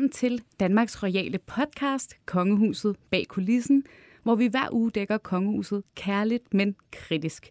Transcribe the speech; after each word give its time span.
Velkommen 0.00 0.12
til 0.12 0.42
Danmarks 0.60 1.02
Royale 1.02 1.38
podcast, 1.38 2.16
Kongehuset 2.26 2.96
bag 3.10 3.24
kulissen, 3.28 3.84
hvor 4.22 4.34
vi 4.34 4.46
hver 4.46 4.68
uge 4.72 4.90
dækker 4.90 5.18
kongehuset 5.18 5.82
kærligt, 5.94 6.54
men 6.54 6.76
kritisk. 6.92 7.50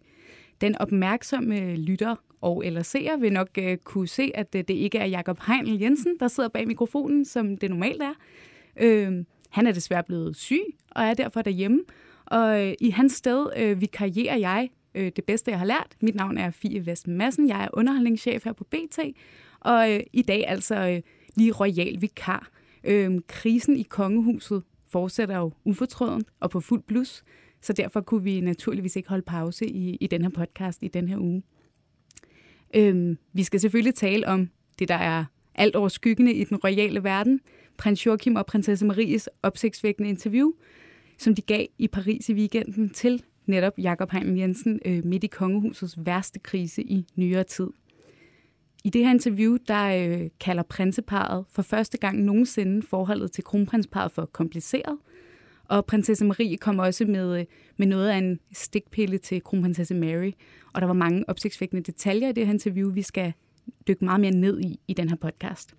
Den 0.60 0.78
opmærksomme 0.78 1.76
lytter 1.76 2.16
og 2.40 2.66
eller 2.66 2.82
seer 2.82 3.16
vil 3.16 3.32
nok 3.32 3.48
øh, 3.58 3.76
kunne 3.76 4.08
se, 4.08 4.30
at 4.34 4.54
øh, 4.54 4.64
det 4.68 4.74
ikke 4.74 4.98
er 4.98 5.06
Jakob 5.06 5.40
Heinl 5.46 5.80
Jensen, 5.80 6.16
der 6.20 6.28
sidder 6.28 6.48
bag 6.48 6.66
mikrofonen, 6.66 7.24
som 7.24 7.56
det 7.56 7.70
normalt 7.70 8.02
er. 8.02 8.14
Øh, 8.80 9.24
han 9.50 9.66
er 9.66 9.72
desværre 9.72 10.04
blevet 10.04 10.36
syg 10.36 10.64
og 10.90 11.02
er 11.02 11.14
derfor 11.14 11.42
derhjemme. 11.42 11.80
Og 12.26 12.66
øh, 12.66 12.74
i 12.80 12.90
hans 12.90 13.12
sted 13.12 13.46
øh, 13.56 13.80
vikarierer 13.80 14.36
jeg 14.36 14.70
øh, 14.94 15.12
det 15.16 15.24
bedste, 15.24 15.50
jeg 15.50 15.58
har 15.58 15.66
lært. 15.66 15.96
Mit 16.00 16.14
navn 16.14 16.38
er 16.38 16.50
Fie 16.50 16.86
Vest 16.86 17.08
Madsen. 17.08 17.48
Jeg 17.48 17.64
er 17.64 17.68
underholdningschef 17.72 18.44
her 18.44 18.52
på 18.52 18.64
BT. 18.64 18.98
Og 19.60 19.92
øh, 19.92 20.00
i 20.12 20.22
dag 20.22 20.44
altså... 20.48 20.74
Øh, 20.76 21.00
lige 21.36 21.52
royal 21.52 22.00
vikar. 22.00 22.50
Øhm, 22.84 23.22
krisen 23.28 23.76
i 23.76 23.82
kongehuset 23.82 24.62
fortsætter 24.86 25.38
jo 25.38 25.52
ufortrøden 25.64 26.22
og 26.40 26.50
på 26.50 26.60
fuld 26.60 26.82
blus, 26.82 27.24
så 27.60 27.72
derfor 27.72 28.00
kunne 28.00 28.24
vi 28.24 28.40
naturligvis 28.40 28.96
ikke 28.96 29.08
holde 29.08 29.22
pause 29.22 29.66
i, 29.66 29.96
i 30.00 30.06
den 30.06 30.22
her 30.22 30.30
podcast 30.30 30.82
i 30.82 30.88
den 30.88 31.08
her 31.08 31.18
uge. 31.18 31.42
Øhm, 32.74 33.18
vi 33.32 33.42
skal 33.42 33.60
selvfølgelig 33.60 33.94
tale 33.94 34.28
om 34.28 34.48
det, 34.78 34.88
der 34.88 34.94
er 34.94 35.24
alt 35.54 35.76
over 35.76 35.88
skyggende 35.88 36.32
i 36.32 36.44
den 36.44 36.56
royale 36.56 37.04
verden, 37.04 37.40
prins 37.76 38.06
Joachim 38.06 38.36
og 38.36 38.46
prinsesse 38.46 38.86
Maries 38.86 39.28
opsigtsvækkende 39.42 40.08
interview, 40.08 40.52
som 41.18 41.34
de 41.34 41.42
gav 41.42 41.66
i 41.78 41.88
Paris 41.88 42.28
i 42.28 42.34
weekenden 42.34 42.90
til 42.90 43.22
netop 43.46 43.78
Jakob 43.78 44.10
Heinl 44.10 44.38
Jensen 44.38 44.80
øh, 44.84 45.04
midt 45.04 45.24
i 45.24 45.26
kongehusets 45.26 45.98
værste 46.06 46.38
krise 46.38 46.82
i 46.82 47.06
nyere 47.16 47.44
tid. 47.44 47.66
I 48.84 48.90
det 48.90 49.04
her 49.04 49.10
interview, 49.10 49.56
der 49.68 49.84
øh, 49.84 50.28
kalder 50.40 50.62
prinseparet 50.62 51.44
for 51.50 51.62
første 51.62 51.98
gang 51.98 52.22
nogensinde 52.22 52.82
forholdet 52.82 53.32
til 53.32 53.44
kronprinsparet 53.44 54.12
for 54.12 54.24
kompliceret. 54.32 54.98
Og 55.64 55.86
prinsesse 55.86 56.24
Marie 56.24 56.56
kom 56.56 56.78
også 56.78 57.04
med, 57.04 57.40
øh, 57.40 57.46
med 57.76 57.86
noget 57.86 58.08
af 58.08 58.16
en 58.16 58.40
stikpille 58.52 59.18
til 59.18 59.42
kronprinsesse 59.42 59.94
Mary. 59.94 60.30
Og 60.72 60.80
der 60.80 60.86
var 60.86 60.94
mange 60.94 61.24
opsigtsvækkende 61.28 61.82
detaljer 61.82 62.28
i 62.28 62.32
det 62.32 62.46
her 62.46 62.52
interview, 62.52 62.92
vi 62.92 63.02
skal 63.02 63.32
dykke 63.88 64.04
meget 64.04 64.20
mere 64.20 64.30
ned 64.30 64.60
i 64.60 64.80
i 64.88 64.94
den 64.94 65.08
her 65.08 65.16
podcast. 65.16 65.74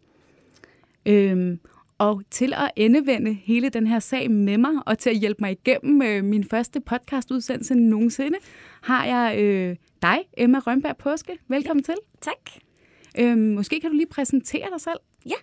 Øhm, 1.05 1.59
og 1.97 2.22
til 2.31 2.53
at 2.53 2.72
endevende 2.75 3.33
hele 3.33 3.69
den 3.69 3.88
her 3.88 3.99
sag 3.99 4.31
med 4.31 4.57
mig, 4.57 4.72
og 4.85 4.99
til 4.99 5.09
at 5.09 5.16
hjælpe 5.16 5.38
mig 5.41 5.52
igennem 5.52 6.02
øh, 6.02 6.23
min 6.23 6.44
første 6.44 6.79
podcastudsendelse 6.79 7.75
nogensinde, 7.75 8.38
har 8.81 9.05
jeg 9.05 9.39
øh, 9.39 9.75
dig, 10.02 10.17
Emma 10.38 10.59
Rønberg 10.59 10.97
Påske. 10.97 11.38
Velkommen 11.47 11.83
til. 11.83 11.95
Tak. 12.22 12.70
Øhm, 13.19 13.39
måske 13.39 13.79
kan 13.79 13.89
du 13.89 13.95
lige 13.95 14.07
præsentere 14.07 14.69
dig 14.73 14.81
selv? 14.81 14.99
Ja, 15.25 15.35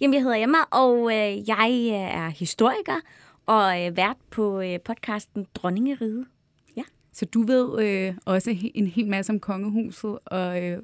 Jamen, 0.00 0.14
jeg 0.14 0.22
hedder 0.22 0.36
Emma, 0.36 0.58
og 0.70 1.12
øh, 1.12 1.48
jeg 1.48 1.88
er 2.14 2.28
historiker 2.28 3.00
og 3.46 3.86
øh, 3.86 3.96
vært 3.96 4.16
på 4.30 4.60
øh, 4.60 4.80
podcasten 4.84 5.46
Dronningeride. 5.54 6.24
Ja. 6.76 6.82
Så 7.12 7.24
du 7.24 7.42
ved 7.42 7.82
øh, 7.82 8.14
også 8.24 8.56
en 8.74 8.86
hel 8.86 9.08
masse 9.08 9.32
om 9.32 9.40
kongehuset, 9.40 10.18
og 10.24 10.64
øh, 10.64 10.78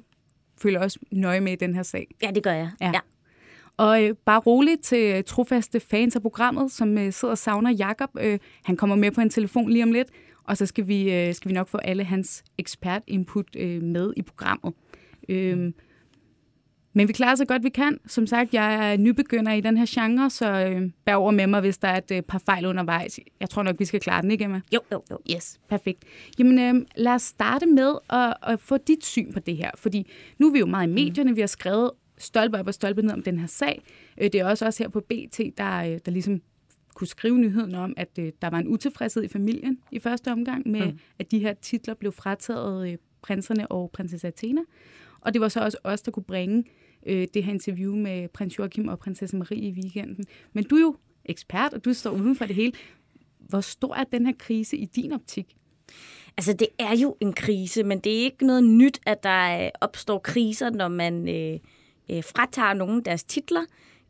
følger 0.61 0.79
også 0.79 0.99
nøje 1.11 1.39
med 1.39 1.51
i 1.51 1.55
den 1.55 1.75
her 1.75 1.83
sag. 1.83 2.07
Ja, 2.21 2.31
det 2.31 2.43
gør 2.43 2.53
jeg. 2.53 2.71
Ja. 2.81 2.91
ja. 2.93 2.99
Og 3.77 4.03
øh, 4.03 4.15
bare 4.25 4.39
roligt 4.39 4.83
til 4.83 5.25
trofaste 5.25 5.79
fans 5.79 6.15
af 6.15 6.21
programmet, 6.21 6.71
som 6.71 6.97
øh, 6.97 7.13
sidder 7.13 7.31
og 7.31 7.37
savner 7.37 7.71
Jakob. 7.71 8.09
Øh, 8.19 8.39
han 8.63 8.77
kommer 8.77 8.95
med 8.95 9.11
på 9.11 9.21
en 9.21 9.29
telefon 9.29 9.69
lige 9.69 9.83
om 9.83 9.91
lidt, 9.91 10.07
og 10.43 10.57
så 10.57 10.65
skal 10.65 10.87
vi, 10.87 11.13
øh, 11.13 11.33
skal 11.33 11.49
vi 11.49 11.53
nok 11.53 11.67
få 11.67 11.77
alle 11.77 12.03
hans 12.03 12.43
ekspert-input 12.57 13.55
øh, 13.57 13.83
med 13.83 14.13
i 14.17 14.21
programmet. 14.21 14.73
Øh, 15.29 15.71
men 16.93 17.07
vi 17.07 17.13
klarer 17.13 17.35
så 17.35 17.45
godt, 17.45 17.63
vi 17.63 17.69
kan. 17.69 17.99
Som 18.07 18.27
sagt, 18.27 18.53
jeg 18.53 18.91
er 18.91 18.97
nybegynder 18.97 19.51
i 19.51 19.61
den 19.61 19.77
her 19.77 19.85
genre, 19.89 20.29
så 20.29 20.51
øh, 20.51 20.89
bær 21.05 21.15
over 21.15 21.31
med 21.31 21.47
mig, 21.47 21.59
hvis 21.59 21.77
der 21.77 21.87
er 21.87 21.97
et 21.97 22.11
øh, 22.11 22.21
par 22.21 22.41
fejl 22.45 22.65
undervejs. 22.65 23.19
Jeg 23.39 23.49
tror 23.49 23.63
nok, 23.63 23.75
vi 23.79 23.85
skal 23.85 23.99
klare 23.99 24.21
den, 24.21 24.31
ikke 24.31 24.43
Emma? 24.43 24.61
Jo, 24.73 24.79
jo, 24.91 25.03
jo. 25.11 25.19
Yes, 25.35 25.59
perfekt. 25.69 26.03
Jamen, 26.39 26.59
øh, 26.59 26.85
lad 26.95 27.13
os 27.13 27.21
starte 27.21 27.65
med 27.65 27.93
at, 28.09 28.33
at 28.43 28.59
få 28.59 28.77
dit 28.77 29.05
syn 29.05 29.33
på 29.33 29.39
det 29.39 29.57
her. 29.57 29.71
Fordi 29.75 30.11
nu 30.37 30.47
er 30.47 30.51
vi 30.51 30.59
jo 30.59 30.65
meget 30.65 30.87
i 30.87 30.91
medierne, 30.91 31.35
vi 31.35 31.41
har 31.41 31.47
skrevet 31.47 31.91
stolpe 32.17 32.59
op 32.59 32.67
og 32.67 32.73
stolpe 32.73 33.01
ned 33.01 33.13
om 33.13 33.23
den 33.23 33.39
her 33.39 33.47
sag. 33.47 33.83
Øh, 34.17 34.23
det 34.31 34.35
er 34.35 34.45
også 34.45 34.65
også 34.65 34.83
her 34.83 34.89
på 34.89 34.99
BT, 34.99 35.39
der, 35.57 35.77
øh, 35.77 35.99
der 36.05 36.11
ligesom 36.11 36.41
kunne 36.93 37.07
skrive 37.07 37.37
nyheden 37.37 37.75
om, 37.75 37.93
at 37.97 38.19
øh, 38.19 38.31
der 38.41 38.49
var 38.49 38.57
en 38.57 38.67
utilfredshed 38.67 39.23
i 39.23 39.27
familien 39.27 39.77
i 39.91 39.99
første 39.99 40.31
omgang 40.31 40.67
med, 40.67 40.85
mm. 40.85 40.99
at 41.19 41.31
de 41.31 41.39
her 41.39 41.53
titler 41.53 41.93
blev 41.93 42.11
frataget 42.11 42.89
øh, 42.89 42.97
prinserne 43.21 43.71
og 43.71 43.91
prinsesse 43.93 44.27
Athena. 44.27 44.61
Og 45.21 45.33
det 45.33 45.41
var 45.41 45.47
så 45.47 45.59
også 45.59 45.77
os, 45.83 46.01
der 46.01 46.11
kunne 46.11 46.23
bringe 46.23 46.63
øh, 47.05 47.27
det 47.33 47.43
her 47.43 47.53
interview 47.53 47.95
med 47.95 48.27
prins 48.27 48.59
Joachim 48.59 48.87
og 48.87 48.99
prinsesse 48.99 49.37
Marie 49.37 49.69
i 49.69 49.71
weekenden. 49.71 50.25
Men 50.53 50.63
du 50.63 50.75
er 50.75 50.81
jo 50.81 50.95
ekspert, 51.25 51.73
og 51.73 51.85
du 51.85 51.93
står 51.93 52.11
uden 52.11 52.35
for 52.35 52.45
det 52.45 52.55
hele. 52.55 52.73
Hvor 53.39 53.61
stor 53.61 53.95
er 53.95 54.03
den 54.03 54.25
her 54.25 54.33
krise 54.39 54.77
i 54.77 54.85
din 54.85 55.11
optik? 55.11 55.55
Altså, 56.37 56.53
det 56.53 56.67
er 56.79 56.95
jo 56.95 57.17
en 57.19 57.33
krise, 57.33 57.83
men 57.83 57.99
det 57.99 58.19
er 58.19 58.23
ikke 58.23 58.45
noget 58.45 58.63
nyt, 58.63 58.99
at 59.05 59.23
der 59.23 59.65
øh, 59.65 59.69
opstår 59.81 60.19
kriser, 60.19 60.69
når 60.69 60.87
man 60.87 61.29
øh, 61.29 61.59
øh, 62.09 62.23
fratager 62.23 62.73
nogen 62.73 63.05
deres 63.05 63.23
titler. 63.23 63.65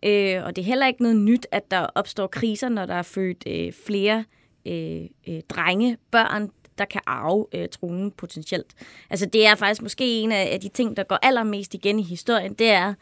Øh, 0.05 0.43
og 0.43 0.55
det 0.55 0.61
er 0.61 0.65
heller 0.65 0.87
ikke 0.87 1.01
noget 1.01 1.17
nyt, 1.17 1.47
at 1.51 1.71
der 1.71 1.79
opstår 1.79 2.27
kriser, 2.27 2.69
når 2.69 2.85
der 2.85 2.93
er 2.93 3.01
født 3.01 3.43
øh, 3.47 3.73
flere 3.85 4.25
øh, 4.65 5.05
øh, 5.27 5.41
drenge, 5.49 5.97
børn 6.11 6.49
der 6.79 6.85
kan 6.85 7.01
arve 7.05 7.45
øh, 7.55 7.69
tronen 7.69 8.11
potentielt. 8.11 8.73
Altså 9.09 9.25
det 9.25 9.45
er 9.45 9.55
faktisk 9.55 9.81
måske 9.81 10.19
en 10.19 10.31
af 10.31 10.59
de 10.61 10.69
ting, 10.69 10.97
der 10.97 11.03
går 11.03 11.19
allermest 11.21 11.73
igen 11.73 11.99
i 11.99 12.03
historien, 12.03 12.53
det 12.53 12.69
er 12.69 12.93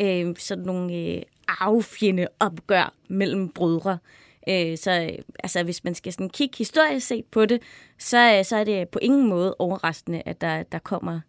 øh, 0.00 0.36
sådan 0.38 0.64
nogle 0.64 0.94
øh, 0.94 1.22
arvefjende 1.48 2.26
opgør 2.40 2.94
mellem 3.08 3.48
brødre. 3.48 3.98
Øh, 4.48 4.78
så 4.78 5.16
altså, 5.38 5.62
hvis 5.62 5.84
man 5.84 5.94
skal 5.94 6.12
sådan 6.12 6.30
kigge 6.30 6.58
historisk 6.58 7.06
set 7.06 7.24
på 7.24 7.46
det, 7.46 7.62
så, 7.98 8.38
øh, 8.38 8.44
så 8.44 8.56
er 8.56 8.64
det 8.64 8.88
på 8.88 8.98
ingen 9.02 9.28
måde 9.28 9.54
overraskende, 9.58 10.22
at 10.26 10.40
der, 10.40 10.62
der 10.62 10.78
kommer 10.78 11.20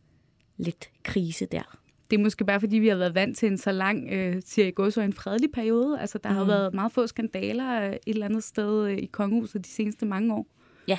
lidt 0.58 0.90
krise 1.04 1.46
der. 1.46 1.78
Det 2.12 2.20
er 2.20 2.24
måske 2.24 2.46
bare, 2.46 2.60
fordi 2.60 2.78
vi 2.78 2.88
har 2.88 2.96
været 2.96 3.16
vant 3.16 3.38
til 3.38 3.48
en 3.48 3.58
så 3.58 3.72
lang, 3.72 4.10
øh, 4.12 4.42
siger 4.46 4.72
jeg 4.78 4.94
så 4.94 5.02
en 5.02 5.14
fredelig 5.14 5.52
periode. 5.52 6.00
Altså, 6.00 6.18
der 6.18 6.30
mm. 6.30 6.36
har 6.36 6.44
været 6.44 6.74
meget 6.74 6.92
få 6.92 7.08
skandaler 7.08 7.82
øh, 7.82 7.94
et 7.94 8.00
eller 8.06 8.26
andet 8.26 8.44
sted 8.44 8.88
øh, 8.88 8.98
i 8.98 9.06
kongehuset 9.06 9.66
de 9.66 9.70
seneste 9.70 10.06
mange 10.06 10.34
år. 10.34 10.48
Ja. 10.88 10.98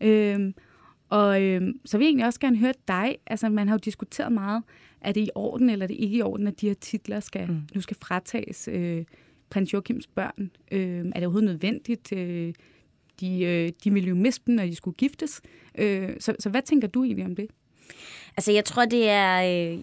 Øhm, 0.00 0.54
og 1.08 1.42
øhm, 1.42 1.80
så 1.84 1.98
vil 1.98 2.04
jeg 2.04 2.08
egentlig 2.08 2.26
også 2.26 2.40
gerne 2.40 2.56
høre 2.56 2.74
dig. 2.88 3.16
Altså, 3.26 3.48
man 3.48 3.68
har 3.68 3.74
jo 3.74 3.80
diskuteret 3.84 4.32
meget, 4.32 4.62
er 5.00 5.12
det 5.12 5.20
i 5.20 5.30
orden, 5.34 5.70
eller 5.70 5.82
er 5.82 5.86
det 5.86 5.96
ikke 5.98 6.16
i 6.16 6.22
orden, 6.22 6.46
at 6.46 6.60
de 6.60 6.66
her 6.66 6.74
titler 6.74 7.20
skal, 7.20 7.48
mm. 7.48 7.60
nu 7.74 7.80
skal 7.80 7.96
fratages 8.02 8.68
øh, 8.72 9.04
prins 9.50 9.72
Joachims 9.72 10.06
børn? 10.06 10.50
Øh, 10.72 10.98
er 10.98 11.02
det 11.02 11.22
overhovedet 11.22 11.50
nødvendigt? 11.50 12.12
Øh, 12.12 12.54
de, 13.20 13.42
øh, 13.42 13.70
de 13.84 13.92
ville 13.92 14.08
jo 14.08 14.14
miste 14.14 14.42
dem, 14.46 14.54
når 14.54 14.64
de 14.64 14.76
skulle 14.76 14.96
giftes. 14.96 15.40
Øh, 15.78 16.10
så, 16.20 16.34
så 16.38 16.50
hvad 16.50 16.62
tænker 16.62 16.88
du 16.88 17.04
egentlig 17.04 17.26
om 17.26 17.36
det? 17.36 17.46
Altså, 18.36 18.52
jeg 18.52 18.64
tror, 18.64 18.84
det 18.84 19.08
er... 19.08 19.72
Øh, 19.72 19.82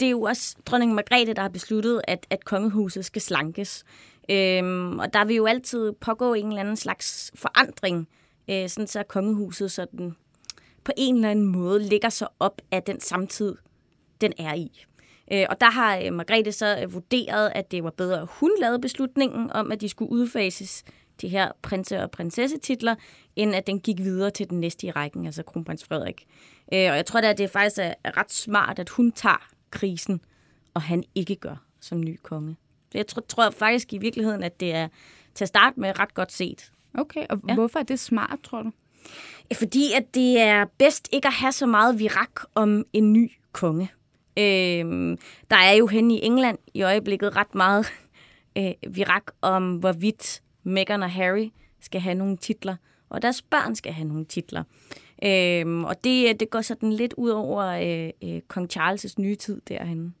det 0.00 0.06
er 0.06 0.10
jo 0.10 0.22
også 0.22 0.56
dronning 0.66 0.94
Margrethe, 0.94 1.34
der 1.34 1.42
har 1.42 1.48
besluttet, 1.48 2.00
at, 2.08 2.26
at 2.30 2.44
kongehuset 2.44 3.04
skal 3.04 3.22
slankes. 3.22 3.84
Øhm, 4.30 4.98
og 4.98 5.12
der 5.12 5.24
vil 5.24 5.36
jo 5.36 5.46
altid 5.46 5.92
pågå 5.92 6.34
en 6.34 6.46
eller 6.46 6.60
anden 6.60 6.76
slags 6.76 7.32
forandring 7.34 8.08
øh, 8.50 8.68
sådan 8.68 8.86
så 8.86 9.02
kongehuset 9.02 9.72
sådan 9.72 10.16
på 10.84 10.92
en 10.96 11.14
eller 11.14 11.30
anden 11.30 11.46
måde 11.46 11.82
ligger 11.82 12.08
sig 12.08 12.28
op 12.40 12.62
af 12.70 12.82
den 12.82 13.00
samtid, 13.00 13.56
den 14.20 14.32
er 14.38 14.54
i. 14.54 14.84
Øh, 15.32 15.46
og 15.50 15.60
der 15.60 15.70
har 15.70 15.98
øh, 15.98 16.12
Margrethe 16.12 16.52
så 16.52 16.78
øh, 16.82 16.94
vurderet, 16.94 17.52
at 17.54 17.70
det 17.70 17.84
var 17.84 17.90
bedre, 17.90 18.20
at 18.20 18.28
hun 18.30 18.50
lavede 18.60 18.78
beslutningen 18.78 19.50
om, 19.50 19.72
at 19.72 19.80
de 19.80 19.88
skulle 19.88 20.10
udfases 20.10 20.84
de 21.20 21.28
her 21.28 21.52
prinse- 21.62 22.02
og 22.02 22.10
prinsessetitler, 22.10 22.94
end 23.36 23.54
at 23.54 23.66
den 23.66 23.80
gik 23.80 23.98
videre 23.98 24.30
til 24.30 24.50
den 24.50 24.60
næste 24.60 24.86
i 24.86 24.90
rækken, 24.90 25.26
altså 25.26 25.42
kronprins 25.42 25.84
Frederik. 25.84 26.26
Øh, 26.72 26.90
og 26.90 26.96
jeg 26.96 27.06
tror 27.06 27.20
da, 27.20 27.30
at 27.30 27.38
det 27.38 27.50
faktisk 27.50 27.78
er, 27.78 27.94
ret 28.16 28.32
smart, 28.32 28.78
at 28.78 28.88
hun 28.88 29.12
tager 29.12 29.48
krisen, 29.70 30.20
og 30.74 30.82
han 30.82 31.04
ikke 31.14 31.36
gør 31.36 31.64
som 31.80 32.00
ny 32.00 32.18
konge. 32.22 32.56
Så 32.92 32.98
jeg 32.98 33.06
tror, 33.06 33.22
tror 33.28 33.50
faktisk 33.50 33.92
i 33.92 33.98
virkeligheden, 33.98 34.42
at 34.42 34.60
det 34.60 34.74
er 34.74 34.88
til 35.34 35.44
at 35.44 35.48
starte 35.48 35.80
med 35.80 35.98
ret 35.98 36.14
godt 36.14 36.32
set. 36.32 36.72
Okay, 36.98 37.26
og 37.30 37.40
ja. 37.48 37.54
hvorfor 37.54 37.78
er 37.78 37.82
det 37.82 38.00
smart, 38.00 38.38
tror 38.42 38.62
du? 38.62 38.70
Fordi 39.54 39.92
at 39.96 40.14
det 40.14 40.40
er 40.40 40.64
bedst 40.78 41.08
ikke 41.12 41.28
at 41.28 41.34
have 41.34 41.52
så 41.52 41.66
meget 41.66 41.98
virak 41.98 42.40
om 42.54 42.84
en 42.92 43.12
ny 43.12 43.32
konge. 43.52 43.90
Øh, 44.38 45.16
der 45.50 45.56
er 45.56 45.72
jo 45.72 45.86
hen 45.86 46.10
i 46.10 46.20
England 46.22 46.58
i 46.74 46.82
øjeblikket 46.82 47.36
ret 47.36 47.54
meget 47.54 47.86
øh, 48.58 48.72
virak 48.88 49.24
om, 49.42 49.76
hvorvidt 49.76 50.42
Meghan 50.62 51.02
og 51.02 51.10
Harry 51.10 51.48
skal 51.80 52.00
have 52.00 52.14
nogle 52.14 52.36
titler, 52.36 52.76
og 53.08 53.22
deres 53.22 53.42
børn 53.42 53.74
skal 53.74 53.92
have 53.92 54.08
nogle 54.08 54.24
titler. 54.24 54.64
Øh, 55.24 55.78
og 55.84 56.04
det, 56.04 56.40
det 56.40 56.50
går 56.50 56.60
sådan 56.60 56.92
lidt 56.92 57.14
ud 57.16 57.30
over 57.30 57.64
øh, 57.64 58.10
øh, 58.24 58.40
kong 58.48 58.70
Charles' 58.78 59.14
nye 59.18 59.36
tid 59.36 59.60
derhen. 59.68 60.14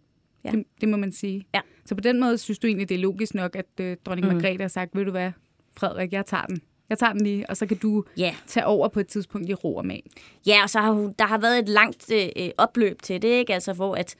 Ja. 0.44 0.50
Det, 0.50 0.64
det 0.80 0.88
må 0.88 0.96
man 0.96 1.12
sige. 1.12 1.46
Ja. 1.54 1.60
Så 1.84 1.94
på 1.94 2.00
den 2.00 2.20
måde 2.20 2.38
synes 2.38 2.58
du 2.58 2.66
egentlig, 2.66 2.88
det 2.88 2.94
er 2.94 2.98
logisk 2.98 3.34
nok, 3.34 3.56
at 3.56 3.80
øh, 3.80 3.96
dronning 4.04 4.26
mm. 4.28 4.34
Margrethe 4.34 4.60
har 4.60 4.68
sagt, 4.68 4.96
ved 4.96 5.04
du 5.04 5.10
hvad, 5.10 5.32
Frederik, 5.76 6.12
jeg 6.12 6.26
tager 6.26 6.46
den. 6.46 6.60
Jeg 6.88 6.98
tager 6.98 7.12
den 7.12 7.20
lige, 7.20 7.50
og 7.50 7.56
så 7.56 7.66
kan 7.66 7.76
du 7.76 8.04
yeah. 8.20 8.34
tage 8.46 8.66
over 8.66 8.88
på 8.88 9.00
et 9.00 9.06
tidspunkt 9.06 9.48
i 9.48 9.54
ro 9.54 9.76
og 9.76 9.86
mag. 9.86 10.10
Ja, 10.46 10.62
og 10.62 10.70
så 10.70 10.80
har 10.80 10.90
hun, 10.92 11.14
der 11.18 11.26
har 11.26 11.38
været 11.38 11.58
et 11.58 11.68
langt 11.68 12.12
øh, 12.12 12.50
opløb 12.58 13.02
til 13.02 13.22
det, 13.22 13.28
ikke? 13.28 13.54
Altså, 13.54 13.72
hvor 13.72 13.94
at 13.94 14.16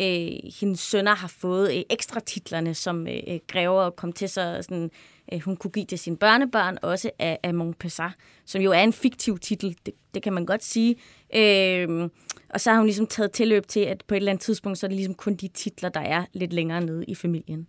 øh, 0.00 0.30
hendes 0.60 0.80
sønner 0.80 1.14
har 1.14 1.28
fået 1.28 1.76
øh, 1.76 1.82
ekstra 1.90 2.20
titlerne, 2.20 2.74
som 2.74 3.06
øh, 3.06 3.38
grever 3.46 3.80
og 3.82 3.96
kom 3.96 4.12
til 4.12 4.28
så 4.28 4.58
sådan, 4.62 4.90
øh, 5.32 5.40
hun 5.40 5.56
kunne 5.56 5.70
give 5.70 5.84
til 5.84 5.98
sine 5.98 6.16
børnebørn, 6.16 6.78
også 6.82 7.10
af, 7.18 7.38
af 7.42 7.54
Montpessar, 7.54 8.14
som 8.44 8.62
jo 8.62 8.72
er 8.72 8.80
en 8.80 8.92
fiktiv 8.92 9.38
titel, 9.38 9.76
det, 9.86 9.94
det 10.14 10.22
kan 10.22 10.32
man 10.32 10.46
godt 10.46 10.64
sige. 10.64 10.96
Øh, 11.36 12.08
og 12.48 12.60
så 12.60 12.70
har 12.70 12.78
hun 12.78 12.86
ligesom 12.86 13.06
taget 13.06 13.32
tilløb 13.32 13.66
til, 13.66 13.80
at 13.80 14.04
på 14.06 14.14
et 14.14 14.16
eller 14.16 14.32
andet 14.32 14.44
tidspunkt, 14.44 14.78
så 14.78 14.86
er 14.86 14.88
det 14.88 14.96
ligesom 14.96 15.14
kun 15.14 15.34
de 15.34 15.48
titler, 15.48 15.88
der 15.88 16.00
er 16.00 16.24
lidt 16.32 16.52
længere 16.52 16.80
nede 16.80 17.04
i 17.04 17.14
familien. 17.14 17.68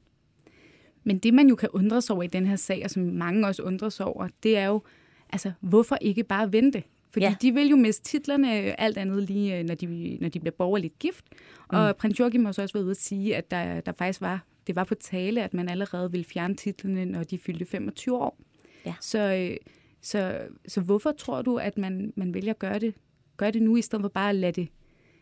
Men 1.03 1.17
det, 1.17 1.33
man 1.33 1.47
jo 1.47 1.55
kan 1.55 1.69
undre 1.73 2.01
sig 2.01 2.13
over 2.13 2.23
i 2.23 2.27
den 2.27 2.45
her 2.45 2.55
sag, 2.55 2.81
og 2.83 2.89
som 2.89 3.03
mange 3.03 3.47
også 3.47 3.63
undrer 3.63 3.89
sig 3.89 4.05
over, 4.05 4.27
det 4.44 4.57
er 4.57 4.65
jo, 4.65 4.81
altså, 5.29 5.51
hvorfor 5.59 5.97
ikke 6.01 6.23
bare 6.23 6.53
vente? 6.53 6.83
Fordi 7.09 7.25
ja. 7.25 7.35
de 7.41 7.53
vil 7.53 7.69
jo 7.69 7.75
miste 7.75 8.03
titlerne 8.03 8.79
alt 8.81 8.97
andet 8.97 9.23
lige, 9.23 9.59
øh, 9.59 9.65
når 9.65 9.75
de, 9.75 10.17
når 10.21 10.29
de 10.29 10.39
bliver 10.39 10.55
borgerligt 10.57 11.00
gift. 11.00 11.25
Mm. 11.31 11.77
Og 11.77 11.95
prins 11.95 12.19
Joachim 12.19 12.45
har 12.45 12.50
også 12.50 12.73
været 12.73 12.83
ude 12.83 12.91
at 12.91 12.97
sige, 12.97 13.35
at 13.35 13.51
der, 13.51 13.81
der 13.81 13.91
faktisk 13.91 14.21
var, 14.21 14.45
det 14.67 14.75
var 14.75 14.83
på 14.83 14.95
tale, 14.95 15.44
at 15.44 15.53
man 15.53 15.69
allerede 15.69 16.11
ville 16.11 16.25
fjerne 16.25 16.55
titlerne, 16.55 17.05
når 17.05 17.23
de 17.23 17.38
fyldte 17.38 17.65
25 17.65 18.17
år. 18.17 18.38
Ja. 18.85 18.94
Så, 19.01 19.19
øh, 19.19 19.57
så, 20.01 20.39
så 20.67 20.81
hvorfor 20.81 21.11
tror 21.11 21.41
du, 21.41 21.57
at 21.57 21.77
man, 21.77 22.13
man 22.15 22.33
vælger 22.33 22.53
at 22.53 22.59
gøre 22.59 22.79
det, 22.79 22.94
gøre 23.38 23.51
det 23.51 23.61
nu, 23.61 23.77
i 23.77 23.81
stedet 23.81 24.03
for 24.03 24.09
bare 24.09 24.29
at 24.29 24.35
lade 24.35 24.51
det, 24.51 24.67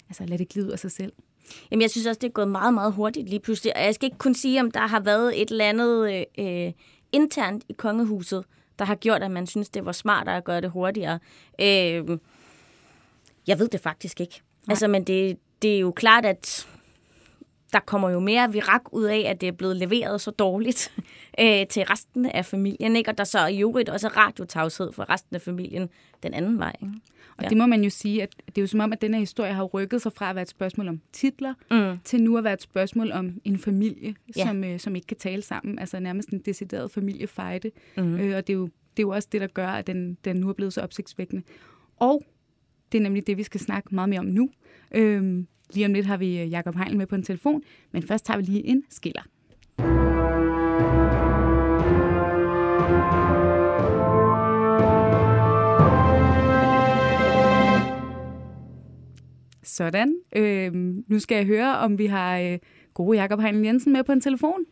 altså 0.09 0.25
lade 0.25 0.37
det 0.37 0.49
glide 0.49 0.65
ud 0.65 0.71
af 0.71 0.79
sig 0.79 0.91
selv? 0.91 1.13
Jamen, 1.71 1.81
jeg 1.81 1.89
synes 1.91 2.07
også, 2.07 2.19
det 2.19 2.27
er 2.27 2.31
gået 2.31 2.47
meget, 2.47 2.73
meget 2.73 2.93
hurtigt 2.93 3.29
lige 3.29 3.39
pludselig. 3.39 3.75
Og 3.75 3.83
jeg 3.83 3.95
skal 3.95 4.05
ikke 4.05 4.17
kun 4.17 4.33
sige, 4.33 4.61
om 4.61 4.71
der 4.71 4.87
har 4.87 4.99
været 4.99 5.41
et 5.41 5.51
eller 5.51 5.65
andet 5.65 6.13
øh, 6.13 6.65
øh 6.65 6.71
internt 7.11 7.63
i 7.69 7.73
kongehuset, 7.73 8.45
der 8.79 8.85
har 8.85 8.95
gjort, 8.95 9.23
at 9.23 9.31
man 9.31 9.47
synes, 9.47 9.69
det 9.69 9.85
var 9.85 9.91
smartere 9.91 10.37
at 10.37 10.43
gøre 10.43 10.61
det 10.61 10.71
hurtigere. 10.71 11.19
Øh, 11.61 12.17
jeg 13.47 13.59
ved 13.59 13.67
det 13.67 13.79
faktisk 13.79 14.21
ikke. 14.21 14.41
Nej. 14.67 14.73
Altså, 14.73 14.87
men 14.87 15.03
det, 15.03 15.37
det 15.61 15.75
er 15.75 15.79
jo 15.79 15.91
klart, 15.91 16.25
at 16.25 16.67
der 17.73 17.79
kommer 17.79 18.09
jo 18.09 18.19
mere 18.19 18.51
virak 18.51 18.81
ud 18.93 19.03
af, 19.03 19.23
at 19.27 19.41
det 19.41 19.47
er 19.47 19.51
blevet 19.51 19.77
leveret 19.77 20.21
så 20.21 20.31
dårligt 20.31 20.93
øh, 21.41 21.67
til 21.67 21.83
resten 21.83 22.25
af 22.25 22.45
familien, 22.45 22.95
ikke? 22.95 23.09
og 23.09 23.17
der 23.17 23.23
så 23.23 23.47
i 23.47 23.61
øvrigt 23.61 23.89
også 23.89 24.07
radiotavshed 24.07 24.93
for 24.93 25.09
resten 25.09 25.35
af 25.35 25.41
familien 25.41 25.89
den 26.23 26.33
anden 26.33 26.59
vej. 26.59 26.75
Ikke? 26.81 26.93
Og 27.37 27.43
ja. 27.43 27.49
det 27.49 27.57
må 27.57 27.65
man 27.65 27.83
jo 27.83 27.89
sige, 27.89 28.23
at 28.23 28.35
det 28.45 28.57
er 28.57 28.61
jo 28.61 28.67
som 28.67 28.79
om, 28.79 28.93
at 28.93 29.01
den 29.01 29.13
her 29.13 29.19
historie 29.19 29.53
har 29.53 29.63
rykket 29.63 30.01
sig 30.01 30.11
fra 30.13 30.29
at 30.29 30.35
være 30.35 30.41
et 30.41 30.49
spørgsmål 30.49 30.87
om 30.87 31.01
titler, 31.13 31.53
mm. 31.71 31.99
til 32.03 32.23
nu 32.23 32.37
at 32.37 32.43
være 32.43 32.53
et 32.53 32.61
spørgsmål 32.61 33.11
om 33.11 33.33
en 33.43 33.57
familie, 33.57 34.15
ja. 34.37 34.45
som, 34.45 34.63
øh, 34.63 34.79
som 34.79 34.95
ikke 34.95 35.07
kan 35.07 35.17
tale 35.17 35.41
sammen. 35.41 35.79
Altså 35.79 35.99
nærmest 35.99 36.29
en 36.29 36.39
decideret 36.39 36.91
familiefejde. 36.91 37.71
Mm. 37.97 38.19
Øh, 38.19 38.37
og 38.37 38.47
det 38.47 38.53
er, 38.53 38.57
jo, 38.57 38.65
det 38.65 38.99
er 38.99 39.03
jo 39.03 39.09
også 39.09 39.27
det, 39.31 39.41
der 39.41 39.47
gør, 39.47 39.67
at 39.67 39.87
den, 39.87 40.17
den 40.25 40.35
nu 40.35 40.49
er 40.49 40.53
blevet 40.53 40.73
så 40.73 40.81
opsigtsvækkende. 40.81 41.43
Og 41.95 42.23
det 42.91 42.97
er 42.97 43.01
nemlig 43.01 43.27
det, 43.27 43.37
vi 43.37 43.43
skal 43.43 43.59
snakke 43.59 43.95
meget 43.95 44.09
mere 44.09 44.19
om 44.19 44.25
nu. 44.25 44.49
Øh, 44.91 45.43
lige 45.75 45.85
om 45.85 45.93
lidt 45.93 46.05
har 46.05 46.17
vi 46.17 46.39
øh, 46.39 46.51
Jakob 46.51 46.75
Heinl 46.75 46.97
med 46.97 47.07
på 47.07 47.15
en 47.15 47.23
telefon, 47.23 47.61
men 47.91 48.03
først 48.03 48.25
tager 48.25 48.37
vi 48.37 48.43
lige 48.43 48.65
en 48.65 48.83
skiller. 48.89 49.21
Sådan. 59.63 60.15
Øh, 60.35 60.73
nu 61.07 61.19
skal 61.19 61.35
jeg 61.35 61.45
høre, 61.45 61.77
om 61.77 61.97
vi 61.97 62.05
har 62.05 62.39
øh, 62.39 62.59
gode 62.93 63.17
Jakob 63.17 63.41
Heinl 63.41 63.65
Jensen 63.65 63.93
med 63.93 64.03
på 64.03 64.11
en 64.11 64.21
telefon. 64.21 64.65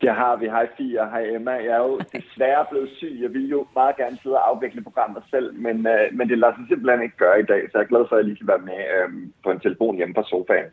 Det 0.00 0.10
har 0.20 0.36
vi. 0.36 0.46
Hej 0.46 0.66
Fia, 0.76 1.04
hej 1.04 1.24
Emma. 1.36 1.50
Jeg 1.50 1.74
er 1.78 1.84
jo 1.88 2.00
desværre 2.16 2.66
blevet 2.70 2.90
syg. 2.98 3.18
Jeg 3.22 3.30
vil 3.34 3.50
jo 3.50 3.66
meget 3.74 3.96
gerne 3.96 4.18
sidde 4.22 4.36
og 4.36 4.48
afvikle 4.50 4.82
programmet 4.82 5.22
selv, 5.30 5.54
men, 5.54 5.86
øh, 5.86 6.04
men 6.12 6.28
det 6.28 6.38
lader 6.38 6.54
sig 6.54 6.64
simpelthen 6.68 7.02
ikke 7.02 7.16
gøre 7.16 7.40
i 7.40 7.46
dag, 7.52 7.62
så 7.62 7.72
jeg 7.78 7.84
er 7.84 7.92
glad 7.92 8.04
for, 8.08 8.16
at 8.16 8.20
jeg 8.20 8.26
lige 8.28 8.36
kan 8.36 8.52
være 8.54 8.66
med 8.70 8.80
øh, 8.96 9.08
på 9.44 9.50
en 9.50 9.60
telefon 9.60 9.96
hjemme 9.96 10.14
fra 10.14 10.28
sofaen. 10.30 10.70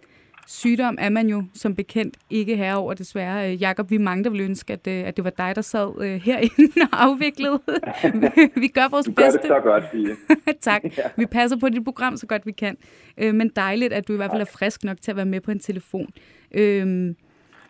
Sygdom 0.48 0.98
er 1.00 1.10
man 1.10 1.28
jo 1.28 1.44
som 1.54 1.76
bekendt 1.76 2.18
ikke 2.30 2.56
herover 2.56 2.94
desværre. 2.94 3.52
Øh, 3.52 3.62
Jakob, 3.62 3.92
vi 3.92 3.98
mange, 3.98 4.24
der 4.24 4.30
ville 4.30 4.46
ønske, 4.46 4.74
at, 4.74 4.88
øh, 4.88 5.08
at 5.08 5.16
det 5.16 5.24
var 5.24 5.30
dig, 5.30 5.56
der 5.56 5.62
sad 5.62 6.02
øh, 6.02 6.22
herinde 6.22 6.82
og 6.92 7.04
afviklede. 7.04 7.60
vi 8.64 8.68
gør 8.68 8.90
vores 8.92 9.06
du 9.06 9.12
gør 9.12 9.24
bedste. 9.24 9.40
det 9.40 9.48
så 9.48 9.60
godt, 9.64 9.84
Fie. 9.92 10.16
tak. 10.70 10.84
Ja. 10.84 11.04
Vi 11.16 11.26
passer 11.26 11.58
på 11.60 11.70
dit 11.70 11.84
program 11.84 12.18
så 12.18 12.28
godt 12.28 12.46
vi 12.46 12.52
kan. 12.52 12.78
Men 13.18 13.52
dejligt, 13.56 13.94
at 13.94 14.08
du 14.08 14.14
i 14.14 14.16
hvert 14.16 14.32
fald 14.32 14.42
er 14.42 14.52
frisk 14.60 14.84
nok 14.84 14.98
til 15.02 15.12
at 15.12 15.18
være 15.18 15.26
med 15.26 15.42
på 15.42 15.52
en 15.52 15.60
telefon. 15.60 16.10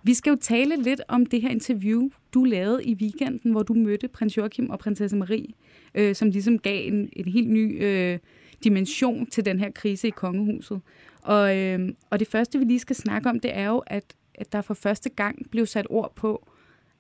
Vi 0.05 0.13
skal 0.13 0.29
jo 0.29 0.37
tale 0.41 0.83
lidt 0.83 1.01
om 1.07 1.25
det 1.25 1.41
her 1.41 1.49
interview, 1.49 2.09
du 2.33 2.43
lavede 2.43 2.83
i 2.83 2.93
weekenden, 2.93 3.51
hvor 3.51 3.63
du 3.63 3.73
mødte 3.73 4.07
prins 4.07 4.37
Joachim 4.37 4.69
og 4.69 4.79
prinsesse 4.79 5.17
Marie, 5.17 5.47
øh, 5.95 6.15
som 6.15 6.29
ligesom 6.29 6.59
gav 6.59 6.87
en, 6.87 7.09
en 7.13 7.27
helt 7.27 7.49
ny 7.49 7.83
øh, 7.83 8.19
dimension 8.63 9.25
til 9.25 9.45
den 9.45 9.59
her 9.59 9.71
krise 9.71 10.07
i 10.07 10.11
kongehuset. 10.11 10.81
Og, 11.21 11.57
øh, 11.57 11.89
og 12.09 12.19
det 12.19 12.27
første, 12.27 12.59
vi 12.59 12.65
lige 12.65 12.79
skal 12.79 12.95
snakke 12.95 13.29
om, 13.29 13.39
det 13.39 13.57
er 13.57 13.67
jo, 13.67 13.77
at, 13.87 14.15
at 14.35 14.51
der 14.51 14.61
for 14.61 14.73
første 14.73 15.09
gang 15.09 15.51
blev 15.51 15.65
sat 15.65 15.87
ord 15.89 16.15
på, 16.15 16.47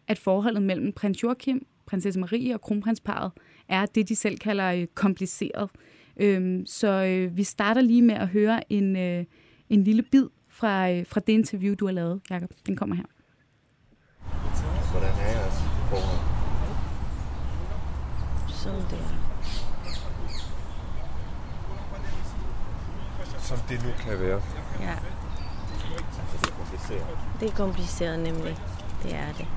at 0.07 0.19
forholdet 0.19 0.63
mellem 0.63 0.91
prins 0.91 1.23
Joachim, 1.23 1.65
prinsesse 1.85 2.19
Marie 2.19 2.53
og 2.53 2.61
kronprinsparet 2.61 3.31
er 3.69 3.85
det, 3.85 4.09
de 4.09 4.15
selv 4.15 4.37
kalder 4.37 4.71
øh, 4.71 4.87
kompliceret. 4.95 5.69
Øh, 6.17 6.59
så 6.65 6.87
øh, 6.87 7.37
vi 7.37 7.43
starter 7.43 7.81
lige 7.81 8.01
med 8.01 8.15
at 8.15 8.27
høre 8.27 8.73
en, 8.73 8.95
øh, 8.97 9.25
en 9.69 9.83
lille 9.83 10.03
bid 10.03 10.25
fra, 10.65 10.91
øh, 10.91 11.05
fra 11.05 11.19
det 11.19 11.33
interview, 11.33 11.75
du 11.75 11.85
har 11.85 11.93
lavet, 11.93 12.21
Jacob. 12.29 12.49
Den 12.65 12.75
kommer 12.75 12.95
her. 12.95 13.03
Hvordan 14.91 15.09
er 15.09 15.29
jeres 15.37 15.57
forhold? 15.89 16.21
Sådan 18.49 18.81
der. 18.91 19.25
som 23.39 23.57
det 23.69 23.83
nu 23.83 23.91
kan 23.99 24.19
være. 24.19 24.41
Ja. 24.79 24.95
Altså, 25.99 26.37
det 26.41 26.49
er 26.49 26.55
kompliceret. 26.57 27.07
Det 27.39 27.49
er 27.49 27.55
kompliceret 27.55 28.19
nemlig. 28.19 28.57
Det 29.03 29.13
er 29.15 29.33
det. 29.37 29.47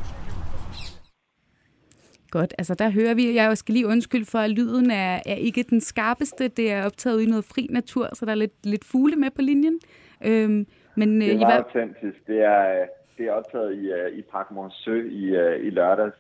Godt, 2.31 2.55
altså 2.59 2.75
der 2.75 2.91
hører 2.91 3.15
vi, 3.15 3.35
jeg 3.35 3.59
skal 3.59 3.73
lige 3.73 3.87
undskylde 3.87 4.27
for, 4.27 4.39
at 4.39 4.51
lyden 4.51 4.91
er, 4.91 5.21
er 5.27 5.35
ikke 5.35 5.63
den 5.63 5.81
skarpeste. 5.81 6.49
Det 6.49 6.73
er 6.73 6.85
optaget 6.85 7.23
i 7.23 7.27
noget 7.27 7.45
fri 7.45 7.67
natur, 7.71 8.11
så 8.15 8.25
der 8.25 8.33
er 8.33 8.37
lidt, 8.37 8.67
lidt 8.67 8.85
fugle 8.85 9.17
med 9.17 9.31
på 9.31 9.43
linjen. 9.43 9.79
Øhm, 10.25 10.67
men, 10.99 11.21
det 11.21 11.29
er 11.29 11.35
øh, 11.35 11.41
meget 11.41 11.65
var... 11.75 11.81
autentisk. 11.81 12.27
Det 12.27 12.43
er, 12.43 12.87
det 13.19 13.27
er 13.27 13.33
optaget 13.33 13.75
i, 13.75 13.93
uh, 13.93 14.19
i 14.19 14.23
Park 14.23 14.51
Monceau 14.51 14.95
i, 14.95 15.25
i 15.67 15.71
lørdags, 15.71 16.17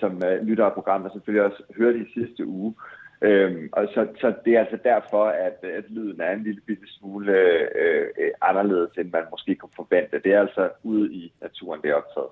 som 0.00 0.22
lytter 0.42 0.64
af 0.64 0.72
programmet 0.72 1.12
selvfølgelig 1.12 1.44
også 1.44 1.62
hørte 1.78 1.98
i 1.98 2.12
sidste 2.14 2.46
uge. 2.46 2.74
Øhm, 3.22 3.68
og 3.72 3.88
så, 3.94 4.06
så 4.20 4.34
det 4.44 4.56
er 4.56 4.60
altså 4.60 4.78
derfor, 4.84 5.24
at, 5.24 5.58
at 5.62 5.84
lyden 5.88 6.20
er 6.20 6.32
en 6.32 6.42
lille 6.42 6.60
bitte 6.66 6.86
smule 6.86 7.32
øh, 7.32 8.06
øh, 8.18 8.30
anderledes, 8.42 8.90
end 8.98 9.10
man 9.10 9.22
måske 9.30 9.54
kunne 9.54 9.76
forvente. 9.76 10.20
Det 10.24 10.32
er 10.32 10.40
altså 10.40 10.70
ude 10.82 11.14
i 11.14 11.32
naturen, 11.42 11.82
det 11.82 11.90
er 11.90 11.94
optaget. 11.94 12.28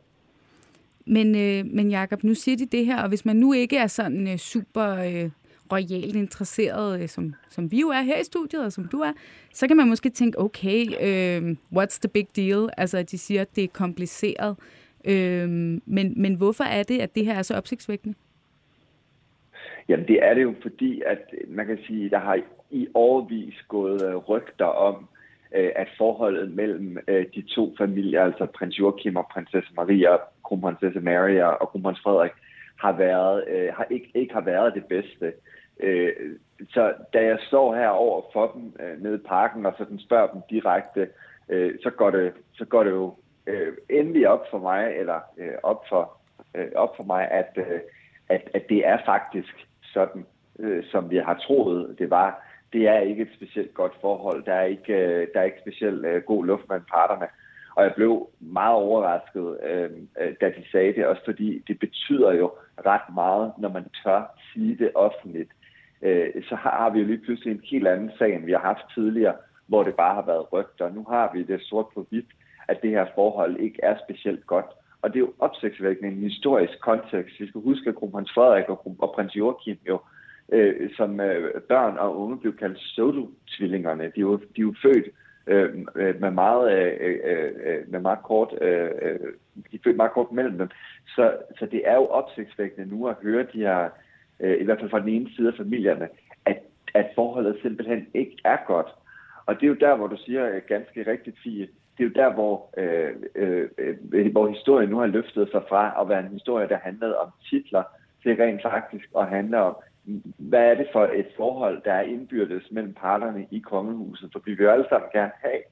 Men, 1.06 1.26
øh, 1.34 1.75
men 1.75 1.90
Jacob, 1.90 2.25
nu 2.25 2.34
siger 2.34 2.56
de 2.56 2.66
det 2.66 2.87
her, 2.87 3.02
og 3.02 3.08
hvis 3.08 3.25
man 3.25 3.37
nu 3.37 3.52
ikke 3.52 3.76
er 3.76 3.87
sådan 3.87 4.28
øh, 4.28 4.37
super 4.37 4.88
øh, 4.90 5.30
royalt 5.73 6.16
interesseret, 6.16 7.02
øh, 7.02 7.09
som, 7.09 7.35
som 7.49 7.71
vi 7.71 7.80
jo 7.80 7.88
er 7.88 8.02
her 8.02 8.21
i 8.21 8.25
studiet, 8.25 8.64
og 8.64 8.73
som 8.73 8.85
du 8.85 8.99
er, 8.99 9.12
så 9.52 9.68
kan 9.68 9.76
man 9.76 9.88
måske 9.88 10.11
tænke, 10.11 10.40
okay, 10.40 10.87
øh, 10.87 11.56
what's 11.76 12.00
the 12.00 12.09
big 12.09 12.28
deal? 12.37 12.68
Altså, 12.76 12.99
at 12.99 13.11
de 13.11 13.18
siger, 13.18 13.40
at 13.40 13.56
det 13.56 13.64
er 13.64 13.68
kompliceret. 13.68 14.56
Øh, 15.04 15.49
men, 15.87 16.14
men 16.16 16.35
hvorfor 16.35 16.64
er 16.64 16.83
det, 16.83 17.00
at 17.00 17.14
det 17.14 17.25
her 17.25 17.35
er 17.35 17.42
så 17.42 17.56
opsigtsvækkende? 17.56 18.14
Jamen 19.88 20.06
det 20.06 20.18
er 20.23 20.35
det 20.35 20.42
jo 20.42 20.54
fordi, 20.62 21.02
at 21.06 21.35
man 21.49 21.66
kan 21.66 21.78
sige, 21.87 22.11
der 22.11 22.18
har 22.18 22.38
i 22.71 22.88
årvis 22.94 23.54
gået 23.68 24.02
øh, 24.09 24.16
rygter 24.16 24.64
om, 24.64 25.09
øh, 25.54 25.71
at 25.76 25.88
forholdet 25.99 26.52
mellem 26.52 26.99
øh, 27.09 27.26
de 27.35 27.42
to 27.42 27.75
familier, 27.78 28.23
altså 28.23 28.47
prins 28.47 28.78
Joachim 28.78 29.16
og 29.16 29.26
prinsesse 29.33 29.71
Maria, 29.76 30.16
kronprinsesse 30.44 31.00
Maria 31.00 31.44
og 31.44 31.68
kronprins 31.68 32.00
Frederik, 32.02 32.33
har 32.76 32.92
været, 32.92 33.44
øh, 33.49 33.68
har 33.75 33.87
ikke, 33.90 34.11
ikke 34.14 34.35
har 34.35 34.40
været 34.40 34.75
det 34.75 34.85
bedste. 34.85 35.33
Øh, 35.81 36.12
så 36.71 36.95
da 37.12 37.25
jeg 37.25 37.38
står 37.47 37.75
her 37.75 37.88
over 37.88 38.23
for 38.33 38.52
dem 38.54 38.76
øh, 38.81 39.02
nede 39.02 39.14
i 39.14 39.26
parken 39.28 39.66
og 39.66 39.75
sådan 39.78 39.99
spørger 39.99 40.33
dem 40.33 40.43
direkte, 40.50 41.09
øh, 41.49 41.75
så 41.83 41.90
går 41.90 42.11
det, 42.11 42.33
så 42.52 42.64
går 42.64 42.85
det 42.85 42.90
jo 42.90 43.14
endelig 43.88 44.28
op 44.28 44.45
for 44.50 44.59
mig, 44.59 44.97
eller 44.97 45.21
op 45.62 45.85
for, 45.88 46.19
op 46.76 46.97
for 46.97 47.04
mig, 47.04 47.31
at, 47.31 47.59
at, 48.28 48.50
at 48.54 48.69
det 48.69 48.87
er 48.87 48.99
faktisk 49.07 49.66
sådan, 49.83 50.26
øh, 50.59 50.85
som 50.90 51.11
vi 51.11 51.16
har 51.16 51.35
troet, 51.47 51.99
det 51.99 52.11
var. 52.11 52.47
Det 52.73 52.88
er 52.88 52.99
ikke 52.99 53.23
et 53.23 53.35
specielt 53.37 53.75
godt 53.75 53.93
forhold. 54.00 54.45
Der 54.45 54.52
er 54.52 54.64
ikke, 54.64 54.93
øh, 54.93 55.28
der 55.35 55.40
er 55.40 55.45
ikke 55.45 55.61
specielt 55.61 56.04
øh, 56.04 56.23
god 56.23 56.47
luft 56.47 56.69
mellem 56.69 56.87
parterne. 56.93 57.26
Og 57.76 57.85
jeg 57.85 57.93
blev 57.95 58.28
meget 58.40 58.75
overrasket, 58.75 59.59
øh, 59.62 59.90
da 60.40 60.49
de 60.49 60.64
sagde 60.73 60.95
det, 60.95 61.07
også 61.07 61.23
fordi 61.25 61.62
det 61.69 61.78
betyder 61.78 62.33
jo 62.33 62.52
ret 62.87 63.14
meget, 63.14 63.52
når 63.59 63.69
man 63.69 63.87
tør 64.04 64.38
sige 64.52 64.76
det 64.78 64.90
offentligt. 64.95 65.50
Øh, 66.03 66.29
så 66.49 66.55
har 66.55 66.91
vi 66.91 66.99
jo 66.99 67.07
lige 67.07 67.25
pludselig 67.25 67.53
en 67.53 67.61
helt 67.71 67.89
anden 67.89 68.11
sag, 68.19 68.35
end 68.35 68.45
vi 68.45 68.53
har 68.53 68.59
haft 68.59 68.95
tidligere, 68.95 69.35
hvor 69.67 69.83
det 69.83 69.95
bare 69.95 70.15
har 70.15 70.27
været 70.27 70.53
rygter. 70.53 70.95
Nu 70.95 71.07
har 71.09 71.31
vi 71.35 71.43
det 71.43 71.61
sort 71.63 71.87
på 71.95 72.07
hvidt, 72.11 72.27
at 72.69 72.83
det 72.83 72.91
her 72.91 73.07
forhold 73.15 73.57
ikke 73.57 73.81
er 73.83 73.97
specielt 74.05 74.47
godt. 74.47 74.67
Og 75.03 75.11
det 75.11 75.17
er 75.17 75.21
jo 75.21 75.33
opsigtsvækkende 75.39 76.11
en 76.11 76.23
historisk 76.23 76.81
kontekst. 76.81 77.41
Vi 77.41 77.49
skal 77.49 77.61
huske, 77.61 77.89
at 77.89 77.97
kronprins 77.97 78.33
Frederik 78.35 78.69
og, 78.69 78.97
og 78.99 79.13
prins 79.15 79.37
Joachim 79.37 79.79
jo 79.89 80.01
øh, 80.53 80.91
som 80.97 81.21
øh, 81.21 81.61
børn 81.61 81.99
og 81.99 82.21
unge 82.21 82.39
blev 82.39 82.57
kaldt 82.57 82.79
Sodo-tvillingerne. 82.79 84.05
De 84.05 84.21
er 84.21 84.21
jo, 84.21 84.37
de 84.37 84.59
er 84.59 84.63
jo 84.63 84.75
født 84.83 85.07
øh, 85.47 85.87
øh 85.97 86.21
med 86.21 86.31
meget 86.31 86.73
øh, 86.79 87.17
øh, 87.25 87.51
øh, 87.65 87.93
med 87.93 88.01
meget 88.01 88.23
kort 88.23 88.55
øh, 88.61 88.91
øh, 89.03 89.19
de 89.71 89.77
er 89.77 89.81
født 89.85 89.97
meget 89.97 90.13
kort 90.13 90.33
mellem 90.33 90.59
dem. 90.59 90.69
Så, 91.07 91.37
så 91.59 91.67
det 91.67 91.83
er 91.85 91.95
jo 91.95 92.07
opsigtsvækkende 92.07 92.91
nu 92.91 93.09
at 93.09 93.17
høre 93.23 93.47
de 93.53 93.59
her, 93.59 93.89
øh, 94.41 94.61
i 94.61 94.64
hvert 94.64 94.81
fald 94.81 94.91
fra 94.91 95.00
den 95.00 95.09
ene 95.09 95.31
side 95.37 95.49
af 95.49 95.55
familierne, 95.57 96.09
at, 96.45 96.59
at 96.95 97.07
forholdet 97.14 97.59
simpelthen 97.62 98.07
ikke 98.14 98.37
er 98.45 98.57
godt. 98.67 98.88
Og 99.47 99.55
det 99.55 99.62
er 99.62 99.69
jo 99.69 99.75
der, 99.81 99.97
hvor 99.97 100.07
du 100.07 100.17
siger 100.17 100.49
øh, 100.49 100.62
ganske 100.69 101.11
rigtigt, 101.11 101.37
Fie, 101.43 101.69
det 101.99 102.05
er 102.05 102.09
jo 102.09 102.11
der, 102.14 102.33
hvor, 102.33 102.71
øh, 102.76 103.14
øh, 103.35 103.69
øh, 104.12 104.33
hvor 104.33 104.49
historien 104.49 104.91
nu 104.91 104.99
har 104.99 105.07
løftet 105.07 105.50
sig 105.50 105.62
fra 105.69 106.00
at 106.00 106.09
være 106.09 106.21
en 106.21 106.33
historie, 106.33 106.69
der 106.69 106.79
handlede 106.79 107.19
om 107.19 107.29
titler, 107.50 107.83
til 108.23 108.37
rent 108.37 108.62
faktisk 108.62 109.09
at 109.19 109.29
handle 109.29 109.61
om, 109.61 109.76
hvad 110.38 110.64
er 110.71 110.75
det 110.75 110.88
for 110.93 111.05
et 111.14 111.26
forhold, 111.37 111.83
der 111.85 111.93
er 111.93 112.03
indbyrdes 112.03 112.71
mellem 112.71 112.95
parterne 112.95 113.47
i 113.50 113.59
kongehuset? 113.59 114.33
For 114.33 114.43
vi 114.45 114.55
vil 114.55 114.64
jo 114.64 114.71
alle 114.71 114.87
sammen 114.88 115.09
gerne 115.12 115.33
have, 115.45 115.62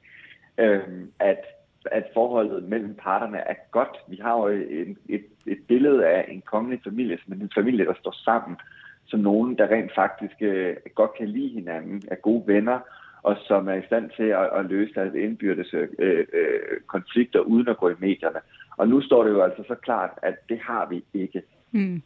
øh, 0.59 1.05
at, 1.19 1.45
at 1.91 2.05
forholdet 2.15 2.63
mellem 2.69 2.95
parterne 2.95 3.39
er 3.39 3.55
godt. 3.71 3.97
Vi 4.09 4.19
har 4.23 4.37
jo 4.37 4.47
et, 4.47 4.97
et, 5.09 5.25
et 5.47 5.59
billede 5.69 6.07
af 6.07 6.27
en 6.29 6.43
kongelig 6.47 6.81
familie, 6.85 7.19
som 7.25 7.33
en 7.33 7.51
familie, 7.55 7.85
der 7.85 7.95
står 8.01 8.15
sammen, 8.25 8.57
som 9.07 9.21
nogen, 9.21 9.59
der 9.59 9.67
rent 9.67 9.95
faktisk 9.95 10.35
øh, 10.41 10.77
godt 10.95 11.15
kan 11.19 11.29
lide 11.29 11.49
hinanden, 11.49 12.03
er 12.11 12.15
gode 12.15 12.45
venner, 12.47 12.79
og 13.23 13.37
som 13.49 13.69
er 13.69 13.75
i 13.75 13.87
stand 13.87 14.11
til 14.17 14.23
at, 14.23 14.49
at 14.59 14.67
løse 14.67 14.95
deres 14.95 15.15
indbyrdes 15.15 15.75
øh, 15.75 15.89
øh, 15.99 16.27
konflikter 16.87 17.41
uden 17.41 17.69
at 17.69 17.77
gå 17.77 17.89
i 17.89 17.95
medierne. 17.99 18.41
Og 18.77 18.89
nu 18.89 19.03
står 19.03 19.25
det 19.25 19.31
jo 19.31 19.43
altså 19.43 19.63
så 19.69 19.75
klart, 19.75 20.11
at 20.23 20.35
det 20.49 20.59
har 20.59 20.89
vi 20.89 21.05
ikke. 21.15 21.43
Mm. 21.73 22.03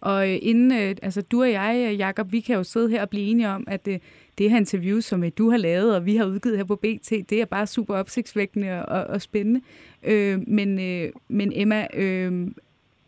Og 0.00 0.30
øh, 0.30 0.38
inden, 0.42 0.72
øh, 0.72 0.96
altså 1.02 1.22
du 1.22 1.42
og 1.42 1.52
jeg, 1.52 1.94
Jakob, 1.98 2.32
vi 2.32 2.40
kan 2.40 2.56
jo 2.56 2.62
sidde 2.62 2.90
her 2.90 3.02
og 3.02 3.10
blive 3.10 3.30
enige 3.30 3.48
om, 3.48 3.64
at 3.66 3.88
øh, 3.88 3.98
det, 4.40 4.50
her 4.50 4.56
interview, 4.56 5.00
som 5.00 5.24
øh, 5.24 5.30
du 5.38 5.50
har 5.50 5.56
lavet, 5.56 5.96
og 5.96 6.06
vi 6.06 6.16
har 6.16 6.24
udgivet 6.24 6.56
her 6.56 6.64
på 6.64 6.76
BT, 6.76 7.10
det 7.10 7.32
er 7.32 7.44
bare 7.44 7.66
super 7.66 7.96
opsigtsvækkende 7.96 8.86
og, 8.86 9.04
og 9.04 9.22
spændende. 9.22 9.60
Øh, 10.02 10.40
men, 10.48 10.80
øh, 10.80 11.12
men 11.28 11.52
Emma, 11.54 11.86
øh, 11.94 12.48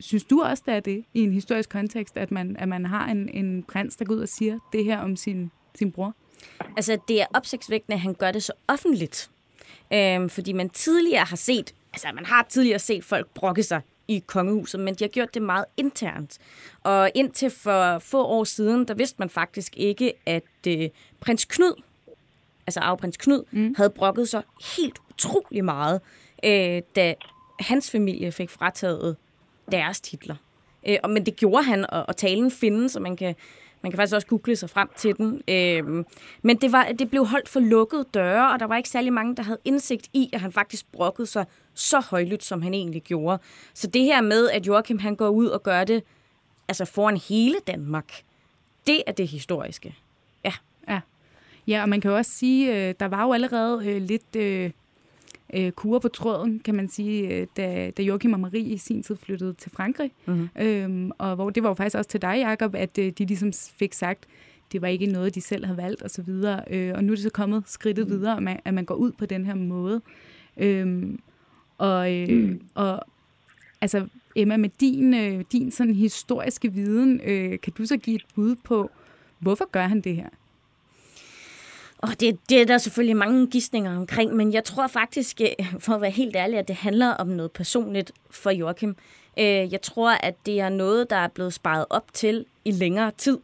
synes 0.01 0.25
du 0.25 0.43
også, 0.43 0.63
det 0.67 0.75
er 0.75 0.81
det 0.81 1.05
i 1.15 1.21
en 1.21 1.33
historisk 1.33 1.71
kontekst, 1.71 2.17
at 2.17 2.31
man, 2.31 2.57
at 2.59 2.69
man 2.69 2.87
har 2.87 3.09
en, 3.09 3.29
en 3.29 3.63
prins, 3.63 3.97
der 3.97 4.05
går 4.05 4.15
ud 4.15 4.21
og 4.21 4.29
siger 4.29 4.59
det 4.73 4.85
her 4.85 4.99
om 4.99 5.17
sin, 5.17 5.51
sin 5.75 5.93
bror? 5.93 6.15
Altså, 6.77 6.99
det 7.09 7.21
er 7.21 7.27
opsigtsvækkende, 7.35 7.95
at 7.95 8.01
han 8.01 8.15
gør 8.15 8.31
det 8.33 8.43
så 8.43 8.53
offentligt. 8.69 9.31
Øhm, 9.93 10.29
fordi 10.29 10.53
man 10.53 10.71
tidligere 10.71 11.25
har 11.25 11.37
set, 11.37 11.75
altså 11.93 12.09
man 12.15 12.27
har 12.27 12.47
tidligere 12.49 12.79
set 12.79 13.05
folk 13.05 13.27
brokke 13.35 13.63
sig 13.63 13.81
i 14.09 14.23
kongehuset, 14.27 14.81
men 14.81 14.95
de 14.95 15.05
har 15.05 15.09
gjort 15.09 15.35
det 15.35 15.43
meget 15.43 15.65
internt. 15.77 16.39
Og 16.83 17.11
indtil 17.15 17.51
for 17.51 17.99
få 17.99 18.25
år 18.25 18.45
siden, 18.45 18.89
der 18.89 18.95
vidste 18.95 19.17
man 19.19 19.31
faktisk 19.31 19.77
ikke, 19.77 20.13
at 20.27 20.43
øh, 20.69 20.89
prins 21.21 21.45
Knud, 21.45 21.83
altså 22.67 22.81
arveprins 22.81 23.17
Knud, 23.17 23.45
mm. 23.51 23.75
havde 23.77 23.91
brokket 23.91 24.29
sig 24.29 24.43
helt 24.77 24.99
utrolig 25.11 25.65
meget, 25.65 26.01
øh, 26.45 26.83
da 26.97 27.15
hans 27.61 27.91
familie 27.91 28.33
fik 28.33 28.51
frataget 28.51 29.17
deres 29.73 30.01
titler. 30.01 30.37
Øh, 30.89 30.99
og, 31.03 31.11
men 31.11 31.27
det 31.27 31.37
gjorde 31.37 31.63
han, 31.63 31.91
og, 31.91 32.05
og 32.09 32.17
talen 32.17 32.51
findes, 32.51 32.93
så 32.93 33.01
man 33.01 33.17
kan 33.17 33.35
man 33.83 33.93
kan 33.93 33.97
faktisk 33.97 34.15
også 34.15 34.27
google 34.27 34.57
sig 34.57 34.71
frem 34.71 34.89
til 34.97 35.17
den. 35.17 35.43
Øhm, 35.49 36.07
men 36.43 36.57
det, 36.57 36.73
var, 36.73 36.85
det 36.99 37.11
blev 37.11 37.27
holdt 37.27 37.49
for 37.49 37.61
lukkede 37.61 38.05
døre, 38.15 38.53
og 38.53 38.61
der 38.61 38.67
var 38.67 38.77
ikke 38.77 38.89
særlig 38.89 39.13
mange, 39.13 39.37
der 39.37 39.43
havde 39.43 39.59
indsigt 39.65 40.09
i, 40.13 40.31
at 40.33 40.41
han 40.41 40.53
faktisk 40.53 40.93
brokkede 40.93 41.27
sig 41.27 41.47
så 41.75 42.01
højlydt, 42.01 42.45
som 42.45 42.63
han 42.63 42.75
egentlig 42.75 43.03
gjorde. 43.03 43.43
Så 43.75 43.87
det 43.87 44.03
her 44.03 44.21
med, 44.21 44.51
at 44.51 44.67
Joachim 44.67 44.99
han 44.99 45.17
går 45.17 45.29
ud 45.29 45.47
og 45.47 45.63
gør 45.63 45.85
det 45.85 46.03
altså 46.69 46.85
foran 46.85 47.17
hele 47.17 47.57
Danmark, 47.67 48.23
det 48.87 49.03
er 49.07 49.13
det 49.13 49.29
historiske. 49.29 49.95
Ja. 50.45 50.53
Ja, 50.89 51.01
ja 51.67 51.83
og 51.83 51.89
man 51.89 52.01
kan 52.01 52.11
jo 52.11 52.17
også 52.17 52.31
sige, 52.31 52.89
øh, 52.89 52.95
der 53.01 53.07
var 53.07 53.23
jo 53.23 53.33
allerede 53.33 53.83
øh, 53.87 54.03
lidt 54.03 54.37
øh, 54.37 54.71
øh, 55.55 55.73
kur 55.73 55.99
på 55.99 56.09
tråden, 56.09 56.61
kan 56.61 56.75
man 56.75 56.89
sige, 56.89 57.47
da, 57.57 57.91
da 57.91 58.03
Joachim 58.03 58.33
og 58.33 58.41
Marie 58.41 58.61
i 58.63 58.77
sin 58.77 59.03
tid 59.03 59.17
flyttede 59.17 59.53
til 59.53 59.71
Frankrig. 59.71 60.13
Mm-hmm. 60.27 60.49
Øhm, 60.59 61.11
og 61.19 61.35
hvor 61.35 61.51
det 61.51 61.63
var 61.63 61.69
jo 61.69 61.75
faktisk 61.75 61.97
også 61.97 62.11
til 62.11 62.23
dig, 62.23 62.45
Jacob, 62.47 62.75
at 62.75 62.99
øh, 62.99 63.13
de 63.19 63.25
ligesom 63.25 63.53
fik 63.79 63.93
sagt, 63.93 64.27
det 64.73 64.83
var 64.83 64.89
ikke 64.89 65.07
noget, 65.07 65.35
de 65.35 65.41
selv 65.41 65.65
havde 65.65 65.77
valgt 65.77 66.03
osv. 66.03 66.31
Øh, 66.71 66.95
og 66.95 67.05
nu 67.05 67.13
er 67.13 67.17
det 67.17 67.23
så 67.23 67.31
kommet 67.31 67.63
skridtet 67.67 68.09
mm. 68.09 68.13
videre, 68.13 68.37
at 68.37 68.43
man, 68.43 68.61
at 68.65 68.75
man 68.75 68.85
går 68.85 68.95
ud 68.95 69.13
på 69.13 69.27
den 69.27 69.47
her 69.47 69.55
måde. 69.55 70.01
Øhm, 70.57 71.21
og, 71.83 72.13
øh, 72.13 72.29
mm. 72.29 72.61
og 72.75 73.01
altså, 73.81 74.07
Emma, 74.37 74.57
med 74.57 74.69
din, 74.81 75.15
øh, 75.15 75.45
din 75.53 75.71
sådan 75.71 75.95
historiske 75.95 76.73
viden, 76.73 77.21
øh, 77.25 77.61
kan 77.61 77.73
du 77.79 77.87
så 77.87 77.97
give 77.97 78.17
et 78.17 78.25
bud 78.35 78.57
på, 78.65 78.91
hvorfor 79.39 79.71
gør 79.71 79.87
han 79.87 80.01
det 80.01 80.17
her? 80.17 80.29
Og 81.99 82.21
det, 82.21 82.39
det 82.49 82.61
er 82.61 82.67
der 82.67 82.79
selvfølgelig 82.79 83.17
mange 83.17 83.47
gissninger 83.47 83.97
omkring, 83.97 84.37
men 84.37 84.53
jeg 84.53 84.65
tror 84.65 84.87
faktisk, 84.87 85.41
øh, 85.41 85.75
for 85.79 85.93
at 85.95 86.01
være 86.01 86.11
helt 86.11 86.37
ærlig, 86.37 86.59
at 86.59 86.69
det 86.69 86.77
handler 86.77 87.09
om 87.09 87.27
noget 87.27 87.53
personligt 87.53 88.13
for 88.31 88.51
Joachim. 88.51 88.97
Øh, 89.39 89.73
jeg 89.73 89.83
tror, 89.83 90.11
at 90.11 90.35
det 90.47 90.61
er 90.61 90.69
noget, 90.69 91.11
der 91.11 91.17
er 91.17 91.29
blevet 91.29 91.53
sparet 91.53 91.87
op 91.91 92.05
til 92.13 92.45
i 92.65 92.71
længere 92.71 93.11
tid. 93.19 93.39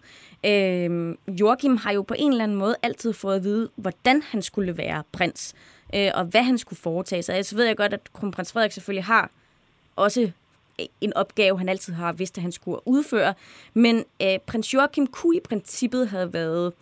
Øh, 0.46 1.14
Joachim 1.40 1.76
har 1.76 1.92
jo 1.92 2.02
på 2.02 2.14
en 2.18 2.30
eller 2.30 2.44
anden 2.44 2.58
måde 2.58 2.76
altid 2.82 3.12
fået 3.12 3.36
at 3.36 3.44
vide, 3.44 3.68
hvordan 3.76 4.22
han 4.22 4.42
skulle 4.42 4.78
være 4.78 5.02
prins, 5.12 5.54
og 6.14 6.24
hvad 6.24 6.42
han 6.42 6.58
skulle 6.58 6.78
foretage 6.78 7.22
sig. 7.22 7.46
Så 7.46 7.56
ved 7.56 7.64
jeg 7.64 7.76
godt, 7.76 7.92
at 7.92 8.12
kronprins 8.12 8.52
Frederik 8.52 8.72
selvfølgelig 8.72 9.04
har 9.04 9.30
også 9.96 10.30
en 11.00 11.12
opgave, 11.16 11.58
han 11.58 11.68
altid 11.68 11.92
har 11.92 12.12
vidst, 12.12 12.38
at 12.38 12.42
han 12.42 12.52
skulle 12.52 12.78
udføre. 12.86 13.34
Men 13.74 14.04
øh, 14.22 14.38
prins 14.46 14.74
Joachim 14.74 15.06
kunne 15.06 15.36
i 15.36 15.40
princippet 15.40 16.08
have 16.08 16.32
været 16.32 16.66
øh, 16.66 16.72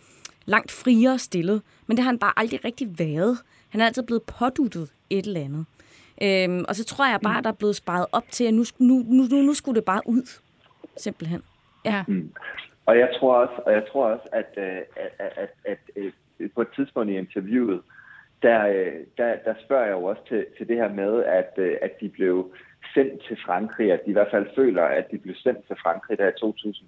langt 0.45 0.71
friere 0.71 1.19
stillet. 1.19 1.61
Men 1.87 1.97
det 1.97 2.03
har 2.03 2.11
han 2.11 2.19
bare 2.19 2.33
aldrig 2.37 2.65
rigtig 2.65 2.99
været. 2.99 3.37
Han 3.69 3.81
er 3.81 3.85
altid 3.85 4.03
blevet 4.03 4.23
påduttet 4.23 4.89
et 5.09 5.25
eller 5.25 5.41
andet. 5.41 5.65
Øhm, 6.21 6.65
og 6.67 6.75
så 6.75 6.85
tror 6.85 7.05
jeg 7.05 7.19
bare, 7.23 7.39
mm. 7.39 7.43
der 7.43 7.49
er 7.49 7.53
blevet 7.53 7.75
sparet 7.75 8.05
op 8.11 8.23
til, 8.31 8.43
at 8.43 8.53
nu, 8.53 8.63
nu, 8.79 9.03
nu, 9.07 9.23
nu, 9.23 9.41
nu 9.41 9.53
skulle 9.53 9.75
det 9.75 9.85
bare 9.85 10.01
ud. 10.05 10.39
Simpelthen. 10.97 11.43
Ja. 11.85 12.03
Mm. 12.07 12.31
Og 12.85 12.97
jeg 12.97 13.09
tror 13.19 13.35
også, 13.35 13.61
og 13.65 13.71
jeg 13.71 13.83
tror 13.91 14.05
også 14.05 14.27
at, 14.31 14.49
øh, 14.57 14.63
at, 14.63 15.11
at, 15.19 15.31
at, 15.37 15.49
at, 15.65 15.77
at 15.95 16.11
øh, 16.39 16.49
på 16.55 16.61
et 16.61 16.67
tidspunkt 16.75 17.11
i 17.11 17.17
interviewet, 17.17 17.75
øh, 17.75 17.96
der, 19.17 19.35
der 19.45 19.53
spørger 19.65 19.85
jeg 19.85 19.93
jo 19.93 20.03
også 20.03 20.21
til, 20.27 20.45
til 20.57 20.67
det 20.67 20.75
her 20.75 20.93
med, 20.93 21.23
at, 21.23 21.59
at 21.81 21.91
de 22.01 22.09
blev 22.09 22.53
sendt 22.93 23.23
til 23.27 23.37
Frankrig, 23.45 23.91
at 23.91 24.01
de 24.05 24.09
i 24.09 24.13
hvert 24.13 24.31
fald 24.31 24.47
føler, 24.55 24.83
at 24.83 25.11
de 25.11 25.17
blev 25.17 25.35
sendt 25.35 25.67
til 25.67 25.75
Frankrig 25.83 26.17
der 26.17 26.27
i 26.27 26.39
2000 26.39 26.87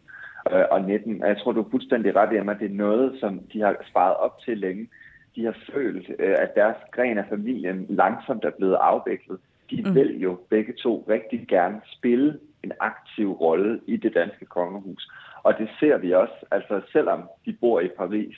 øh, 0.52 0.66
og 0.72 0.82
19. 0.82 1.24
Og 1.24 1.30
jeg 1.30 1.38
tror, 1.38 1.52
du 1.52 1.62
er 1.62 1.72
fuldstændig 1.72 2.16
ret 2.16 2.50
at 2.50 2.60
det 2.60 2.72
er 2.72 2.76
noget, 2.76 3.20
som 3.20 3.40
de 3.54 3.62
har 3.62 3.76
sparet 3.90 4.16
op 4.16 4.40
til 4.46 4.58
længe. 4.58 4.90
De 5.36 5.46
har 5.46 5.56
følt, 5.74 6.10
øh, 6.20 6.36
at 6.40 6.56
deres 6.56 6.78
gren 6.92 7.18
af 7.18 7.26
familien 7.30 7.86
langsomt 7.90 8.46
er 8.46 8.52
blevet 8.58 8.78
afviklet. 8.82 9.40
De 9.72 9.84
mm. 9.86 9.96
vil 9.96 10.22
jo 10.22 10.40
begge 10.50 10.74
to 10.74 11.06
rigtig 11.10 11.46
gerne 11.48 11.82
spille 11.86 12.40
en 12.64 12.72
aktiv 12.80 13.32
rolle 13.32 13.82
i 13.88 13.98
det 13.98 14.14
danske 14.14 14.46
kongehus. 14.46 15.12
Og 15.44 15.58
det 15.58 15.70
ser 15.80 15.98
vi 15.98 16.14
også, 16.14 16.46
altså 16.52 16.82
selvom 16.92 17.30
de 17.46 17.58
bor 17.62 17.80
i 17.80 17.88
Paris, 17.98 18.36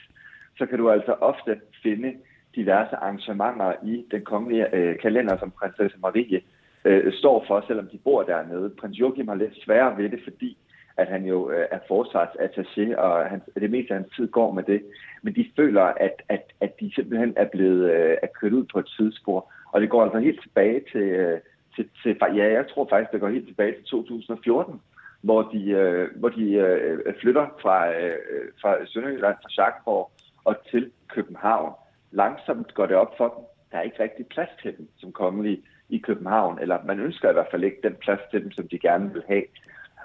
så 0.58 0.66
kan 0.66 0.78
du 0.78 0.90
altså 0.90 1.12
ofte 1.12 1.60
finde 1.82 2.14
diverse 2.54 2.96
arrangementer 2.96 3.72
i 3.84 4.04
den 4.10 4.24
kongelige 4.24 4.74
øh, 4.76 4.98
kalender, 4.98 5.38
som 5.38 5.50
prinsesse 5.50 5.98
Marie 6.02 6.40
øh, 6.84 7.12
står 7.12 7.44
for, 7.46 7.64
selvom 7.66 7.86
de 7.86 7.98
bor 8.04 8.22
dernede. 8.22 8.70
Prins 8.70 8.98
Joachim 8.98 9.28
har 9.28 9.34
lidt 9.34 9.64
sværere 9.64 9.98
ved 9.98 10.08
det, 10.08 10.20
fordi 10.24 10.58
at 10.96 11.08
han 11.08 11.24
jo 11.24 11.50
øh, 11.50 11.66
er 11.70 11.78
forsvarsattaché, 11.78 12.96
og 12.98 13.30
han, 13.30 13.42
det 13.54 13.70
meste 13.70 13.94
af 13.94 14.00
hans 14.00 14.16
tid 14.16 14.28
går 14.28 14.52
med 14.52 14.62
det. 14.62 14.82
Men 15.22 15.34
de 15.34 15.50
føler, 15.56 15.82
at, 15.82 16.22
at, 16.28 16.52
at 16.60 16.80
de 16.80 16.92
simpelthen 16.94 17.32
er 17.36 17.48
blevet 17.52 17.90
øh, 17.90 18.16
er 18.22 18.26
kørt 18.40 18.52
ud 18.52 18.64
på 18.72 18.78
et 18.78 18.92
tidsspor. 18.96 19.52
Og 19.72 19.80
det 19.80 19.90
går 19.90 20.02
altså 20.02 20.18
helt 20.18 20.42
tilbage 20.42 20.80
til, 20.92 21.02
øh, 21.02 21.40
til, 21.76 21.88
til, 22.02 22.16
ja, 22.20 22.52
jeg 22.52 22.64
tror 22.68 22.86
faktisk, 22.90 23.12
det 23.12 23.20
går 23.20 23.28
helt 23.28 23.46
tilbage 23.46 23.74
til 23.74 23.84
2014, 23.84 24.80
hvor 25.22 25.42
de, 25.42 25.70
øh, 25.70 26.08
hvor 26.16 26.28
de 26.28 26.52
øh, 26.52 27.14
flytter 27.20 27.46
fra, 27.62 27.92
øh, 27.92 28.16
fra 28.60 28.86
Sønderjylland, 28.86 29.36
fra 29.42 29.48
Schakborg 29.48 30.10
og 30.44 30.56
til 30.70 30.90
København. 31.08 31.72
Langsomt 32.12 32.74
går 32.74 32.86
det 32.86 32.96
op 32.96 33.16
for 33.16 33.28
dem. 33.28 33.44
Der 33.70 33.78
er 33.78 33.82
ikke 33.82 34.02
rigtig 34.02 34.26
plads 34.26 34.50
til 34.62 34.76
dem 34.78 34.88
som 34.98 35.12
kongelige 35.12 35.62
i 35.88 35.98
København, 35.98 36.58
eller 36.58 36.78
man 36.84 37.00
ønsker 37.00 37.30
i 37.30 37.32
hvert 37.32 37.50
fald 37.50 37.64
ikke 37.64 37.80
den 37.82 37.94
plads 37.94 38.20
til 38.30 38.42
dem, 38.42 38.50
som 38.50 38.68
de 38.68 38.78
gerne 38.78 39.12
vil 39.12 39.22
have. 39.28 39.44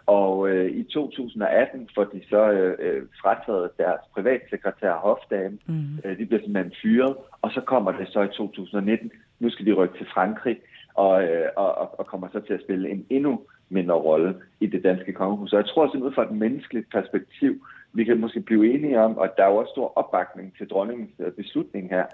Og 0.05 0.49
øh, 0.49 0.71
i 0.71 0.83
2018 0.83 1.89
får 1.95 2.03
de 2.03 2.21
så 2.29 2.51
øh, 2.51 2.75
øh, 2.79 3.03
frataget 3.21 3.69
deres 3.77 4.01
privatsekretær 4.13 4.93
Hofdame. 4.93 5.57
Mm. 5.65 5.97
Øh, 6.05 6.17
de 6.17 6.25
bliver 6.25 6.41
simpelthen 6.41 6.73
fyret, 6.81 7.15
og 7.41 7.51
så 7.51 7.61
kommer 7.61 7.91
det 7.91 8.07
så 8.09 8.21
i 8.21 8.27
2019. 8.27 9.11
Nu 9.39 9.49
skal 9.49 9.65
de 9.65 9.73
rykke 9.73 9.97
til 9.97 10.07
Frankrig, 10.13 10.57
og, 10.93 11.23
øh, 11.23 11.49
og, 11.55 11.99
og 11.99 12.07
kommer 12.07 12.27
så 12.31 12.39
til 12.39 12.53
at 12.53 12.61
spille 12.61 12.89
en 12.89 13.05
endnu 13.09 13.41
mindre 13.69 13.95
rolle 13.95 14.35
i 14.59 14.67
det 14.67 14.83
danske 14.83 15.13
kongehus. 15.13 15.53
Og 15.53 15.57
jeg 15.57 15.65
tror 15.65 15.85
simpelthen 15.85 16.07
ud 16.07 16.13
fra 16.13 16.23
et 16.23 16.31
menneskeligt 16.31 16.91
perspektiv, 16.91 17.65
vi 17.97 18.03
kan 18.03 18.19
måske 18.19 18.39
blive 18.41 18.73
enige 18.73 18.99
om, 18.99 19.19
at 19.19 19.31
der 19.37 19.43
er 19.43 19.49
jo 19.51 19.55
også 19.55 19.71
stor 19.71 19.97
opbakning 19.97 20.53
til 20.57 20.69
dronningens 20.69 21.11
øh, 21.19 21.31
beslutning 21.31 21.89
her, 21.89 22.05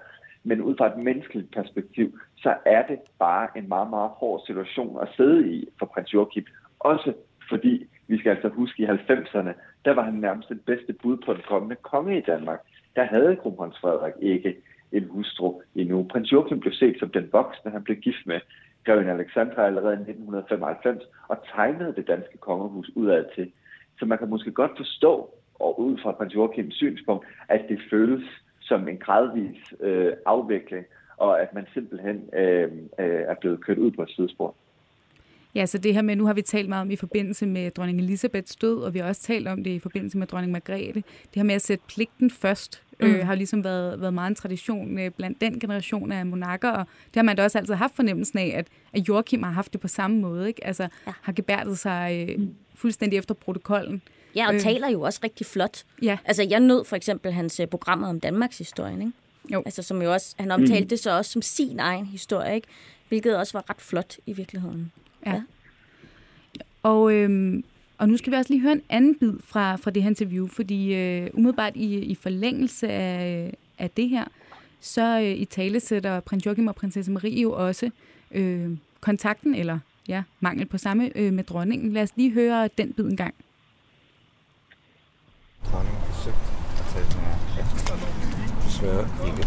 men 0.44 0.60
ud 0.60 0.74
fra 0.76 0.86
et 0.86 0.96
menneskeligt 0.96 1.50
perspektiv, 1.50 2.18
så 2.36 2.54
er 2.66 2.86
det 2.86 2.98
bare 3.18 3.48
en 3.56 3.68
meget, 3.68 3.90
meget 3.90 4.10
hård 4.10 4.42
situation 4.46 4.98
at 5.02 5.08
sidde 5.16 5.48
i 5.48 5.68
for 5.78 5.86
prins 5.86 6.14
Joachim. 6.14 6.46
Også 6.78 7.12
fordi, 7.48 7.86
vi 8.06 8.18
skal 8.18 8.30
altså 8.30 8.48
huske, 8.48 8.82
i 8.82 8.86
90'erne, 8.86 9.52
der 9.84 9.94
var 9.94 10.02
han 10.02 10.14
nærmest 10.14 10.48
det 10.48 10.60
bedste 10.60 10.92
bud 10.92 11.16
på 11.26 11.34
den 11.34 11.42
kommende 11.48 11.76
konge 11.76 12.18
i 12.18 12.20
Danmark. 12.20 12.60
Der 12.96 13.04
havde 13.04 13.36
kronprins 13.36 13.78
Frederik 13.80 14.14
ikke 14.20 14.56
en 14.92 15.08
hustru 15.08 15.60
endnu. 15.74 16.06
Prins 16.10 16.32
Joachim 16.32 16.60
blev 16.60 16.72
set 16.72 16.96
som 16.98 17.10
den 17.10 17.28
voksne, 17.32 17.70
han 17.70 17.84
blev 17.84 17.96
gift 17.96 18.26
med 18.26 18.40
grevinde 18.84 19.12
Alexandra 19.12 19.66
allerede 19.66 19.94
i 19.94 20.00
1995, 20.00 21.02
og 21.28 21.36
tegnede 21.54 21.94
det 21.96 22.06
danske 22.06 22.38
kongehus 22.38 22.90
udad 22.96 23.24
til. 23.34 23.52
Så 23.98 24.06
man 24.06 24.18
kan 24.18 24.28
måske 24.28 24.52
godt 24.52 24.72
forstå, 24.76 25.34
og 25.64 25.80
ud 25.80 25.98
fra 26.02 26.12
prins 26.12 26.34
Joachims 26.34 26.74
synspunkt, 26.74 27.26
at 27.48 27.62
det 27.68 27.78
føles 27.90 28.24
som 28.60 28.88
en 28.88 28.98
gradvis 28.98 29.74
øh, 29.80 30.12
afvikling, 30.26 30.84
og 31.16 31.42
at 31.42 31.54
man 31.54 31.66
simpelthen 31.74 32.16
øh, 32.32 32.72
øh, 32.98 33.22
er 33.30 33.34
blevet 33.40 33.64
kørt 33.64 33.78
ud 33.78 33.90
på 33.90 34.02
et 34.02 34.10
sidespor. 34.10 34.54
Ja, 35.54 35.66
så 35.66 35.78
det 35.78 35.94
her 35.94 36.02
med, 36.02 36.16
nu 36.16 36.26
har 36.26 36.34
vi 36.34 36.42
talt 36.42 36.68
meget 36.68 36.82
om 36.82 36.90
i 36.90 36.96
forbindelse 36.96 37.46
med 37.46 37.70
dronning 37.70 38.00
Elisabeths 38.00 38.56
død, 38.56 38.82
og 38.82 38.94
vi 38.94 38.98
har 38.98 39.08
også 39.08 39.22
talt 39.22 39.48
om 39.48 39.64
det 39.64 39.70
i 39.70 39.78
forbindelse 39.78 40.18
med 40.18 40.26
dronning 40.26 40.52
Margrethe. 40.52 40.92
Det 41.02 41.34
her 41.34 41.42
med 41.42 41.54
at 41.54 41.62
sætte 41.62 41.84
pligten 41.88 42.30
først, 42.30 42.82
øh, 43.00 43.10
mm. 43.10 43.16
øh, 43.16 43.26
har 43.26 43.34
ligesom 43.34 43.64
været, 43.64 44.00
været 44.00 44.14
meget 44.14 44.30
en 44.30 44.34
tradition 44.34 44.98
øh, 44.98 45.10
blandt 45.10 45.40
den 45.40 45.60
generation 45.60 46.12
af 46.12 46.26
monarker, 46.26 46.70
og 46.70 46.86
det 47.06 47.16
har 47.16 47.22
man 47.22 47.36
da 47.36 47.44
også 47.44 47.58
altid 47.58 47.74
haft 47.74 47.96
fornemmelsen 47.96 48.38
af, 48.38 48.52
at, 48.56 48.68
at 48.92 49.08
Joachim 49.08 49.42
har 49.42 49.50
haft 49.50 49.72
det 49.72 49.80
på 49.80 49.88
samme 49.88 50.20
måde, 50.20 50.48
ikke? 50.48 50.66
Altså 50.66 50.82
ja. 51.06 51.12
har 51.22 51.32
gebærdet 51.32 51.78
sig 51.78 52.26
øh, 52.28 52.46
fuldstændig 52.74 53.18
efter 53.18 53.34
protokollen. 53.34 54.02
Ja, 54.36 54.48
og 54.48 54.54
øh. 54.54 54.60
taler 54.60 54.88
jo 54.88 55.00
også 55.00 55.20
rigtig 55.24 55.46
flot. 55.46 55.84
Ja. 56.02 56.18
Altså, 56.24 56.42
jeg 56.42 56.60
nød 56.60 56.84
for 56.84 56.96
eksempel 56.96 57.32
hans 57.32 57.60
uh, 57.60 57.66
programmer 57.66 58.08
om 58.08 58.20
Danmarks 58.20 58.58
historie, 58.58 58.94
ikke? 58.98 59.12
Jo. 59.52 59.62
Altså, 59.66 59.82
som 59.82 60.02
jo 60.02 60.12
også, 60.12 60.34
han 60.38 60.50
omtalte 60.50 60.84
mm. 60.84 60.88
det 60.88 60.98
så 60.98 61.16
også 61.16 61.30
som 61.30 61.42
sin 61.42 61.80
egen 61.80 62.06
historie, 62.06 62.54
ikke? 62.54 62.68
Hvilket 63.08 63.36
også 63.36 63.52
var 63.52 63.70
ret 63.70 63.80
flot 63.80 64.16
i 64.26 64.32
virkeligheden. 64.32 64.92
Ja. 65.26 65.32
ja. 65.32 65.42
Og, 66.82 67.12
øhm, 67.12 67.64
og 67.98 68.08
nu 68.08 68.16
skal 68.16 68.32
vi 68.32 68.36
også 68.36 68.52
lige 68.52 68.62
høre 68.62 68.72
en 68.72 68.82
anden 68.88 69.14
bid 69.18 69.32
fra, 69.44 69.76
fra 69.76 69.90
det 69.90 70.02
her 70.02 70.10
interview, 70.10 70.46
fordi 70.46 70.94
øh, 70.94 71.30
umiddelbart 71.34 71.76
i, 71.76 71.98
i 71.98 72.14
forlængelse 72.14 72.88
af, 72.88 73.54
af 73.78 73.90
det 73.90 74.08
her, 74.08 74.24
så 74.80 75.20
øh, 75.20 75.24
i 75.24 75.44
tale 75.44 75.80
sætter 75.80 76.20
prins 76.20 76.46
Joachim 76.46 76.66
og 76.66 76.74
prinsesse 76.74 77.10
Marie 77.12 77.42
jo 77.42 77.52
også 77.52 77.90
øh, 78.30 78.70
kontakten, 79.00 79.54
eller 79.54 79.78
ja, 80.08 80.22
mangel 80.40 80.66
på 80.66 80.78
samme 80.78 81.18
øh, 81.18 81.32
med 81.32 81.44
dronningen. 81.44 81.92
Lad 81.92 82.02
os 82.02 82.12
lige 82.16 82.32
høre 82.32 82.68
den 82.78 82.92
bid 82.92 83.04
en 83.04 83.16
gang. 83.16 83.34
Dronningen 85.72 86.02
forsøgt 86.02 86.36
at 86.78 86.84
tale 86.92 87.06
med 87.06 87.28
jer. 87.56 88.14
Desværre 88.84 89.26
ikke. 89.26 89.42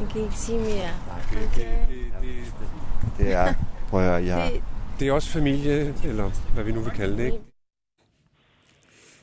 Du 0.00 0.06
kan 0.12 0.22
ikke 0.22 0.34
sige 0.34 0.58
mere. 0.58 0.90
Det, 1.30 1.50
det, 1.56 1.66
det, 1.88 2.12
det, 2.22 3.18
det 3.18 3.32
er, 3.32 3.54
prøv 3.88 4.00
at 4.00 4.06
høre, 4.06 4.24
jeg... 4.24 4.50
Det, 4.52 4.62
det 5.00 5.08
er 5.08 5.12
også 5.12 5.28
familie, 5.30 5.94
eller 6.04 6.52
hvad 6.54 6.64
vi 6.64 6.72
nu 6.72 6.80
vil 6.80 6.92
kalde 6.92 7.16
det, 7.16 7.24
ikke? 7.24 7.38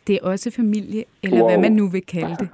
Det 0.07 0.15
er 0.15 0.27
også 0.27 0.51
familie, 0.51 1.05
eller 1.23 1.39
wow. 1.39 1.49
hvad 1.49 1.57
man 1.57 1.71
nu 1.71 1.87
vil 1.87 2.05
kalde 2.05 2.35
det. 2.39 2.49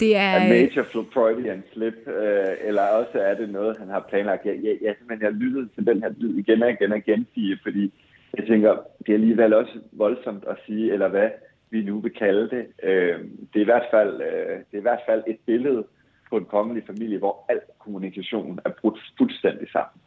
Det 0.00 0.16
er... 0.16 0.30
A 0.30 0.48
major 0.48 0.84
Freudian 1.12 1.62
slip, 1.72 2.08
øh, 2.08 2.68
eller 2.68 2.82
også 2.82 3.18
er 3.18 3.34
det 3.34 3.48
noget, 3.50 3.78
han 3.78 3.88
har 3.88 4.06
planlagt. 4.08 4.46
Jeg, 4.46 4.56
jeg, 4.62 4.76
jeg, 4.82 4.94
simpelthen, 4.98 5.26
jeg 5.26 5.32
lyttede 5.32 5.68
til 5.74 5.86
den 5.86 6.02
her 6.02 6.12
lyd 6.18 6.38
igen 6.38 6.62
og 6.62 6.70
igen 6.70 6.92
og 6.92 6.98
igen, 6.98 7.26
sige, 7.34 7.58
fordi 7.62 7.92
jeg 8.36 8.46
tænker, 8.46 8.72
det 8.98 9.08
er 9.08 9.14
alligevel 9.14 9.54
også 9.54 9.78
voldsomt 9.92 10.44
at 10.48 10.56
sige, 10.66 10.92
eller 10.92 11.08
hvad 11.08 11.28
vi 11.70 11.82
nu 11.82 12.00
vil 12.00 12.12
kalde 12.12 12.50
det. 12.50 12.66
Øh, 12.82 13.18
det, 13.52 13.56
er 13.56 13.60
i 13.60 13.70
hvert 13.72 13.88
fald, 13.90 14.20
øh, 14.20 14.56
det 14.58 14.74
er 14.74 14.78
i 14.78 14.88
hvert 14.90 15.04
fald 15.08 15.22
et 15.26 15.38
billede 15.46 15.84
på 16.30 16.36
en 16.36 16.44
kongelig 16.44 16.82
familie, 16.86 17.18
hvor 17.18 17.44
al 17.48 17.60
kommunikation 17.78 18.58
er 18.64 18.70
brudt 18.80 18.98
fuldstændig 19.18 19.70
sammen. 19.70 20.00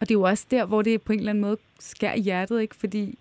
Og 0.00 0.08
det 0.08 0.14
er 0.14 0.18
jo 0.18 0.22
også 0.22 0.46
der, 0.50 0.66
hvor 0.66 0.82
det 0.82 1.02
på 1.02 1.12
en 1.12 1.18
eller 1.18 1.30
anden 1.30 1.44
måde 1.44 1.56
skærer 1.80 2.16
hjertet, 2.16 2.60
ikke? 2.60 2.76
Fordi 2.76 3.18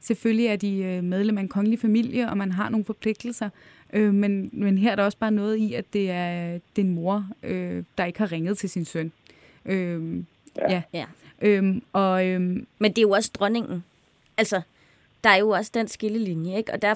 selvfølgelig 0.00 0.46
er 0.46 0.56
de 0.56 0.84
øh, 0.84 1.04
medlem 1.04 1.38
af 1.38 1.42
en 1.42 1.48
kongelig 1.48 1.78
familie, 1.78 2.30
og 2.30 2.36
man 2.36 2.52
har 2.52 2.68
nogle 2.68 2.84
forpligtelser. 2.84 3.48
Øh, 3.94 4.14
men, 4.14 4.50
men 4.52 4.78
her 4.78 4.92
er 4.92 4.96
der 4.96 5.02
også 5.02 5.18
bare 5.18 5.30
noget 5.30 5.56
i, 5.56 5.74
at 5.74 5.84
det 5.92 6.10
er 6.10 6.58
den 6.76 6.94
mor, 6.94 7.26
øh, 7.42 7.84
der 7.98 8.04
ikke 8.04 8.18
har 8.18 8.32
ringet 8.32 8.58
til 8.58 8.70
sin 8.70 8.84
søn. 8.84 9.12
Øh, 9.66 10.16
ja. 10.58 10.70
ja. 10.70 10.82
ja. 10.92 11.04
Øhm, 11.42 11.82
og, 11.92 12.26
øhm, 12.26 12.66
men 12.78 12.90
det 12.90 12.98
er 12.98 13.02
jo 13.02 13.10
også 13.10 13.30
dronningen. 13.34 13.84
Altså, 14.36 14.60
der 15.24 15.30
er 15.30 15.36
jo 15.36 15.50
også 15.50 15.70
den 15.74 15.88
skillelinje, 15.88 16.56
ikke? 16.56 16.72
Og 16.72 16.82
der, 16.82 16.94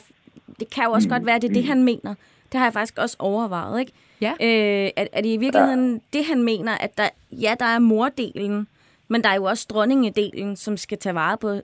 det 0.60 0.70
kan 0.70 0.84
jo 0.84 0.92
også 0.92 1.08
mm. 1.08 1.12
godt 1.12 1.26
være, 1.26 1.36
at 1.36 1.42
det 1.42 1.50
er 1.50 1.54
det, 1.54 1.64
han 1.64 1.82
mener. 1.82 2.14
Det 2.52 2.58
har 2.58 2.66
jeg 2.66 2.72
faktisk 2.72 2.98
også 2.98 3.16
overvejet, 3.18 3.80
ikke? 3.80 3.92
Ja. 4.20 4.32
Øh, 4.40 4.90
at, 4.96 5.08
at 5.12 5.26
i 5.26 5.36
virkeligheden 5.36 5.92
ja. 5.92 6.18
det, 6.18 6.26
han 6.26 6.42
mener, 6.42 6.72
at 6.78 6.98
der, 6.98 7.08
ja, 7.32 7.54
der 7.60 7.66
er 7.66 7.78
mordelen, 7.78 8.66
men 9.08 9.24
der 9.24 9.28
er 9.28 9.34
jo 9.34 9.44
også 9.44 9.66
dronningedelen, 9.70 10.56
som 10.56 10.76
skal 10.76 10.98
tage 10.98 11.14
vare 11.14 11.38
på, 11.38 11.60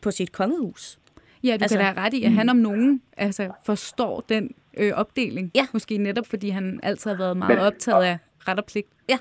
på 0.00 0.10
sit 0.10 0.32
kongehus. 0.32 0.98
Ja, 1.44 1.56
du 1.56 1.62
altså, 1.62 1.78
kan 1.78 1.96
da 1.96 2.02
ret 2.02 2.14
i, 2.14 2.24
at 2.24 2.32
han 2.32 2.48
om 2.48 2.56
nogen 2.56 3.02
altså, 3.16 3.50
forstår 3.62 4.24
den 4.28 4.54
øh, 4.78 4.92
opdeling. 4.94 5.50
Ja. 5.54 5.66
Måske 5.72 5.98
netop, 5.98 6.26
fordi 6.26 6.48
han 6.48 6.80
altid 6.82 7.10
har 7.10 7.18
været 7.18 7.36
meget 7.36 7.58
men, 7.58 7.66
optaget 7.66 7.98
og, 7.98 8.06
af 8.06 8.18
ret 8.48 8.58
og 8.58 8.64
pligt. 8.64 8.88
Ja. 9.08 9.18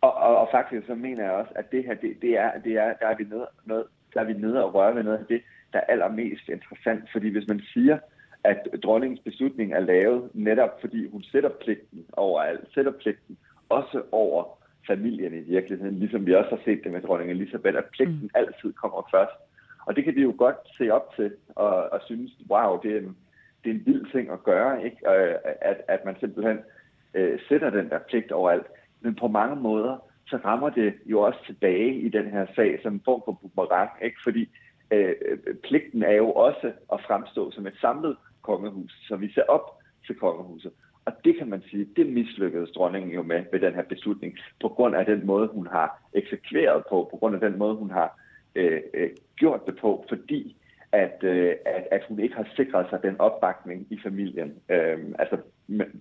Og, 0.00 0.14
og, 0.14 0.36
og 0.36 0.48
faktisk 0.50 0.86
så 0.86 0.94
mener 0.94 1.24
jeg 1.24 1.32
også, 1.32 1.52
at 1.56 1.72
det 1.72 1.84
her, 1.84 1.94
det, 1.94 2.22
det 2.22 2.38
er, 2.38 2.50
det 2.64 2.72
er, 2.72 2.92
der 3.00 3.06
er 3.06 3.16
vi 3.16 3.24
nede, 3.24 3.46
noget, 3.64 3.84
der 4.14 4.20
er 4.20 4.24
vi 4.24 4.32
nede 4.32 4.64
og 4.64 4.74
røre 4.74 4.94
ved 4.94 5.02
noget 5.02 5.18
af 5.18 5.26
det, 5.26 5.42
der 5.72 5.78
er 5.78 5.84
allermest 5.84 6.48
interessant. 6.48 7.04
Fordi 7.12 7.28
hvis 7.28 7.48
man 7.48 7.60
siger, 7.72 7.98
at 8.44 8.68
dronningens 8.82 9.20
beslutning 9.20 9.72
er 9.72 9.80
lavet 9.80 10.30
netop 10.34 10.80
fordi 10.80 11.08
hun 11.08 11.22
sætter 11.22 11.50
pligten 11.64 12.04
over 12.12 12.42
alt, 12.42 12.60
sætter 12.74 12.92
pligten 12.92 13.38
også 13.68 14.02
over 14.12 14.58
familien 14.86 15.34
i 15.34 15.40
virkeligheden, 15.40 15.98
ligesom 15.98 16.26
vi 16.26 16.34
også 16.34 16.50
har 16.50 16.60
set 16.64 16.80
det 16.84 16.92
med 16.92 17.02
dronning 17.02 17.30
Elisabeth, 17.30 17.78
at 17.78 17.84
pligten 17.92 18.22
mm. 18.22 18.30
altid 18.34 18.72
kommer 18.72 19.08
først. 19.10 19.36
Og 19.86 19.96
det 19.96 20.04
kan 20.04 20.14
vi 20.14 20.22
jo 20.22 20.34
godt 20.38 20.56
se 20.78 20.90
op 20.90 21.14
til 21.16 21.32
og, 21.48 21.92
og 21.92 22.00
synes, 22.06 22.32
wow, 22.50 22.80
det 22.82 22.96
er 22.96 23.00
en, 23.00 23.16
det 23.68 23.74
er 23.74 23.80
en 23.80 23.86
vild 23.86 24.12
ting 24.12 24.30
at 24.30 24.42
gøre, 24.42 24.84
ikke? 24.84 24.96
Øh, 25.10 25.34
at, 25.60 25.76
at 25.88 26.04
man 26.04 26.16
simpelthen 26.20 26.58
øh, 27.14 27.38
sætter 27.48 27.70
den 27.70 27.90
der 27.90 27.98
pligt 27.98 28.32
over 28.32 28.50
alt. 28.50 28.66
Men 29.00 29.14
på 29.14 29.28
mange 29.28 29.56
måder, 29.56 30.04
så 30.26 30.36
rammer 30.44 30.70
det 30.70 30.94
jo 31.06 31.20
også 31.20 31.38
tilbage 31.46 31.94
i 31.94 32.08
den 32.08 32.26
her 32.30 32.46
sag 32.56 32.80
som 32.82 32.94
en 32.94 33.02
form 33.04 33.22
for 33.24 33.32
boomerang, 33.32 33.90
ikke? 34.02 34.16
fordi 34.24 34.48
øh, 34.90 35.14
øh, 35.26 35.54
pligten 35.54 36.02
er 36.02 36.12
jo 36.12 36.32
også 36.32 36.72
at 36.92 37.00
fremstå 37.06 37.50
som 37.50 37.66
et 37.66 37.76
samlet 37.80 38.16
kongehus, 38.42 38.92
så 39.08 39.16
vi 39.16 39.32
ser 39.32 39.42
op 39.48 39.78
til 40.06 40.14
kongehuset. 40.14 40.72
Og 41.04 41.12
det 41.24 41.38
kan 41.38 41.48
man 41.48 41.62
sige, 41.70 41.88
det 41.96 42.06
mislykkedes 42.12 42.70
dronningen 42.70 43.12
jo 43.12 43.22
med 43.22 43.44
ved 43.52 43.60
den 43.60 43.74
her 43.74 43.82
beslutning, 43.82 44.38
på 44.60 44.68
grund 44.68 44.96
af 44.96 45.06
den 45.06 45.26
måde, 45.26 45.48
hun 45.48 45.66
har 45.66 46.02
eksekveret 46.12 46.82
på, 46.90 47.08
på 47.10 47.16
grund 47.16 47.34
af 47.34 47.40
den 47.40 47.58
måde, 47.58 47.74
hun 47.74 47.90
har 47.90 48.20
øh, 48.54 48.80
øh, 48.94 49.10
gjort 49.36 49.66
det 49.66 49.76
på, 49.80 50.04
fordi 50.08 50.56
at, 50.92 51.18
øh, 51.22 51.54
at, 51.66 51.88
at 51.90 52.02
hun 52.08 52.20
ikke 52.20 52.34
har 52.34 52.48
sikret 52.56 52.86
sig 52.90 53.02
den 53.02 53.20
opbakning 53.20 53.86
i 53.90 53.98
familien, 54.02 54.54
øh, 54.68 54.98
altså 55.18 55.36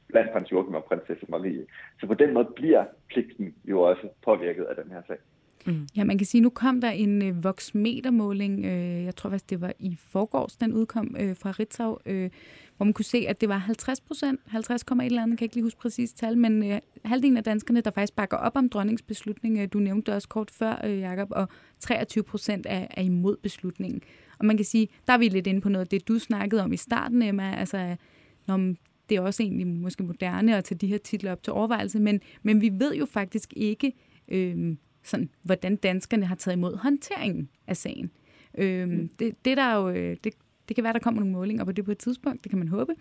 blandt 0.08 0.32
prins 0.32 0.52
Joachim 0.52 0.76
og 0.76 0.84
prinsesse 0.84 1.26
Marie. 1.30 1.66
Så 2.00 2.08
på 2.08 2.14
den 2.14 2.34
måde 2.34 2.48
bliver 2.56 2.86
pligten 3.10 3.56
jo 3.66 3.82
også 3.82 4.08
påvirket 4.26 4.64
af 4.64 4.76
den 4.76 4.92
her 4.92 5.02
sag. 5.08 5.18
Mm. 5.68 5.88
Ja, 5.96 6.04
man 6.04 6.18
kan 6.18 6.28
sige, 6.28 6.42
nu 6.42 6.50
kom 6.50 6.82
der 6.82 6.90
en 6.90 7.22
øh, 7.22 7.44
voksmetermåling, 7.44 8.66
øh, 8.66 9.04
jeg 9.04 9.16
tror 9.16 9.30
faktisk 9.30 9.50
det 9.50 9.62
var 9.62 9.74
i 9.80 9.98
forgårs, 10.00 10.56
den 10.56 10.74
udkom 10.74 11.16
øh, 11.20 11.36
fra 11.36 11.52
Ritzau, 11.52 11.98
øh, 12.06 12.30
hvor 12.78 12.84
man 12.84 12.94
kunne 12.94 13.06
se, 13.06 13.26
at 13.28 13.42
det 13.42 13.50
var 13.50 13.58
50 13.58 14.02
procent, 14.02 14.40
50, 14.48 14.82
et 14.82 15.06
eller 15.06 15.24
andet, 15.24 15.38
kan 15.38 15.46
ikke 15.46 15.56
lige 15.56 15.64
huske 15.64 15.80
præcis 15.80 16.14
tal, 16.14 16.38
men 16.38 16.72
øh, 16.72 16.80
halvdelen 17.06 17.38
af 17.38 17.44
danskerne, 17.44 17.82
der 17.82 17.92
faktisk 17.92 18.16
bakker 18.16 18.38
op 18.38 18.56
om 18.56 18.70
dronningens 18.70 19.02
beslutning, 19.02 19.60
øh, 19.60 19.68
du 19.74 19.80
nævnte 19.80 20.06
det 20.06 20.16
også 20.16 20.28
kort 20.28 20.52
før, 20.52 20.82
øh, 20.86 21.00
Jacob, 21.00 21.28
og 21.32 21.48
23 21.80 22.24
procent 22.24 22.66
er, 22.70 22.88
er 22.90 23.02
imod 23.02 23.38
beslutningen. 23.38 24.02
Og 24.40 24.46
man 24.46 24.58
kan 24.58 24.66
sige, 24.66 24.88
der 25.08 25.14
er 25.14 25.18
vi 25.18 25.30
lidt 25.30 25.48
inde 25.48 25.62
på 25.62 25.70
noget 25.70 25.86
af 25.86 25.90
det, 25.90 26.08
du 26.08 26.20
snakkede 26.20 26.64
om 26.64 26.74
i 26.74 26.78
starten, 26.78 27.22
Emma, 27.22 27.56
altså 27.56 27.96
når 28.48 28.74
det 29.10 29.18
er 29.18 29.22
også 29.22 29.44
egentlig 29.44 29.68
måske 29.68 30.04
moderne 30.04 30.58
at 30.58 30.64
tage 30.64 30.78
de 30.78 30.88
her 30.88 30.98
titler 30.98 31.32
op 31.32 31.44
til 31.44 31.54
overvejelse, 31.54 32.00
men, 32.00 32.22
men 32.44 32.62
vi 32.62 32.72
ved 32.74 32.96
jo 32.96 33.06
faktisk 33.06 33.54
ikke, 33.56 33.94
øh, 34.28 34.76
sådan, 35.04 35.30
hvordan 35.44 35.76
danskerne 35.76 36.26
har 36.26 36.36
taget 36.36 36.56
imod 36.56 36.78
håndteringen 36.78 37.50
af 37.68 37.78
sagen. 37.78 38.12
Mm. 38.58 39.10
det, 39.20 39.46
det, 39.46 39.58
der 39.58 39.76
jo, 39.76 39.90
øh, 39.90 40.18
det, 40.24 40.34
det 40.68 40.76
kan 40.76 40.84
være, 40.84 40.94
der 40.94 41.00
kommer 41.00 41.20
nogle 41.20 41.34
målinger 41.34 41.66
på 41.66 41.72
det 41.72 41.86
på 41.86 41.92
et 41.92 41.98
tidspunkt, 41.98 42.44
det 42.44 42.50
kan 42.50 42.60
man 42.60 42.68
håbe. 42.68 42.94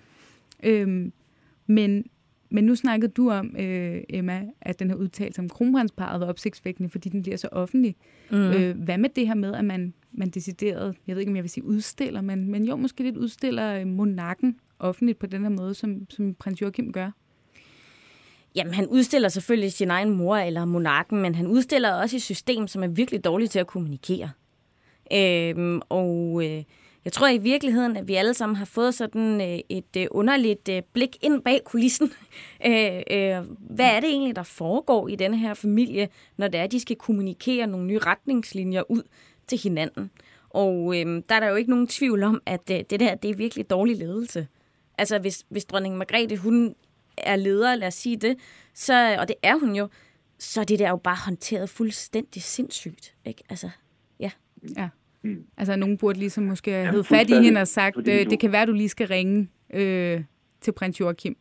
Øhm, 0.63 1.13
men 1.67 2.05
men 2.51 2.65
nu 2.65 2.75
snakkede 2.75 3.13
du 3.13 3.31
om, 3.31 3.57
øh, 3.59 4.03
Emma, 4.09 4.43
at 4.61 4.79
den 4.79 4.91
her 4.91 4.97
udtalelse 4.97 5.41
om 5.41 5.49
kronprinsparet 5.49 6.21
var 6.21 6.27
opsigtsvækkende, 6.27 6.89
fordi 6.89 7.09
den 7.09 7.23
bliver 7.23 7.37
så 7.37 7.49
offentlig. 7.53 7.97
Mm. 8.31 8.37
Øh, 8.37 8.77
hvad 8.79 8.99
med 8.99 9.09
det 9.09 9.27
her 9.27 9.35
med, 9.35 9.55
at 9.55 9.65
man, 9.65 9.95
man 10.13 10.31
decideret, 10.31 10.97
jeg 11.07 11.17
ved 11.17 11.21
ikke, 11.21 11.31
om 11.31 11.37
jeg 11.37 11.45
vil 11.45 11.51
sige 11.51 11.65
udstiller, 11.65 12.21
men, 12.21 12.51
men 12.51 12.65
jo, 12.65 12.77
måske 12.77 13.03
lidt 13.03 13.17
udstiller 13.17 13.81
øh, 13.81 13.87
monarken 13.87 14.57
offentligt 14.79 15.19
på 15.19 15.27
den 15.27 15.43
her 15.43 15.49
måde, 15.49 15.75
som, 15.75 16.11
som 16.11 16.35
prins 16.35 16.63
Joachim 16.63 16.93
gør? 16.93 17.11
Jamen, 18.55 18.75
han 18.75 18.87
udstiller 18.87 19.29
selvfølgelig 19.29 19.73
sin 19.73 19.91
egen 19.91 20.11
mor 20.11 20.37
eller 20.37 20.65
monarken, 20.65 21.23
men 21.23 21.35
han 21.35 21.47
udstiller 21.47 21.93
også 21.93 22.17
et 22.17 22.23
system, 22.23 22.67
som 22.67 22.83
er 22.83 22.89
virkelig 22.89 23.25
dårligt 23.25 23.53
til 23.53 23.59
at 23.59 23.67
kommunikere. 23.67 24.31
Øhm, 25.13 25.81
og 25.89 26.43
øh, 26.45 26.63
jeg 27.07 27.13
tror 27.13 27.29
i 27.29 27.39
virkeligheden, 27.39 27.97
at 27.97 28.09
vi 28.09 28.15
alle 28.15 28.35
sammen 28.35 28.57
har 28.57 28.65
fået 28.65 28.95
sådan 28.95 29.41
øh, 29.41 29.59
et 29.69 29.97
øh, 29.97 30.07
underligt 30.11 30.69
øh, 30.69 30.83
blik 30.93 31.17
ind 31.23 31.43
bag 31.43 31.61
kulissen. 31.65 32.07
Hvad 33.77 33.87
er 33.87 34.01
det 34.01 34.09
egentlig, 34.09 34.37
der 34.37 34.43
foregår 34.43 35.09
i 35.09 35.17
denne 35.17 35.39
her 35.39 35.55
familie, 35.55 36.09
når 36.37 36.49
det 36.49 36.61
er, 36.61 36.65
at 36.65 36.73
de 36.73 36.81
skal 36.81 36.97
kommunikere 36.97 37.67
nogle 37.67 37.87
nye 37.87 37.99
retningslinjer 37.99 38.83
ud 38.91 39.03
til 39.47 39.59
hinanden? 39.59 40.11
Og 40.51 41.01
øhm, 41.01 41.23
der 41.23 41.35
er 41.35 41.41
der 41.41 41.49
jo 41.49 41.55
ikke 41.55 41.71
nogen 41.71 41.87
tvivl 41.87 42.23
om, 42.23 42.43
at 42.47 42.69
det 42.69 42.91
der 42.91 43.15
det 43.15 43.31
er 43.31 43.35
virkelig 43.35 43.71
dårlig 43.71 43.97
ledelse. 43.97 44.49
Altså 44.99 45.19
hvis, 45.19 45.45
hvis 45.49 45.65
dronning 45.65 45.97
Margrethe, 45.97 46.37
hun 46.37 46.75
er 47.19 47.37
leder, 47.37 47.75
lad 47.75 47.89
os 47.89 47.95
sige 47.95 48.17
det, 48.17 48.37
så, 48.75 49.17
og 49.19 49.29
det 49.29 49.37
er 49.43 49.57
hun 49.57 49.77
jo, 49.77 49.89
så 50.39 50.61
er 50.61 50.65
det 50.65 50.79
der 50.79 50.89
jo 50.89 50.97
bare 50.97 51.19
håndteret 51.25 51.71
fuldstændig 51.71 52.43
sindssygt. 52.43 53.15
Ikke? 53.25 53.43
Altså, 53.49 53.71
ja. 54.21 54.31
Ja. 54.77 54.89
Mm. 55.27 55.45
Altså, 55.57 55.77
nogen 55.77 55.99
burde 55.99 56.19
ligesom 56.19 56.45
måske 56.45 56.71
have 56.71 56.97
ja, 56.97 57.17
fat 57.17 57.31
i 57.31 57.35
hende 57.45 57.61
og 57.61 57.69
sagt, 57.69 57.97
øh, 57.97 58.25
du... 58.25 58.31
det 58.31 58.41
kan 58.41 58.53
være, 58.53 58.67
du 58.67 58.73
lige 58.73 58.89
skal 58.89 59.09
ringe 59.09 59.49
øh, 59.75 60.21
til 60.61 60.73
prins 60.73 61.01
Joachim. 61.01 61.37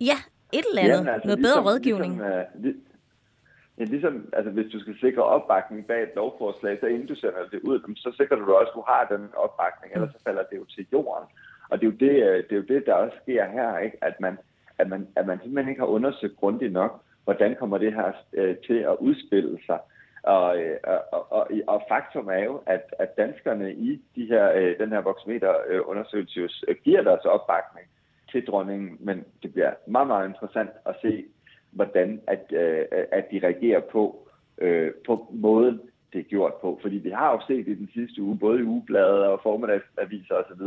Ja, 0.00 0.18
et 0.52 0.64
eller 0.70 0.82
andet. 0.82 1.06
Ja, 1.06 1.12
altså, 1.12 1.26
Noget 1.28 1.38
ligesom, 1.38 1.62
bedre 1.62 1.72
rådgivning. 1.72 2.12
Ligesom, 2.12 2.34
uh, 2.58 3.78
ja, 3.78 3.84
ligesom, 3.84 4.14
altså, 4.32 4.50
hvis 4.50 4.72
du 4.72 4.80
skal 4.80 4.94
sikre 5.00 5.22
opbakning 5.22 5.86
bag 5.86 6.02
et 6.02 6.12
lovforslag, 6.16 6.78
så 6.80 6.86
inden 6.86 7.06
du 7.06 7.14
sender 7.14 7.42
det 7.52 7.60
ud, 7.60 7.94
så 7.96 8.10
sikrer 8.16 8.36
du 8.36 8.52
også, 8.52 8.70
at 8.70 8.74
du 8.74 8.84
har 8.88 9.02
den 9.14 9.28
opbakning, 9.36 9.94
ellers 9.94 10.12
så 10.12 10.20
falder 10.26 10.42
det 10.50 10.56
jo 10.56 10.64
til 10.64 10.86
jorden. 10.92 11.24
Og 11.70 11.80
det 11.80 11.86
er 11.86 11.90
jo 11.90 11.96
det, 12.06 12.14
øh, 12.28 12.36
det, 12.44 12.52
er 12.52 12.56
jo 12.56 12.68
det 12.68 12.86
der 12.86 12.94
også 12.94 13.16
sker 13.22 13.44
her, 13.56 13.78
ikke? 13.78 13.96
At, 14.04 14.20
man, 14.20 14.38
at, 14.78 14.88
man, 14.88 15.06
at 15.16 15.26
man 15.26 15.38
simpelthen 15.42 15.68
ikke 15.70 15.80
har 15.80 15.94
undersøgt 15.96 16.36
grundigt 16.36 16.72
nok, 16.72 17.02
hvordan 17.24 17.56
kommer 17.58 17.78
det 17.78 17.94
her 17.94 18.12
øh, 18.32 18.56
til 18.66 18.78
at 18.90 18.96
udspille 19.00 19.58
sig. 19.66 19.78
Og, 20.22 20.58
øh, 20.58 20.76
og, 21.12 21.32
og, 21.32 21.50
og 21.66 21.82
faktum 21.88 22.28
er 22.28 22.44
jo, 22.44 22.62
at, 22.66 22.94
at 22.98 23.16
danskerne 23.16 23.72
i 23.72 24.02
de 24.16 24.26
her, 24.26 24.52
øh, 24.52 24.78
den 24.78 24.88
her 24.88 25.00
voksmeterundersøgelse 25.00 26.48
øh, 26.68 26.76
giver 26.84 27.02
deres 27.02 27.24
opbakning 27.24 27.86
til 28.32 28.46
dronningen, 28.46 28.96
men 29.00 29.24
det 29.42 29.52
bliver 29.52 29.72
meget, 29.86 30.06
meget 30.06 30.28
interessant 30.28 30.70
at 30.86 30.94
se, 31.02 31.24
hvordan 31.70 32.20
at, 32.26 32.52
øh, 32.52 32.84
at 33.12 33.24
de 33.30 33.40
reagerer 33.42 33.80
på, 33.80 34.28
øh, 34.58 34.92
på 35.06 35.26
måden, 35.30 35.80
det 36.12 36.18
er 36.18 36.22
gjort 36.22 36.54
på. 36.54 36.78
Fordi 36.82 36.96
vi 36.96 37.10
har 37.10 37.32
jo 37.32 37.40
set 37.46 37.68
i 37.68 37.74
den 37.74 37.88
sidste 37.94 38.22
uge, 38.22 38.38
både 38.38 38.58
i 38.60 38.62
ugebladet 38.62 39.24
og 39.24 39.40
formiddagsaviser 39.42 40.34
osv., 40.34 40.62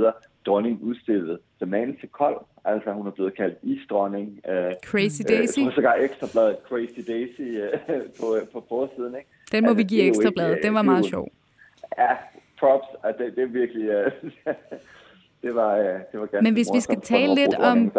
dronning 0.46 0.80
udstillet 0.82 1.40
som 1.60 1.74
til 2.00 2.10
kold. 2.12 2.38
Altså 2.66 2.92
hun 2.92 3.08
er 3.08 3.12
blevet 3.12 3.36
kaldt 3.36 3.58
isdronning. 3.64 4.42
Øh, 4.50 4.74
Crazy 4.86 5.22
Daisy. 5.28 5.60
Øh, 5.60 5.66
jeg 5.66 5.74
tror 5.74 6.04
ekstrabladet 6.04 6.58
Crazy 6.68 7.02
Daisy 7.08 7.42
øh, 7.42 7.80
på, 8.20 8.26
på 8.54 8.66
forsiden. 8.70 9.16
Ikke? 9.16 9.30
Den 9.52 9.64
må 9.64 9.70
altså, 9.70 9.78
vi 9.78 9.84
give 9.84 10.04
ekstrabladet. 10.04 10.60
Den 10.64 10.74
var 10.74 10.82
meget 10.82 11.06
sjov. 11.06 11.28
Ja, 11.98 12.16
props. 12.60 12.88
Altså, 13.04 13.24
det, 13.24 13.36
det 13.36 13.44
er 13.44 13.48
virkelig... 13.48 13.90
Øh, 13.90 14.12
det 15.42 15.56
var, 15.56 15.76
øh, 15.76 15.86
det 15.86 16.20
var 16.20 16.26
ganske 16.26 16.44
Men 16.44 16.54
hvis 16.54 16.68
vi 16.74 16.80
skal 16.80 17.02
tale 17.02 17.36
lidt 17.36 17.56
om 17.56 17.92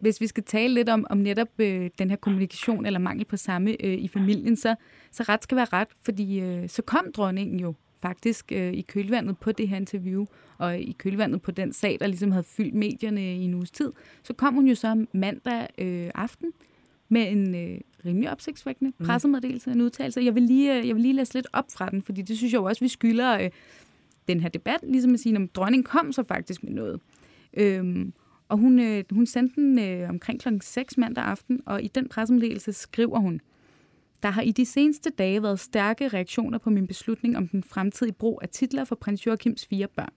hvis 0.00 0.20
vi 0.20 0.26
skal 0.26 0.44
tale 0.44 0.74
lidt 0.74 0.88
om 0.88 1.06
om 1.10 1.16
netop 1.16 1.48
øh, 1.58 1.90
den 1.98 2.10
her 2.10 2.16
kommunikation 2.16 2.86
eller 2.86 2.98
mangel 2.98 3.24
på 3.24 3.36
samme 3.36 3.70
øh, 3.84 3.94
i 3.94 4.08
familien, 4.08 4.56
så 4.56 4.74
så 5.10 5.22
ret 5.22 5.42
skal 5.42 5.56
være 5.56 5.66
ret, 5.72 5.88
fordi 6.02 6.40
øh, 6.40 6.68
så 6.68 6.82
kom 6.82 7.12
dronningen 7.16 7.60
jo 7.60 7.74
faktisk 8.02 8.52
øh, 8.52 8.72
i 8.72 8.80
kølvandet 8.80 9.38
på 9.38 9.52
det 9.52 9.68
her 9.68 9.76
interview, 9.76 10.24
og 10.58 10.78
i 10.78 10.92
kølvandet 10.98 11.42
på 11.42 11.50
den 11.50 11.72
sag, 11.72 11.96
der 12.00 12.06
ligesom 12.06 12.32
havde 12.32 12.46
fyldt 12.56 12.74
medierne 12.74 13.20
i 13.20 13.44
en 13.44 13.54
uges 13.54 13.70
tid, 13.70 13.92
så 14.22 14.32
kom 14.32 14.54
hun 14.54 14.66
jo 14.66 14.74
så 14.74 15.06
mandag 15.12 15.68
øh, 15.78 16.10
aften 16.14 16.52
med 17.08 17.32
en 17.32 17.54
øh, 17.54 17.80
rimelig 18.06 18.30
opsigtsvækkende 18.30 18.92
mm. 18.98 19.06
pressemeddelelse, 19.06 19.70
en 19.70 19.80
udtalelse. 19.80 20.20
Jeg 20.20 20.34
vil, 20.34 20.42
lige, 20.42 20.78
øh, 20.78 20.88
jeg 20.88 20.94
vil 20.94 21.02
lige 21.02 21.14
læse 21.14 21.34
lidt 21.34 21.46
op 21.52 21.64
fra 21.72 21.88
den, 21.90 22.02
fordi 22.02 22.22
det 22.22 22.36
synes 22.36 22.52
jeg 22.52 22.60
jo 22.60 22.64
også, 22.64 22.80
vi 22.80 22.88
skylder 22.88 23.40
øh, 23.40 23.50
den 24.28 24.40
her 24.40 24.48
debat, 24.48 24.80
ligesom 24.82 25.14
at 25.14 25.20
sige, 25.20 25.36
at 25.36 25.54
dronningen 25.54 25.84
kom 25.84 26.12
så 26.12 26.22
faktisk 26.22 26.62
med 26.62 26.72
noget. 26.72 27.00
Øhm, 27.56 28.12
og 28.48 28.58
hun, 28.58 28.78
øh, 28.78 29.04
hun 29.10 29.26
sendte 29.26 29.54
den 29.60 29.78
øh, 29.78 30.08
omkring 30.08 30.40
kl. 30.40 30.48
6 30.60 30.98
mandag 30.98 31.24
aften, 31.24 31.60
og 31.66 31.82
i 31.82 31.88
den 31.88 32.08
pressemeddelelse 32.08 32.72
skriver 32.72 33.18
hun, 33.18 33.40
der 34.22 34.30
har 34.30 34.42
i 34.42 34.50
de 34.50 34.64
seneste 34.64 35.10
dage 35.10 35.42
været 35.42 35.60
stærke 35.60 36.08
reaktioner 36.08 36.58
på 36.58 36.70
min 36.70 36.86
beslutning 36.86 37.36
om 37.36 37.48
den 37.48 37.62
fremtidige 37.62 38.14
brug 38.14 38.38
af 38.42 38.48
titler 38.48 38.84
for 38.84 38.94
prins 38.94 39.26
Joachims 39.26 39.66
fire 39.66 39.88
børn. 39.96 40.12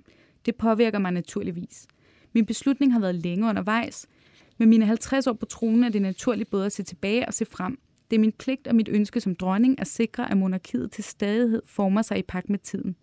Det 0.45 0.55
påvirker 0.55 0.99
mig 0.99 1.11
naturligvis. 1.11 1.87
Min 2.33 2.45
beslutning 2.45 2.93
har 2.93 2.99
været 2.99 3.15
længe 3.15 3.49
undervejs. 3.49 4.07
Med 4.57 4.67
mine 4.67 4.85
50 4.85 5.27
år 5.27 5.33
på 5.33 5.45
tronen 5.45 5.83
er 5.83 5.89
det 5.89 6.01
naturligt 6.01 6.49
både 6.49 6.65
at 6.65 6.71
se 6.71 6.83
tilbage 6.83 7.27
og 7.27 7.33
se 7.33 7.45
frem. 7.45 7.79
Det 8.09 8.15
er 8.15 8.19
min 8.19 8.31
pligt 8.31 8.67
og 8.67 8.75
mit 8.75 8.89
ønske 8.89 9.19
som 9.19 9.35
dronning 9.35 9.79
at 9.79 9.87
sikre, 9.87 10.31
at 10.31 10.37
monarkiet 10.37 10.91
til 10.91 11.03
stadighed 11.03 11.61
former 11.65 12.01
sig 12.01 12.17
i 12.17 12.21
pagt 12.21 12.49
med 12.49 12.59
tiden. 12.59 12.95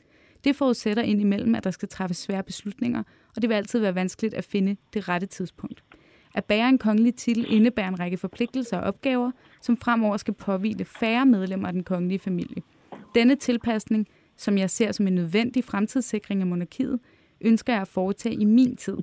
Det 0.44 0.56
forudsætter 0.56 1.02
indimellem, 1.02 1.54
at 1.54 1.64
der 1.64 1.70
skal 1.70 1.88
træffes 1.88 2.16
svære 2.16 2.42
beslutninger, 2.42 3.02
og 3.36 3.42
det 3.42 3.50
vil 3.50 3.54
altid 3.54 3.80
være 3.80 3.94
vanskeligt 3.94 4.34
at 4.34 4.44
finde 4.44 4.76
det 4.94 5.08
rette 5.08 5.26
tidspunkt. 5.26 5.84
At 6.34 6.44
bære 6.44 6.68
en 6.68 6.78
kongelig 6.78 7.14
titel 7.14 7.46
indebærer 7.48 7.88
en 7.88 8.00
række 8.00 8.16
forpligtelser 8.16 8.78
og 8.78 8.84
opgaver, 8.84 9.30
som 9.62 9.76
fremover 9.76 10.16
skal 10.16 10.34
påvile 10.34 10.84
færre 10.84 11.26
medlemmer 11.26 11.66
af 11.66 11.72
den 11.72 11.84
kongelige 11.84 12.18
familie. 12.18 12.62
Denne 13.14 13.36
tilpasning, 13.36 14.06
som 14.36 14.58
jeg 14.58 14.70
ser 14.70 14.92
som 14.92 15.06
en 15.06 15.14
nødvendig 15.14 15.64
fremtidssikring 15.64 16.40
af 16.40 16.46
monarkiet, 16.46 17.00
ønsker 17.40 17.72
jeg 17.72 17.82
at 17.82 17.88
foretage 17.88 18.34
i 18.34 18.44
min 18.44 18.76
tid. 18.76 18.96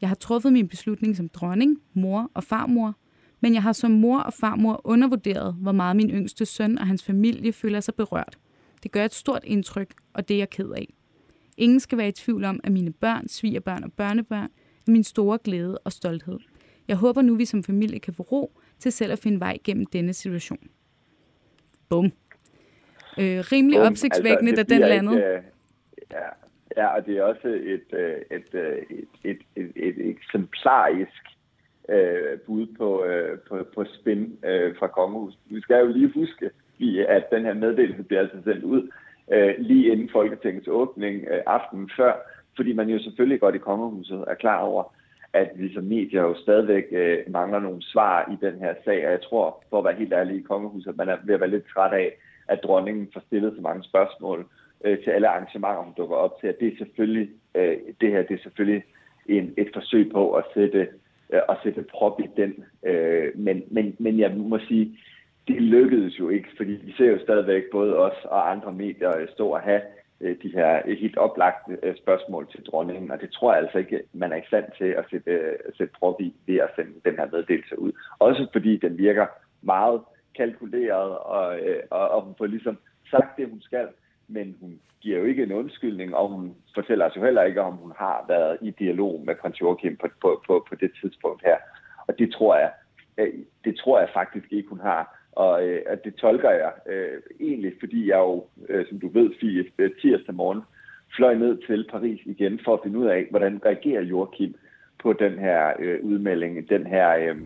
Jeg 0.00 0.08
har 0.08 0.16
truffet 0.16 0.52
min 0.52 0.68
beslutning 0.68 1.16
som 1.16 1.28
dronning, 1.28 1.78
mor 1.94 2.30
og 2.34 2.44
farmor, 2.44 2.94
men 3.40 3.54
jeg 3.54 3.62
har 3.62 3.72
som 3.72 3.90
mor 3.90 4.18
og 4.18 4.32
farmor 4.32 4.80
undervurderet, 4.84 5.54
hvor 5.54 5.72
meget 5.72 5.96
min 5.96 6.10
yngste 6.10 6.46
søn 6.46 6.78
og 6.78 6.86
hans 6.86 7.04
familie 7.04 7.52
føler 7.52 7.80
sig 7.80 7.94
berørt. 7.94 8.38
Det 8.82 8.92
gør 8.92 9.04
et 9.04 9.14
stort 9.14 9.44
indtryk, 9.44 9.94
og 10.14 10.28
det 10.28 10.34
er 10.34 10.38
jeg 10.38 10.50
ked 10.50 10.70
af. 10.70 10.94
Ingen 11.56 11.80
skal 11.80 11.98
være 11.98 12.08
i 12.08 12.12
tvivl 12.12 12.44
om, 12.44 12.60
at 12.64 12.72
mine 12.72 12.92
børn, 12.92 13.28
svigerbørn 13.28 13.84
og 13.84 13.92
børnebørn 13.92 14.50
er 14.86 14.90
min 14.90 15.04
store 15.04 15.38
glæde 15.44 15.78
og 15.78 15.92
stolthed. 15.92 16.38
Jeg 16.88 16.96
håber 16.96 17.22
nu, 17.22 17.34
vi 17.34 17.44
som 17.44 17.64
familie 17.64 17.98
kan 17.98 18.14
få 18.14 18.22
ro 18.22 18.52
til 18.78 18.92
selv 18.92 19.12
at 19.12 19.18
finde 19.18 19.40
vej 19.40 19.58
gennem 19.64 19.86
denne 19.86 20.12
situation. 20.12 20.68
Bum. 21.88 22.04
Øh, 23.18 23.38
rimelig 23.52 23.78
Bum. 23.78 23.86
opsigtsvækkende, 23.86 24.50
altså, 24.50 24.64
da 24.64 24.74
den 24.74 24.80
landede. 24.80 25.16
Ikke, 25.16 25.48
ja, 26.12 26.28
ja, 26.76 26.86
og 26.86 27.06
det 27.06 27.18
er 27.18 27.22
også 27.22 27.48
et, 27.48 27.98
øh, 27.98 28.16
et, 28.30 28.54
øh, 28.54 28.76
et, 28.90 29.08
et, 29.24 29.38
et, 29.56 29.72
et 29.76 30.08
eksemplarisk 30.10 31.22
øh, 31.88 32.38
bud 32.46 32.66
på, 32.78 33.04
øh, 33.04 33.38
på, 33.38 33.66
på 33.74 33.84
spin 33.84 34.38
øh, 34.44 34.76
fra 34.78 34.86
kongehuset. 34.86 35.40
Vi 35.46 35.60
skal 35.60 35.76
jo 35.76 35.86
lige 35.86 36.12
huske, 36.14 36.50
at 37.08 37.30
den 37.30 37.42
her 37.42 37.54
meddelelse 37.54 38.02
bliver 38.02 38.20
altså 38.20 38.36
sendt 38.44 38.64
ud 38.64 38.90
øh, 39.32 39.54
lige 39.58 39.92
inden 39.92 40.08
Folketingets 40.12 40.68
åbning 40.68 41.24
øh, 41.30 41.40
aftenen 41.46 41.90
før, 41.96 42.12
fordi 42.56 42.72
man 42.72 42.88
jo 42.88 42.98
selvfølgelig 42.98 43.40
godt 43.40 43.54
i 43.54 43.58
kongehuset 43.58 44.24
er 44.28 44.34
klar 44.34 44.60
over, 44.60 44.94
at 45.32 45.50
vi 45.56 45.74
som 45.74 45.84
medier 45.84 46.22
jo 46.22 46.34
stadigvæk 46.34 46.84
øh, 46.92 47.18
mangler 47.28 47.60
nogle 47.60 47.82
svar 47.82 48.32
i 48.32 48.46
den 48.46 48.58
her 48.58 48.74
sag, 48.84 49.06
og 49.06 49.12
jeg 49.12 49.22
tror, 49.22 49.64
for 49.70 49.78
at 49.78 49.84
være 49.84 49.94
helt 49.94 50.12
ærlig 50.12 50.36
i 50.36 50.42
kongehuset, 50.42 50.90
at 50.90 50.96
man 50.96 51.08
er 51.08 51.16
ved 51.24 51.34
at 51.34 51.40
være 51.40 51.50
lidt 51.50 51.64
træt 51.74 51.92
af, 51.92 52.12
at 52.48 52.60
dronningen 52.62 53.08
får 53.12 53.22
stillet 53.26 53.52
så 53.56 53.62
mange 53.62 53.84
spørgsmål 53.84 54.46
øh, 54.84 54.98
til 54.98 55.10
alle 55.10 55.28
arrangementer, 55.28 55.82
hun 55.82 55.92
dukker 55.96 56.16
op 56.16 56.40
til, 56.40 56.46
at 56.46 56.60
det 56.60 56.72
er 56.72 56.76
selvfølgelig, 56.78 57.28
øh, 57.54 57.76
det 58.00 58.10
her 58.10 58.22
det 58.22 58.34
er 58.34 58.42
selvfølgelig 58.42 58.84
en, 59.26 59.54
et 59.56 59.70
forsøg 59.74 60.10
på 60.12 60.32
at 60.32 60.44
sætte, 60.54 60.88
øh, 61.30 61.40
at 61.48 61.56
sætte 61.62 61.84
prop 61.90 62.20
i 62.20 62.28
den. 62.36 62.64
Øh, 62.86 63.28
men, 63.34 63.62
men, 63.70 63.96
men 63.98 64.18
jeg 64.18 64.30
må 64.36 64.58
sige, 64.58 64.98
det 65.48 65.62
lykkedes 65.62 66.18
jo 66.18 66.28
ikke, 66.28 66.48
fordi 66.56 66.72
vi 66.72 66.92
ser 66.92 67.10
jo 67.10 67.18
stadigvæk 67.18 67.62
både 67.72 67.96
os 67.96 68.24
og 68.24 68.50
andre 68.50 68.72
medier 68.72 69.18
øh, 69.18 69.28
stå 69.28 69.48
og 69.48 69.60
have 69.60 69.80
øh, 70.20 70.36
de 70.42 70.48
her 70.48 70.82
øh, 70.84 70.98
helt 70.98 71.18
oplagte 71.18 71.94
spørgsmål 71.96 72.50
til 72.50 72.62
dronningen, 72.62 73.10
og 73.10 73.20
det 73.20 73.30
tror 73.32 73.52
jeg 73.54 73.62
altså 73.62 73.78
ikke, 73.78 74.02
man 74.12 74.32
er 74.32 74.36
i 74.36 74.46
stand 74.46 74.64
til 74.78 74.84
at 74.84 75.04
sætte, 75.10 75.56
sætte 75.76 75.94
prop 75.98 76.20
i 76.20 76.34
ved 76.46 76.56
at 76.56 76.70
sende 76.76 76.92
den 77.04 77.16
her 77.16 77.28
meddelelse 77.32 77.78
ud. 77.78 77.92
Også 78.18 78.46
fordi 78.52 78.76
den 78.76 78.98
virker 78.98 79.26
meget 79.62 80.00
kalkuleret, 80.36 81.18
og, 81.18 81.58
og, 81.90 82.08
og 82.08 82.22
hun 82.22 82.34
får 82.38 82.46
ligesom 82.46 82.78
sagt 83.10 83.36
det, 83.36 83.48
hun 83.48 83.60
skal, 83.60 83.88
men 84.28 84.56
hun 84.60 84.80
giver 85.00 85.18
jo 85.18 85.24
ikke 85.24 85.42
en 85.42 85.52
undskyldning, 85.52 86.16
og 86.16 86.28
hun 86.28 86.54
fortæller 86.74 87.04
os 87.06 87.16
jo 87.16 87.24
heller 87.24 87.42
ikke, 87.42 87.62
om 87.62 87.76
hun 87.76 87.92
har 87.96 88.24
været 88.28 88.58
i 88.60 88.70
dialog 88.70 89.22
med 89.26 89.34
prins 89.34 89.60
Joachim 89.60 89.96
på, 89.96 90.08
på, 90.20 90.42
på, 90.46 90.66
på 90.68 90.74
det 90.74 90.90
tidspunkt 91.00 91.42
her. 91.44 91.56
Og 92.06 92.18
det 92.18 92.32
tror 92.32 92.56
jeg, 92.56 92.70
det 93.64 93.76
tror 93.76 94.00
jeg 94.00 94.08
faktisk 94.14 94.52
ikke, 94.52 94.68
hun 94.68 94.80
har. 94.80 95.23
Og 95.36 95.66
øh, 95.66 95.82
at 95.86 96.04
det 96.04 96.14
tolker 96.14 96.50
jeg 96.50 96.72
øh, 96.86 97.22
egentlig, 97.40 97.72
fordi 97.80 98.08
jeg 98.08 98.18
jo, 98.18 98.44
øh, 98.68 98.86
som 98.88 99.00
du 99.00 99.08
ved, 99.08 99.30
Fie, 99.40 99.64
øh, 99.78 99.90
tirsdag 100.00 100.34
morgen 100.34 100.62
fløj 101.16 101.34
ned 101.34 101.58
til 101.66 101.88
Paris 101.90 102.20
igen 102.24 102.60
for 102.64 102.74
at 102.74 102.80
finde 102.82 102.98
ud 102.98 103.06
af, 103.06 103.26
hvordan 103.30 103.60
reagerer 103.64 104.02
Joachim 104.02 104.54
på 105.02 105.12
den 105.12 105.38
her 105.38 105.72
øh, 105.78 106.04
udmelding, 106.04 106.68
den 106.68 106.86
her, 106.86 107.16
øh, 107.16 107.36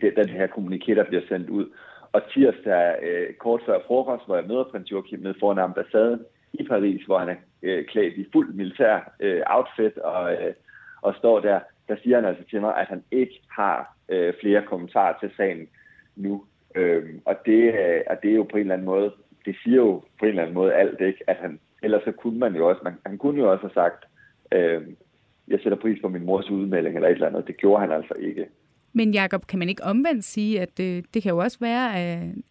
den, 0.00 0.16
den 0.16 0.28
her 0.28 0.46
kommuniké, 0.46 0.94
her 0.94 1.04
bliver 1.04 1.22
sendt 1.28 1.50
ud. 1.50 1.66
Og 2.12 2.22
tirsdag, 2.32 2.98
øh, 3.02 3.34
kort 3.34 3.60
før 3.66 3.78
frokost, 3.86 4.26
hvor 4.26 4.36
jeg 4.36 4.46
møder 4.48 4.64
prins 4.64 4.90
Joachim 4.90 5.20
nede 5.20 5.34
foran 5.40 5.58
ambassaden 5.58 6.20
i 6.52 6.62
Paris, 6.64 7.02
hvor 7.02 7.18
han 7.18 7.28
er 7.28 7.36
øh, 7.62 7.84
klædt 7.84 8.14
i 8.14 8.26
fuld 8.32 8.54
militær 8.54 9.12
øh, 9.20 9.42
outfit 9.46 9.98
og, 9.98 10.32
øh, 10.32 10.54
og 11.02 11.14
står 11.14 11.40
der, 11.40 11.60
der 11.88 11.96
siger 12.02 12.16
han 12.16 12.24
altså 12.24 12.44
til 12.50 12.60
mig, 12.60 12.76
at 12.76 12.86
han 12.86 13.02
ikke 13.10 13.42
har 13.50 13.96
øh, 14.08 14.34
flere 14.40 14.62
kommentarer 14.62 15.14
til 15.20 15.30
sagen 15.36 15.68
nu. 16.16 16.44
Øhm, 16.76 17.20
og, 17.24 17.36
det, 17.46 17.74
øh, 17.74 18.00
og 18.10 18.16
det 18.22 18.30
er 18.30 18.34
jo 18.34 18.42
på 18.42 18.56
en 18.56 18.60
eller 18.60 18.74
anden 18.74 18.86
måde, 18.86 19.12
det 19.44 19.56
siger 19.62 19.76
jo 19.76 20.02
på 20.18 20.24
en 20.24 20.28
eller 20.28 20.42
anden 20.42 20.54
måde 20.54 20.74
alt, 20.74 21.00
ikke? 21.00 21.30
At 21.30 21.36
han, 21.36 21.60
ellers 21.82 22.02
så 22.04 22.12
kunne 22.12 22.38
man 22.38 22.56
jo 22.56 22.68
også, 22.68 22.80
man, 22.84 22.94
han 23.06 23.18
kunne 23.18 23.40
jo 23.40 23.50
også 23.52 23.62
have 23.62 23.74
sagt, 23.74 24.04
øhm, 24.52 24.96
jeg 25.48 25.58
sætter 25.62 25.78
pris 25.78 25.98
på 26.02 26.08
min 26.08 26.26
mors 26.26 26.50
udmelding 26.50 26.94
eller 26.94 27.08
et 27.08 27.14
eller 27.14 27.26
andet. 27.26 27.46
Det 27.46 27.56
gjorde 27.56 27.80
han 27.80 27.92
altså 27.92 28.14
ikke. 28.18 28.46
Men 28.92 29.14
Jakob, 29.14 29.46
kan 29.46 29.58
man 29.58 29.68
ikke 29.68 29.84
omvendt 29.84 30.24
sige, 30.24 30.60
at 30.60 30.78
det, 30.78 31.14
det 31.14 31.22
kan 31.22 31.30
jo 31.30 31.38
også 31.38 31.58
være, 31.60 31.96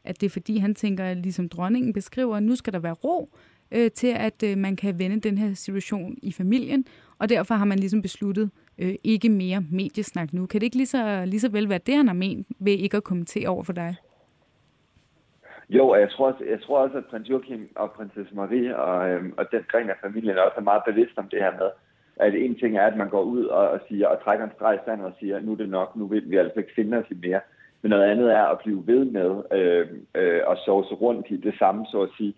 at 0.03 0.21
det 0.21 0.23
er 0.23 0.29
fordi, 0.29 0.57
han 0.57 0.75
tænker, 0.75 1.13
ligesom 1.13 1.49
dronningen 1.49 1.93
beskriver, 1.93 2.39
nu 2.39 2.55
skal 2.55 2.73
der 2.73 2.79
være 2.79 2.93
ro 2.93 3.29
øh, 3.71 3.91
til, 3.91 4.13
at 4.17 4.43
øh, 4.43 4.57
man 4.57 4.75
kan 4.75 4.99
vende 4.99 5.19
den 5.19 5.37
her 5.37 5.53
situation 5.53 6.17
i 6.21 6.31
familien, 6.31 6.85
og 7.19 7.29
derfor 7.29 7.55
har 7.55 7.65
man 7.65 7.79
ligesom 7.79 8.01
besluttet 8.01 8.51
øh, 8.77 8.95
ikke 9.03 9.29
mere 9.29 9.63
mediesnak 9.71 10.33
nu. 10.33 10.45
Kan 10.45 10.61
det 10.61 10.65
ikke 10.65 10.77
lige 10.77 10.87
så, 10.87 11.25
lige 11.25 11.39
så 11.39 11.49
vel 11.49 11.69
være 11.69 11.79
det, 11.85 11.95
han 11.95 12.07
har 12.07 12.13
ment, 12.13 12.47
ved 12.59 12.73
ikke 12.73 12.97
at 12.97 13.03
kommentere 13.03 13.47
over 13.47 13.63
for 13.63 13.73
dig? 13.73 13.95
Jo, 15.69 15.87
og 15.89 15.99
jeg 15.99 16.09
tror, 16.09 16.31
også, 16.31 16.43
jeg 16.49 16.61
tror 16.61 16.79
også, 16.79 16.97
at 16.97 17.05
prins 17.05 17.29
Joachim 17.29 17.69
og 17.75 17.91
prinsesse 17.91 18.35
Marie 18.35 18.77
og, 18.77 19.09
øhm, 19.09 19.33
og 19.37 19.45
den 19.51 19.63
gren 19.71 19.89
af 19.89 19.95
familien 20.01 20.37
også 20.37 20.57
er 20.57 20.61
meget 20.61 20.83
bevidst 20.85 21.17
om 21.17 21.27
det 21.27 21.39
her 21.39 21.51
med, 21.51 21.69
at 22.15 22.35
en 22.35 22.55
ting 22.55 22.77
er, 22.77 22.85
at 22.87 22.97
man 22.97 23.09
går 23.09 23.21
ud 23.21 23.45
og, 23.45 23.69
og 23.69 23.79
siger 23.87 24.07
og 24.07 24.23
trækker 24.23 24.45
en 24.45 24.51
streg 24.55 24.79
i 24.87 25.01
og 25.01 25.13
siger, 25.19 25.39
nu 25.39 25.51
er 25.51 25.55
det 25.55 25.69
nok, 25.69 25.95
nu 25.95 26.07
vil 26.07 26.29
vi 26.29 26.37
altså 26.37 26.59
ikke 26.59 26.75
finde 26.75 26.97
os 26.97 27.11
i 27.11 27.27
mere. 27.27 27.39
Men 27.81 27.89
noget 27.89 28.03
andet 28.03 28.33
er 28.33 28.43
at 28.43 28.59
blive 28.59 28.87
ved 28.87 29.05
med 29.05 29.43
øh, 29.51 29.87
øh, 30.15 30.41
at 30.51 30.57
sove 30.65 30.83
rundt 30.83 31.27
i 31.29 31.37
det 31.37 31.55
samme, 31.59 31.85
så 31.91 32.01
at 32.01 32.09
sige. 32.17 32.33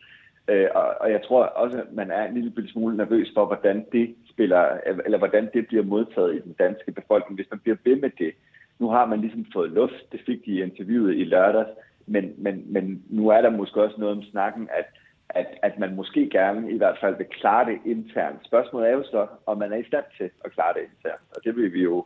Øh, 0.47 0.67
og, 0.75 0.95
og 1.01 1.11
jeg 1.11 1.21
tror 1.23 1.43
også, 1.43 1.77
at 1.77 1.93
man 1.93 2.11
er 2.11 2.27
en 2.27 2.33
lille 2.33 2.69
smule 2.69 2.97
nervøs 2.97 3.31
for, 3.33 3.45
hvordan 3.45 3.85
det 3.91 4.15
spiller, 4.29 4.77
eller 5.05 5.17
hvordan 5.17 5.49
det 5.53 5.67
bliver 5.67 5.83
modtaget 5.83 6.35
i 6.35 6.39
den 6.39 6.55
danske 6.59 6.91
befolkning, 6.91 7.35
hvis 7.35 7.51
man 7.51 7.59
bliver 7.59 7.77
ved 7.83 7.95
med 7.95 8.09
det. 8.17 8.33
Nu 8.79 8.89
har 8.89 9.05
man 9.05 9.21
ligesom 9.21 9.45
fået 9.53 9.71
luft, 9.71 10.11
det 10.11 10.19
fik 10.25 10.45
de 10.45 10.51
i 10.51 10.61
interviewet 10.61 11.15
i 11.15 11.23
lørdags, 11.23 11.69
men, 12.07 12.33
men, 12.37 12.63
men 12.73 13.03
nu 13.09 13.29
er 13.29 13.41
der 13.41 13.49
måske 13.49 13.83
også 13.83 13.95
noget 13.97 14.17
om 14.17 14.23
snakken, 14.23 14.69
at, 14.79 14.85
at, 15.29 15.47
at 15.63 15.79
man 15.79 15.95
måske 15.95 16.29
gerne 16.29 16.71
i 16.71 16.77
hvert 16.77 16.97
fald 17.01 17.17
vil 17.17 17.25
klare 17.25 17.71
det 17.71 17.79
internt. 17.85 18.45
Spørgsmålet 18.45 18.89
er 18.89 18.93
jo 18.93 19.03
så, 19.03 19.27
om 19.45 19.57
man 19.57 19.73
er 19.73 19.77
i 19.77 19.87
stand 19.87 20.05
til 20.17 20.29
at 20.45 20.51
klare 20.51 20.73
det 20.73 20.81
internt, 20.81 21.21
og 21.35 21.43
det 21.43 21.55
vil 21.55 21.73
vi 21.73 21.83
jo 21.83 22.05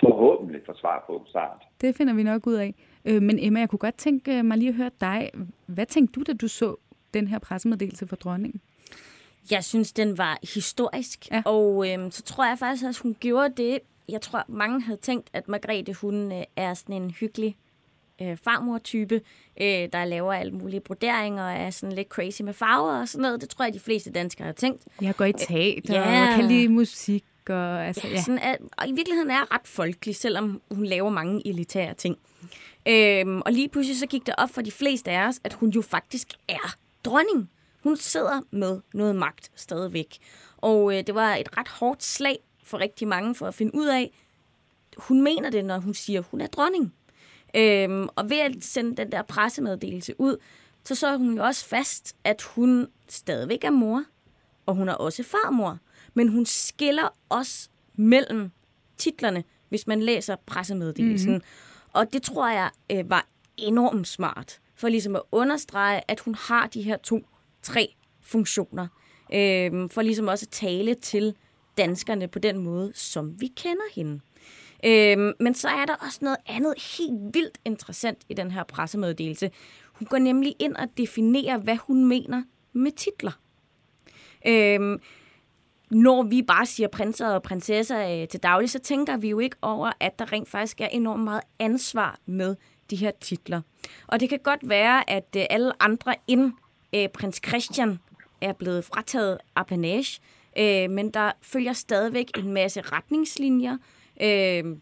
forhåbentlig 0.00 0.60
få 0.66 0.72
svar 0.76 1.04
på 1.06 1.24
snart. 1.30 1.62
Det 1.80 1.96
finder 1.96 2.14
vi 2.14 2.22
nok 2.22 2.46
ud 2.46 2.54
af. 2.54 2.74
Øh, 3.04 3.22
men 3.22 3.38
Emma, 3.38 3.60
jeg 3.60 3.68
kunne 3.68 3.78
godt 3.78 3.96
tænke 3.96 4.42
mig 4.42 4.58
lige 4.58 4.68
at 4.68 4.74
høre 4.74 4.90
dig. 5.00 5.30
Hvad 5.66 5.86
tænkte 5.86 6.20
du, 6.20 6.32
da 6.32 6.32
du 6.32 6.48
så 6.48 6.76
den 7.14 7.28
her 7.28 7.38
pressemeddelelse 7.38 8.06
for 8.06 8.16
dronningen? 8.16 8.60
Jeg 9.50 9.64
synes, 9.64 9.92
den 9.92 10.18
var 10.18 10.38
historisk, 10.54 11.30
ja. 11.30 11.42
og 11.44 11.92
øhm, 11.92 12.10
så 12.10 12.22
tror 12.22 12.46
jeg 12.48 12.58
faktisk, 12.58 12.84
at 12.84 12.98
hun 12.98 13.16
gjorde 13.20 13.62
det. 13.62 13.78
Jeg 14.08 14.20
tror, 14.20 14.44
mange 14.48 14.82
havde 14.82 14.98
tænkt, 14.98 15.30
at 15.32 15.48
Margrethe, 15.48 15.94
hun 15.94 16.32
øh, 16.32 16.44
er 16.56 16.74
sådan 16.74 17.02
en 17.02 17.10
hyggelig 17.10 17.56
øh, 18.22 18.36
farmor-type, 18.36 19.20
øh, 19.60 19.88
der 19.92 20.04
laver 20.04 20.32
alle 20.32 20.52
mulige 20.52 20.80
broderinger 20.80 21.44
og 21.44 21.52
er 21.52 21.70
sådan 21.70 21.94
lidt 21.96 22.08
crazy 22.08 22.42
med 22.42 22.52
farver 22.52 23.00
og 23.00 23.08
sådan 23.08 23.22
noget. 23.22 23.40
Det 23.40 23.48
tror 23.48 23.64
jeg, 23.64 23.74
de 23.74 23.80
fleste 23.80 24.10
danskere 24.10 24.46
har 24.46 24.52
tænkt. 24.52 24.82
Jeg 25.02 25.16
går 25.16 25.24
i 25.24 25.32
teater 25.32 25.94
ja. 25.94 26.28
og 26.28 26.34
kan 26.36 26.48
lide 26.48 26.68
musik. 26.68 27.24
Og, 27.48 27.86
altså, 27.86 28.06
ja, 28.06 28.12
ja. 28.12 28.22
Sådan 28.22 28.38
er, 28.38 28.56
og 28.78 28.88
i 28.88 28.92
virkeligheden 28.92 29.30
er 29.30 29.54
ret 29.54 29.66
folkelig, 29.66 30.16
selvom 30.16 30.62
hun 30.70 30.84
laver 30.84 31.10
mange 31.10 31.48
elitære 31.48 31.94
ting. 31.94 32.16
Øhm, 32.88 33.40
og 33.40 33.52
lige 33.52 33.68
pludselig 33.68 33.98
så 33.98 34.06
gik 34.06 34.26
det 34.26 34.34
op 34.38 34.50
for 34.50 34.62
de 34.62 34.70
fleste 34.70 35.10
af 35.10 35.28
os, 35.28 35.40
at 35.44 35.52
hun 35.52 35.70
jo 35.70 35.82
faktisk 35.82 36.28
er 36.48 36.76
dronning. 37.04 37.50
Hun 37.82 37.96
sidder 37.96 38.40
med 38.50 38.80
noget 38.94 39.16
magt 39.16 39.50
stadigvæk. 39.54 40.18
Og 40.56 40.96
øh, 40.96 41.06
det 41.06 41.14
var 41.14 41.34
et 41.34 41.56
ret 41.56 41.68
hårdt 41.68 42.04
slag 42.04 42.38
for 42.64 42.78
rigtig 42.78 43.08
mange 43.08 43.34
for 43.34 43.46
at 43.46 43.54
finde 43.54 43.74
ud 43.74 43.86
af, 43.86 44.10
hun 44.96 45.22
mener 45.22 45.50
det, 45.50 45.64
når 45.64 45.78
hun 45.78 45.94
siger, 45.94 46.20
hun 46.20 46.40
er 46.40 46.46
dronning. 46.46 46.94
Øhm, 47.56 48.08
og 48.16 48.30
ved 48.30 48.38
at 48.38 48.52
sende 48.60 48.96
den 48.96 49.12
der 49.12 49.22
pressemeddelelse 49.22 50.20
ud, 50.20 50.36
så 50.84 50.94
så 50.94 51.16
hun 51.16 51.36
jo 51.36 51.44
også 51.44 51.64
fast, 51.64 52.16
at 52.24 52.42
hun 52.42 52.88
stadigvæk 53.08 53.64
er 53.64 53.70
mor, 53.70 54.04
og 54.66 54.74
hun 54.74 54.88
er 54.88 54.94
også 54.94 55.22
farmor. 55.22 55.78
Men 56.14 56.28
hun 56.28 56.46
skiller 56.46 57.08
også 57.28 57.68
mellem 57.94 58.50
titlerne, 58.96 59.44
hvis 59.68 59.86
man 59.86 60.02
læser 60.02 60.36
pressemeddelelsen. 60.46 61.32
Mm-hmm. 61.32 61.90
Og 61.92 62.12
det 62.12 62.22
tror 62.22 62.48
jeg 62.48 62.70
øh, 62.90 63.10
var 63.10 63.26
enormt 63.56 64.08
smart, 64.08 64.60
for 64.74 64.88
ligesom 64.88 65.16
at 65.16 65.22
understrege, 65.32 66.00
at 66.08 66.20
hun 66.20 66.34
har 66.34 66.66
de 66.66 66.82
her 66.82 66.96
to, 66.96 67.26
tre 67.62 67.94
funktioner. 68.22 68.86
Øh, 69.34 69.90
for 69.90 70.02
ligesom 70.02 70.28
også 70.28 70.44
at 70.44 70.50
tale 70.50 70.94
til 70.94 71.34
danskerne 71.78 72.28
på 72.28 72.38
den 72.38 72.58
måde, 72.58 72.92
som 72.94 73.40
vi 73.40 73.46
kender 73.46 73.94
hende. 73.94 74.20
Øhm, 74.84 75.32
men 75.40 75.54
så 75.54 75.68
er 75.68 75.84
der 75.84 75.94
også 76.06 76.18
noget 76.22 76.38
andet 76.46 76.74
helt 76.98 77.34
vildt 77.34 77.58
interessant 77.64 78.18
i 78.28 78.34
den 78.34 78.50
her 78.50 78.64
pressemeddelelse. 78.64 79.50
Hun 79.92 80.06
går 80.06 80.18
nemlig 80.18 80.56
ind 80.58 80.76
og 80.76 80.88
definerer, 80.98 81.58
hvad 81.58 81.76
hun 81.76 82.04
mener 82.04 82.42
med 82.72 82.92
titler. 82.92 83.32
Øhm, 84.46 85.00
når 85.90 86.22
vi 86.22 86.42
bare 86.42 86.66
siger 86.66 86.88
prinser 86.88 87.28
og 87.28 87.42
prinsesser 87.42 88.20
øh, 88.22 88.28
til 88.28 88.42
daglig, 88.42 88.70
så 88.70 88.78
tænker 88.78 89.16
vi 89.16 89.28
jo 89.28 89.38
ikke 89.38 89.56
over, 89.62 89.92
at 90.00 90.18
der 90.18 90.32
rent 90.32 90.48
faktisk 90.48 90.80
er 90.80 90.86
enormt 90.86 91.24
meget 91.24 91.42
ansvar 91.58 92.18
med 92.26 92.56
de 92.90 92.96
her 92.96 93.10
titler. 93.20 93.60
Og 94.06 94.20
det 94.20 94.28
kan 94.28 94.38
godt 94.38 94.68
være, 94.68 95.10
at 95.10 95.36
øh, 95.36 95.44
alle 95.50 95.82
andre 95.82 96.14
end 96.26 96.52
øh, 96.94 97.08
prins 97.08 97.40
Christian 97.46 97.98
er 98.40 98.52
blevet 98.52 98.84
frataget 98.84 99.38
apanage, 99.54 100.20
øh, 100.58 100.90
men 100.90 101.10
der 101.10 101.32
følger 101.42 101.72
stadigvæk 101.72 102.30
en 102.38 102.52
masse 102.52 102.80
retningslinjer, 102.80 103.76
øh, 104.22 104.76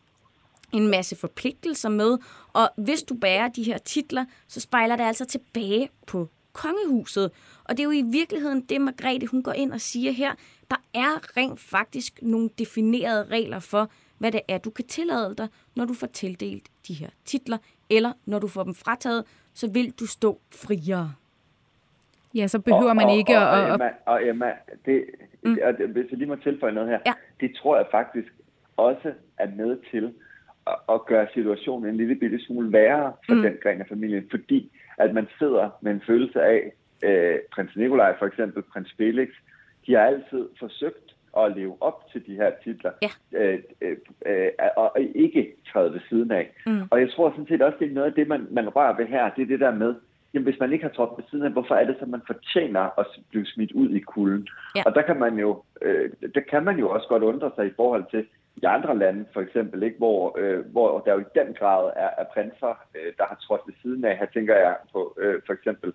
en 0.73 0.89
masse 0.89 1.17
forpligtelser 1.17 1.89
med, 1.89 2.19
og 2.53 2.69
hvis 2.77 3.03
du 3.03 3.15
bærer 3.15 3.49
de 3.49 3.63
her 3.63 3.79
titler, 3.79 4.25
så 4.49 4.61
spejler 4.61 4.97
det 4.97 5.05
altså 5.05 5.25
tilbage 5.25 5.89
på 6.07 6.29
kongehuset. 6.53 7.31
Og 7.65 7.77
det 7.77 7.81
er 7.81 7.85
jo 7.85 7.91
i 7.91 8.03
virkeligheden 8.03 8.61
det, 8.61 8.81
Margrethe 8.81 9.27
hun 9.27 9.43
går 9.43 9.53
ind 9.53 9.73
og 9.73 9.81
siger 9.81 10.13
her. 10.13 10.35
Der 10.71 10.77
er 10.95 11.37
rent 11.37 11.61
faktisk 11.61 12.23
nogle 12.23 12.51
definerede 12.59 13.25
regler 13.25 13.59
for, 13.59 13.91
hvad 14.19 14.33
det 14.33 14.41
er, 14.49 14.59
du 14.59 14.71
kan 14.71 14.85
tillade 14.85 15.35
dig, 15.39 15.49
når 15.75 15.85
du 15.85 15.95
får 15.95 16.07
tildelt 16.07 16.67
de 16.89 16.95
her 16.95 17.09
titler, 17.25 17.59
eller 17.91 18.13
når 18.27 18.39
du 18.39 18.49
får 18.49 18.63
dem 18.65 18.75
frataget, 18.75 19.25
så 19.55 19.71
vil 19.71 19.91
du 20.01 20.07
stå 20.07 20.41
friere. 20.51 21.15
Ja, 22.35 22.47
så 22.47 22.59
behøver 22.61 22.91
og, 22.91 22.97
man 22.97 23.11
ikke 23.11 23.39
og, 23.39 23.59
at... 23.59 23.71
Og 23.71 23.75
Emma, 23.75 23.91
og 24.07 24.29
Emma 24.29 24.53
det, 24.87 25.05
mm. 25.43 25.59
hvis 25.93 26.11
jeg 26.11 26.19
lige 26.19 26.29
må 26.29 26.37
tilføje 26.37 26.73
noget 26.73 26.89
her, 26.89 26.99
ja. 27.07 27.13
det 27.41 27.57
tror 27.57 27.77
jeg 27.77 27.87
faktisk 27.91 28.29
også 28.77 29.13
er 29.39 29.49
med 29.57 29.79
til 29.91 30.13
at, 30.67 30.77
at 30.89 31.07
gøre 31.07 31.27
situationen 31.35 31.89
en 31.89 31.97
lille 31.97 32.15
bitte 32.15 32.41
smule 32.45 32.73
værre 32.73 33.13
for 33.27 33.35
mm. 33.35 33.43
den 33.43 33.57
gren 33.63 33.81
af 33.81 33.87
familien, 33.89 34.27
fordi 34.31 34.73
at 34.99 35.15
man 35.15 35.29
sidder 35.39 35.71
med 35.81 35.93
en 35.93 36.03
følelse 36.07 36.43
af, 36.43 36.73
øh, 37.05 37.39
prins 37.53 37.77
Nikolaj 37.77 38.19
for 38.19 38.27
eksempel, 38.27 38.63
prins 38.63 38.95
Felix, 38.97 39.29
de 39.87 39.95
har 39.95 40.01
altid 40.01 40.49
forsøgt 40.59 41.17
at 41.39 41.57
leve 41.57 41.77
op 41.81 42.09
til 42.13 42.27
de 42.27 42.35
her 42.35 42.51
titler, 42.65 42.93
ja. 43.03 43.11
øh, 43.33 43.59
øh, 43.81 43.97
øh, 44.27 44.51
og 44.77 44.93
ikke 45.15 45.53
træde 45.73 45.93
ved 45.93 46.01
siden 46.09 46.31
af. 46.31 46.53
Mm. 46.67 46.83
Og 46.91 47.01
jeg 47.01 47.11
tror 47.11 47.31
sådan 47.31 47.47
set 47.47 47.63
også, 47.63 47.79
det 47.81 47.91
er 47.91 47.95
noget 47.95 48.09
af 48.09 48.15
det, 48.15 48.29
man, 48.29 48.47
man 48.51 48.69
rører 48.69 48.97
ved 48.97 49.07
her, 49.07 49.31
det 49.31 49.43
er 49.43 49.47
det 49.47 49.61
der 49.61 49.75
med, 49.75 49.95
jamen 50.35 50.45
hvis 50.45 50.61
man 50.61 50.73
ikke 50.73 50.85
har 50.85 50.93
trådt 50.93 51.19
ved 51.19 51.25
siden 51.31 51.45
af, 51.45 51.53
hvorfor 51.53 51.75
er 51.75 51.85
det 51.87 51.97
så, 52.01 52.07
man 52.07 52.23
fortjener 52.27 53.01
at 53.01 53.07
blive 53.31 53.47
smidt 53.47 53.73
ud 53.73 53.91
i 53.91 53.99
kulden? 53.99 54.49
Ja. 54.77 54.83
Og 54.87 54.95
der 54.95 55.03
kan 55.03 55.19
man 55.19 55.39
jo, 55.39 55.63
øh, 55.83 56.11
der 56.35 56.41
kan 56.41 56.65
man 56.65 56.79
jo 56.79 56.91
også 56.91 57.09
godt 57.09 57.23
undre 57.23 57.51
sig 57.57 57.67
i 57.67 57.77
forhold 57.77 58.05
til, 58.11 58.27
i 58.57 58.65
andre 58.65 58.99
lande 58.99 59.25
for 59.33 59.41
eksempel, 59.41 59.83
ikke, 59.83 59.99
hvor, 59.99 60.39
øh, 60.39 60.65
hvor 60.73 61.01
der 61.01 61.13
jo 61.13 61.21
i 61.21 61.33
den 61.35 61.55
grad 61.55 61.91
er, 61.97 62.11
er 62.19 62.25
prinser, 62.25 62.75
øh, 62.95 63.13
der 63.19 63.25
har 63.25 63.39
trådt 63.43 63.61
ved 63.67 63.75
siden 63.83 64.05
af. 64.05 64.19
Her 64.19 64.27
tænker 64.27 64.55
jeg 64.55 64.77
på 64.93 65.15
øh, 65.19 65.41
for 65.47 65.53
eksempel 65.53 65.93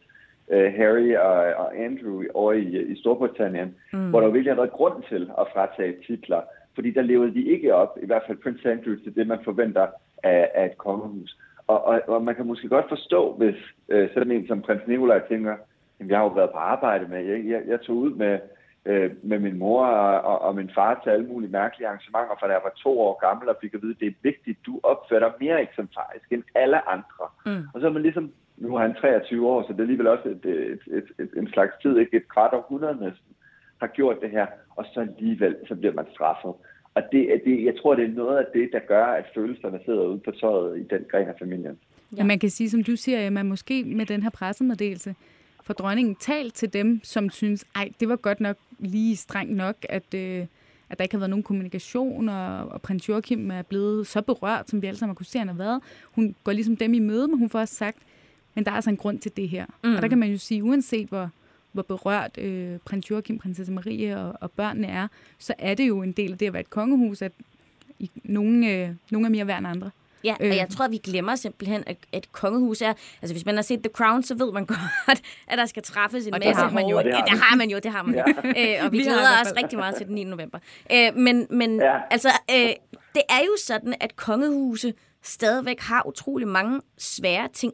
øh, 0.49 0.73
Harry 0.73 1.15
og, 1.15 1.35
og 1.63 1.77
Andrew 1.77 2.23
over 2.33 2.53
i, 2.53 2.81
i 2.81 2.99
Storbritannien, 2.99 3.75
mm. 3.93 4.09
hvor 4.09 4.19
der 4.19 4.27
jo 4.27 4.33
virkelig 4.33 4.53
har 4.53 4.61
været 4.61 4.77
grund 4.79 5.03
til 5.09 5.31
at 5.39 5.47
fratage 5.53 5.95
titler, 6.07 6.41
fordi 6.75 6.91
der 6.91 7.01
levede 7.01 7.33
de 7.33 7.43
ikke 7.43 7.75
op, 7.75 7.97
i 8.03 8.05
hvert 8.05 8.23
fald 8.27 8.37
Prince 8.37 8.71
Andrew, 8.71 8.95
til 8.95 9.15
det, 9.15 9.27
man 9.27 9.39
forventer 9.43 9.87
af, 10.23 10.51
af 10.55 10.65
et 10.65 10.77
kongehus. 10.77 11.37
Og, 11.67 11.83
og, 11.85 12.01
og 12.07 12.23
man 12.23 12.35
kan 12.35 12.45
måske 12.45 12.69
godt 12.69 12.89
forstå, 12.89 13.33
hvis 13.33 13.55
øh, 13.89 14.09
sådan 14.13 14.31
en 14.31 14.47
som 14.47 14.61
prins 14.61 14.87
Nikolaj 14.87 15.27
tænker, 15.27 15.55
jamen, 15.99 16.09
jeg 16.09 16.17
har 16.17 16.23
jo 16.23 16.29
været 16.29 16.51
på 16.51 16.57
arbejde 16.57 17.07
med, 17.07 17.25
jeg, 17.25 17.45
jeg, 17.45 17.61
jeg 17.67 17.81
tog 17.81 17.95
ud 17.95 18.11
med 18.11 18.39
øh, 18.85 19.11
med 19.23 19.39
min 19.39 19.57
mor 19.59 19.85
og, 19.85 20.21
og, 20.21 20.41
og 20.41 20.55
min 20.55 20.71
far 20.75 21.01
til 21.03 21.09
alle 21.09 21.25
mulige 21.25 21.51
mærkelige 21.51 21.87
arrangementer, 21.87 22.35
fra 22.39 22.47
da 22.47 22.53
jeg 22.53 22.61
var 22.63 22.73
to 22.83 22.99
år 22.99 23.19
gammel, 23.25 23.49
og 23.49 23.57
fik 23.61 23.73
at 23.73 23.81
vide, 23.81 23.91
at 23.91 23.99
det 23.99 24.07
er 24.07 24.23
vigtigt, 24.23 24.65
du 24.65 24.79
opfører 24.83 25.19
dig 25.19 25.33
mere 25.39 25.61
eksemplarisk 25.61 26.31
end 26.31 26.43
alle 26.55 26.89
andre. 26.89 27.25
Mm. 27.45 27.63
Og 27.73 27.81
så 27.81 27.87
er 27.87 27.91
man 27.91 28.01
ligesom, 28.01 28.31
nu 28.57 28.75
er 28.75 28.81
han 28.81 28.95
23 28.95 29.47
år, 29.47 29.61
så 29.61 29.73
det 29.73 29.79
er 29.79 29.83
alligevel 29.83 30.07
også 30.07 30.29
et, 30.29 30.45
et, 30.45 30.79
et, 30.97 31.07
et, 31.19 31.29
en 31.37 31.47
slags 31.47 31.73
tid, 31.81 31.97
ikke 31.97 32.17
et 32.17 32.29
kvart 32.33 32.53
århundrede 32.53 32.93
næsten, 32.93 33.31
har 33.81 33.87
gjort 33.87 34.21
det 34.21 34.29
her, 34.29 34.47
og 34.75 34.85
så 34.93 34.99
alligevel, 34.99 35.55
så 35.67 35.75
bliver 35.75 35.93
man 35.93 36.05
straffet. 36.13 36.53
Og 36.95 37.03
det, 37.11 37.41
det, 37.45 37.65
jeg 37.65 37.73
tror, 37.81 37.95
det 37.95 38.05
er 38.05 38.13
noget 38.13 38.37
af 38.37 38.45
det, 38.53 38.69
der 38.73 38.79
gør, 38.79 39.05
at 39.05 39.25
følelserne 39.35 39.79
sidder 39.85 40.03
ude 40.03 40.19
på 40.19 40.31
tøjet 40.31 40.79
i 40.79 40.83
den 40.83 41.05
gren 41.11 41.27
af 41.27 41.35
familien. 41.39 41.79
Ja. 42.17 42.23
Man 42.23 42.39
kan 42.39 42.49
sige, 42.49 42.69
som 42.69 42.83
du 42.83 42.95
siger, 42.95 43.25
at 43.25 43.33
man 43.33 43.45
måske 43.45 43.83
med 43.83 44.05
den 44.05 44.23
her 44.23 44.29
pressemeddelelse 44.29 45.15
for 45.63 45.73
dronningen 45.73 46.15
talt 46.15 46.53
til 46.53 46.73
dem, 46.73 46.99
som 47.03 47.29
synes, 47.29 47.65
ej, 47.75 47.89
det 47.99 48.09
var 48.09 48.15
godt 48.15 48.39
nok 48.39 48.57
lige 48.79 49.15
strengt 49.15 49.55
nok, 49.55 49.75
at, 49.89 50.13
øh, 50.13 50.45
at 50.89 50.97
der 50.97 51.03
ikke 51.03 51.15
har 51.15 51.19
været 51.19 51.29
nogen 51.29 51.43
kommunikation, 51.43 52.29
og, 52.29 52.57
og 52.57 52.81
prins 52.81 53.09
Joachim 53.09 53.51
er 53.51 53.61
blevet 53.61 54.07
så 54.07 54.21
berørt, 54.21 54.69
som 54.69 54.81
vi 54.81 54.87
alle 54.87 54.97
sammen 54.97 55.15
kunne 55.15 55.25
se, 55.25 55.39
han 55.39 55.47
har 55.47 55.55
været. 55.55 55.81
Hun 56.11 56.35
går 56.43 56.51
ligesom 56.51 56.77
dem 56.77 56.93
i 56.93 56.99
møde, 56.99 57.27
men 57.27 57.39
hun 57.39 57.49
får 57.49 57.59
også 57.59 57.75
sagt, 57.75 57.97
men 58.55 58.65
der 58.65 58.71
er 58.71 58.75
altså 58.75 58.89
en 58.89 58.97
grund 58.97 59.19
til 59.19 59.37
det 59.37 59.49
her. 59.49 59.65
Mm. 59.83 59.95
Og 59.95 60.01
der 60.01 60.07
kan 60.07 60.17
man 60.17 60.31
jo 60.31 60.37
sige, 60.37 60.63
uanset 60.63 61.07
hvor, 61.07 61.29
hvor 61.71 61.83
berørt 61.83 62.37
øh, 62.37 62.77
prins 62.85 63.09
Joachim, 63.09 63.37
prinsesse 63.37 63.71
Marie 63.71 64.17
og, 64.17 64.33
og 64.41 64.51
børnene 64.51 64.87
er, 64.87 65.07
så 65.39 65.53
er 65.57 65.73
det 65.73 65.87
jo 65.87 66.01
en 66.01 66.11
del 66.11 66.31
af 66.31 66.37
det 66.37 66.45
at 66.45 66.53
være 66.53 66.61
et 66.61 66.69
kongehus, 66.69 67.21
at 67.21 67.31
i, 67.99 68.11
nogle, 68.23 68.71
øh, 68.71 68.89
nogle 69.11 69.27
er 69.27 69.31
mere 69.31 69.47
værd 69.47 69.57
end 69.57 69.67
andre. 69.67 69.91
Ja, 70.23 70.35
og 70.39 70.45
jeg 70.45 70.67
øh. 70.69 70.75
tror, 70.75 70.85
at 70.85 70.91
vi 70.91 70.97
glemmer 70.97 71.35
simpelthen, 71.35 71.83
at, 71.87 71.97
et 72.13 72.31
kongehus 72.31 72.81
er... 72.81 72.93
Altså, 73.21 73.33
hvis 73.33 73.45
man 73.45 73.55
har 73.55 73.61
set 73.61 73.79
The 73.79 73.91
Crown, 73.93 74.23
så 74.23 74.35
ved 74.35 74.51
man 74.51 74.65
godt, 75.05 75.21
at 75.47 75.57
der 75.57 75.65
skal 75.65 75.83
træffes 75.83 76.27
en 76.27 76.33
og 76.33 76.39
masse 76.45 76.61
har 76.61 76.71
man 76.71 76.87
jo. 76.87 76.97
Det 76.97 77.13
har, 77.13 77.25
det 77.25 77.39
har 77.39 77.55
man 77.55 77.69
jo, 77.69 77.79
det 77.83 77.91
har 77.91 78.03
man. 78.03 78.15
Ja. 78.15 78.23
Øh, 78.57 78.85
og 78.85 78.91
vi, 78.91 78.97
vi 78.97 79.03
glæder 79.03 79.41
os 79.41 79.53
rigtig 79.57 79.79
meget 79.79 79.95
til 79.95 80.07
den 80.07 80.15
9. 80.15 80.23
november. 80.23 80.59
Øh, 80.91 81.15
men 81.15 81.47
men 81.49 81.79
ja. 81.79 81.99
altså, 82.11 82.29
øh, 82.51 82.69
det 83.15 83.21
er 83.29 83.39
jo 83.39 83.57
sådan, 83.65 83.95
at 83.99 84.15
kongehuse 84.15 84.93
stadigvæk 85.23 85.79
har 85.79 86.07
utrolig 86.07 86.47
mange 86.47 86.81
svære 86.97 87.47
ting, 87.53 87.73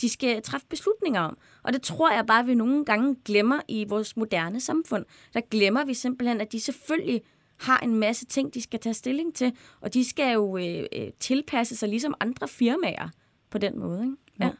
de 0.00 0.08
skal 0.08 0.42
træffe 0.42 0.66
beslutninger 0.70 1.20
om. 1.20 1.38
Og 1.62 1.72
det 1.72 1.82
tror 1.82 2.12
jeg 2.12 2.26
bare, 2.26 2.40
at 2.40 2.46
vi 2.46 2.54
nogle 2.54 2.84
gange 2.84 3.16
glemmer 3.24 3.60
i 3.68 3.84
vores 3.88 4.16
moderne 4.16 4.60
samfund. 4.60 5.04
Der 5.34 5.40
glemmer 5.50 5.84
vi 5.84 5.94
simpelthen, 5.94 6.40
at 6.40 6.52
de 6.52 6.60
selvfølgelig 6.60 7.22
har 7.58 7.78
en 7.78 7.94
masse 7.94 8.26
ting, 8.26 8.54
de 8.54 8.62
skal 8.62 8.80
tage 8.80 8.94
stilling 8.94 9.34
til, 9.34 9.52
og 9.80 9.94
de 9.94 10.08
skal 10.08 10.32
jo 10.32 10.56
øh, 10.56 10.84
øh, 10.92 11.08
tilpasse 11.20 11.76
sig 11.76 11.88
ligesom 11.88 12.14
andre 12.20 12.48
firmaer 12.48 13.08
på 13.50 13.58
den 13.58 13.78
måde. 13.78 14.02
Ikke? 14.02 14.16
Ja. 14.40 14.50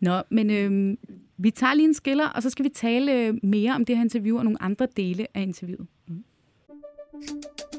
Nå, 0.00 0.22
men 0.30 0.50
øh, 0.50 0.96
vi 1.38 1.50
tager 1.50 1.74
lige 1.74 1.88
en 1.88 1.94
skiller, 1.94 2.28
og 2.28 2.42
så 2.42 2.50
skal 2.50 2.64
vi 2.64 2.68
tale 2.68 3.12
øh, 3.12 3.34
mere 3.42 3.74
om 3.74 3.84
det 3.84 3.96
her 3.96 4.02
interview 4.02 4.38
og 4.38 4.44
nogle 4.44 4.62
andre 4.62 4.86
dele 4.96 5.26
af 5.34 5.42
interviewet. 5.42 5.86
Mm. 6.08 6.24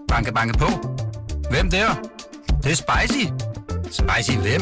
Banke, 0.08 0.34
banke 0.34 0.58
på. 0.58 0.66
Hvem 1.50 1.70
der? 1.70 1.88
Det, 2.48 2.64
det 2.64 2.72
er 2.72 2.76
spicy. 2.76 3.26
Spicy 3.84 4.38
hvem? 4.38 4.62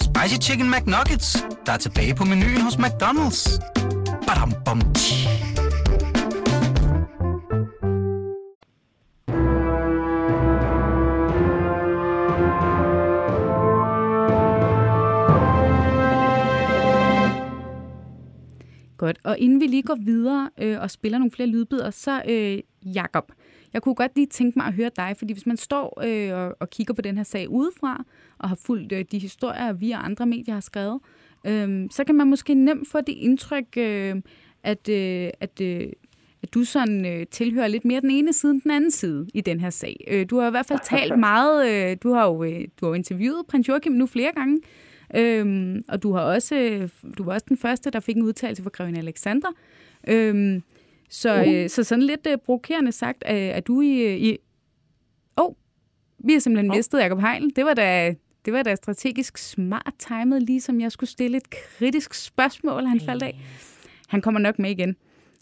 Spicy 0.00 0.48
Chicken 0.48 0.70
McNuggets, 0.70 1.46
der 1.66 1.72
er 1.72 1.76
tilbage 1.76 2.14
på 2.14 2.24
menuen 2.24 2.60
hos 2.60 2.74
McDonald's. 2.74 3.58
Badum, 4.26 4.52
bom, 4.64 4.80
tji. 4.94 5.47
Godt. 18.98 19.18
Og 19.24 19.38
inden 19.38 19.60
vi 19.60 19.66
lige 19.66 19.82
går 19.82 19.98
videre 20.00 20.50
øh, 20.58 20.80
og 20.80 20.90
spiller 20.90 21.18
nogle 21.18 21.30
flere 21.30 21.48
lydbidder, 21.48 21.90
så 21.90 22.22
øh, 22.28 22.58
Jakob, 22.94 23.32
jeg 23.72 23.82
kunne 23.82 23.94
godt 23.94 24.12
lige 24.16 24.26
tænke 24.26 24.58
mig 24.58 24.66
at 24.66 24.74
høre 24.74 24.90
dig, 24.96 25.14
fordi 25.18 25.32
hvis 25.32 25.46
man 25.46 25.56
står 25.56 26.02
øh, 26.04 26.38
og, 26.38 26.56
og 26.60 26.70
kigger 26.70 26.94
på 26.94 27.02
den 27.02 27.16
her 27.16 27.24
sag 27.24 27.48
udefra, 27.48 28.04
og 28.38 28.48
har 28.48 28.56
fulgt 28.56 28.92
øh, 28.92 29.04
de 29.12 29.18
historier, 29.18 29.72
vi 29.72 29.90
og 29.90 30.04
andre 30.04 30.26
medier 30.26 30.54
har 30.54 30.60
skrevet, 30.60 31.00
øh, 31.46 31.88
så 31.90 32.04
kan 32.04 32.14
man 32.14 32.26
måske 32.26 32.54
nemt 32.54 32.88
få 32.88 33.00
det 33.00 33.12
indtryk, 33.12 33.76
øh, 33.76 34.16
at, 34.62 34.88
øh, 34.88 35.30
at, 35.40 35.60
øh, 35.60 35.92
at 36.42 36.54
du 36.54 36.64
sådan 36.64 37.06
øh, 37.06 37.26
tilhører 37.26 37.68
lidt 37.68 37.84
mere 37.84 38.00
den 38.00 38.10
ene 38.10 38.32
side 38.32 38.52
end 38.52 38.62
den 38.62 38.70
anden 38.70 38.90
side 38.90 39.26
i 39.34 39.40
den 39.40 39.60
her 39.60 39.70
sag. 39.70 40.04
Øh, 40.08 40.26
du 40.30 40.38
har 40.38 40.46
i 40.46 40.50
hvert 40.50 40.66
fald 40.66 40.80
talt 40.84 41.18
meget, 41.28 41.70
øh, 41.70 41.96
du 42.02 42.12
har 42.12 42.26
jo 42.26 42.44
øh, 42.44 42.68
du 42.80 42.86
har 42.86 42.94
interviewet 42.94 43.46
prins 43.48 43.68
Joachim 43.68 43.92
nu 43.92 44.06
flere 44.06 44.32
gange, 44.32 44.60
Øhm, 45.16 45.82
og 45.88 46.02
du 46.02 46.12
har 46.12 46.20
også, 46.20 46.88
du 47.18 47.24
var 47.24 47.34
også 47.34 47.46
den 47.48 47.56
første, 47.56 47.90
der 47.90 48.00
fik 48.00 48.16
en 48.16 48.22
udtalelse 48.22 48.62
fra 48.62 48.70
Grevin 48.70 48.96
Alexander. 48.96 49.48
Øhm, 50.08 50.62
så, 51.10 51.42
uh. 51.42 51.54
øh, 51.54 51.68
så 51.68 51.84
sådan 51.84 52.02
lidt 52.02 52.26
øh, 52.26 52.38
provokerende 52.38 52.92
sagt, 52.92 53.22
er, 53.26 53.34
er 53.34 53.60
du 53.60 53.80
i... 53.80 54.16
i 54.30 54.36
oh, 55.36 55.54
vi 56.18 56.32
har 56.32 56.40
simpelthen 56.40 56.70
uh. 56.70 56.76
mistet 56.76 56.98
Jacob 56.98 57.20
Heil. 57.20 57.52
Det 57.56 57.64
var 57.64 57.74
da, 57.74 58.14
det 58.44 58.52
var 58.52 58.62
da 58.62 58.74
strategisk 58.74 59.38
smart 59.38 59.94
timet, 59.98 60.42
lige 60.42 60.60
som 60.60 60.80
jeg 60.80 60.92
skulle 60.92 61.10
stille 61.10 61.36
et 61.36 61.50
kritisk 61.50 62.14
spørgsmål, 62.14 62.84
han 62.84 63.00
faldt 63.00 63.22
af. 63.22 63.40
Han 64.08 64.20
kommer 64.20 64.40
nok 64.40 64.58
med 64.58 64.70
igen. 64.70 64.96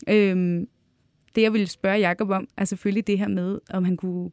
Øhm, 0.09 0.69
det, 1.35 1.43
jeg 1.43 1.53
ville 1.53 1.67
spørge 1.67 1.99
Jacob 1.99 2.31
om, 2.31 2.49
er 2.57 2.65
selvfølgelig 2.65 3.07
det 3.07 3.19
her 3.19 3.29
med, 3.29 3.59
om 3.71 3.85
han 3.85 3.97
kunne, 3.97 4.25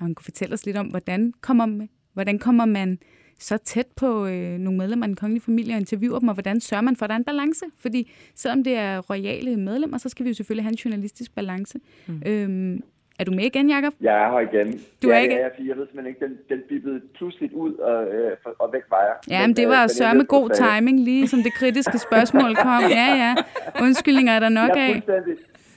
han 0.00 0.14
kunne 0.14 0.24
fortælle 0.24 0.54
os 0.54 0.66
lidt 0.66 0.76
om, 0.76 0.86
hvordan 0.86 1.32
kommer, 1.40 1.86
hvordan 2.12 2.38
kommer 2.38 2.64
man 2.64 2.98
så 3.38 3.56
tæt 3.56 3.86
på 3.96 4.26
øh, 4.26 4.58
nogle 4.58 4.78
medlemmer 4.78 5.06
af 5.06 5.08
den 5.08 5.16
kongelige 5.16 5.44
familie 5.44 5.74
og 5.74 5.78
interviewer 5.78 6.18
dem, 6.18 6.28
og 6.28 6.34
hvordan 6.34 6.60
sørger 6.60 6.82
man 6.82 6.96
for, 6.96 7.04
at 7.04 7.08
der 7.08 7.14
er 7.14 7.18
en 7.18 7.24
balance? 7.24 7.64
Fordi 7.78 8.10
selvom 8.34 8.64
det 8.64 8.76
er 8.76 8.98
royale 8.98 9.56
medlemmer, 9.56 9.98
så 9.98 10.08
skal 10.08 10.24
vi 10.24 10.30
jo 10.30 10.34
selvfølgelig 10.34 10.64
have 10.64 10.72
en 10.72 10.76
journalistisk 10.84 11.34
balance. 11.34 11.78
Mm. 12.06 12.22
Øhm, 12.26 12.82
er 13.18 13.24
du 13.24 13.32
med 13.32 13.44
igen, 13.44 13.70
Jacob? 13.70 13.92
Jeg 14.00 14.14
er 14.24 14.30
her 14.32 14.40
igen. 14.48 14.80
Du 15.02 15.08
er 15.10 15.18
ikke? 15.18 15.34
Ja, 15.34 15.42
jeg, 15.42 15.50
jeg 15.68 15.76
ved 15.76 15.86
simpelthen 15.86 16.06
ikke, 16.06 16.24
den, 16.26 16.38
den 16.48 16.60
bippede 16.68 17.00
pludselig 17.16 17.54
ud 17.54 17.74
og, 17.74 18.04
øh, 18.14 18.36
og 18.58 18.72
væk 18.72 18.82
var 18.90 19.02
jeg. 19.08 19.16
Ja, 19.34 19.46
men 19.46 19.56
det 19.56 19.64
øh, 19.64 19.70
var 19.70 19.82
øh, 19.82 19.88
sørme 19.88 20.24
god 20.24 20.50
timing, 20.62 21.00
lige 21.00 21.28
som 21.28 21.40
det 21.42 21.52
kritiske 21.54 21.98
spørgsmål 21.98 22.56
kom. 22.56 22.82
Ja, 22.98 23.06
ja. 23.24 23.34
Undskyldninger 23.84 24.32
er 24.32 24.40
der 24.40 24.48
nok 24.48 24.70
jeg 24.76 24.84
af. 24.88 25.02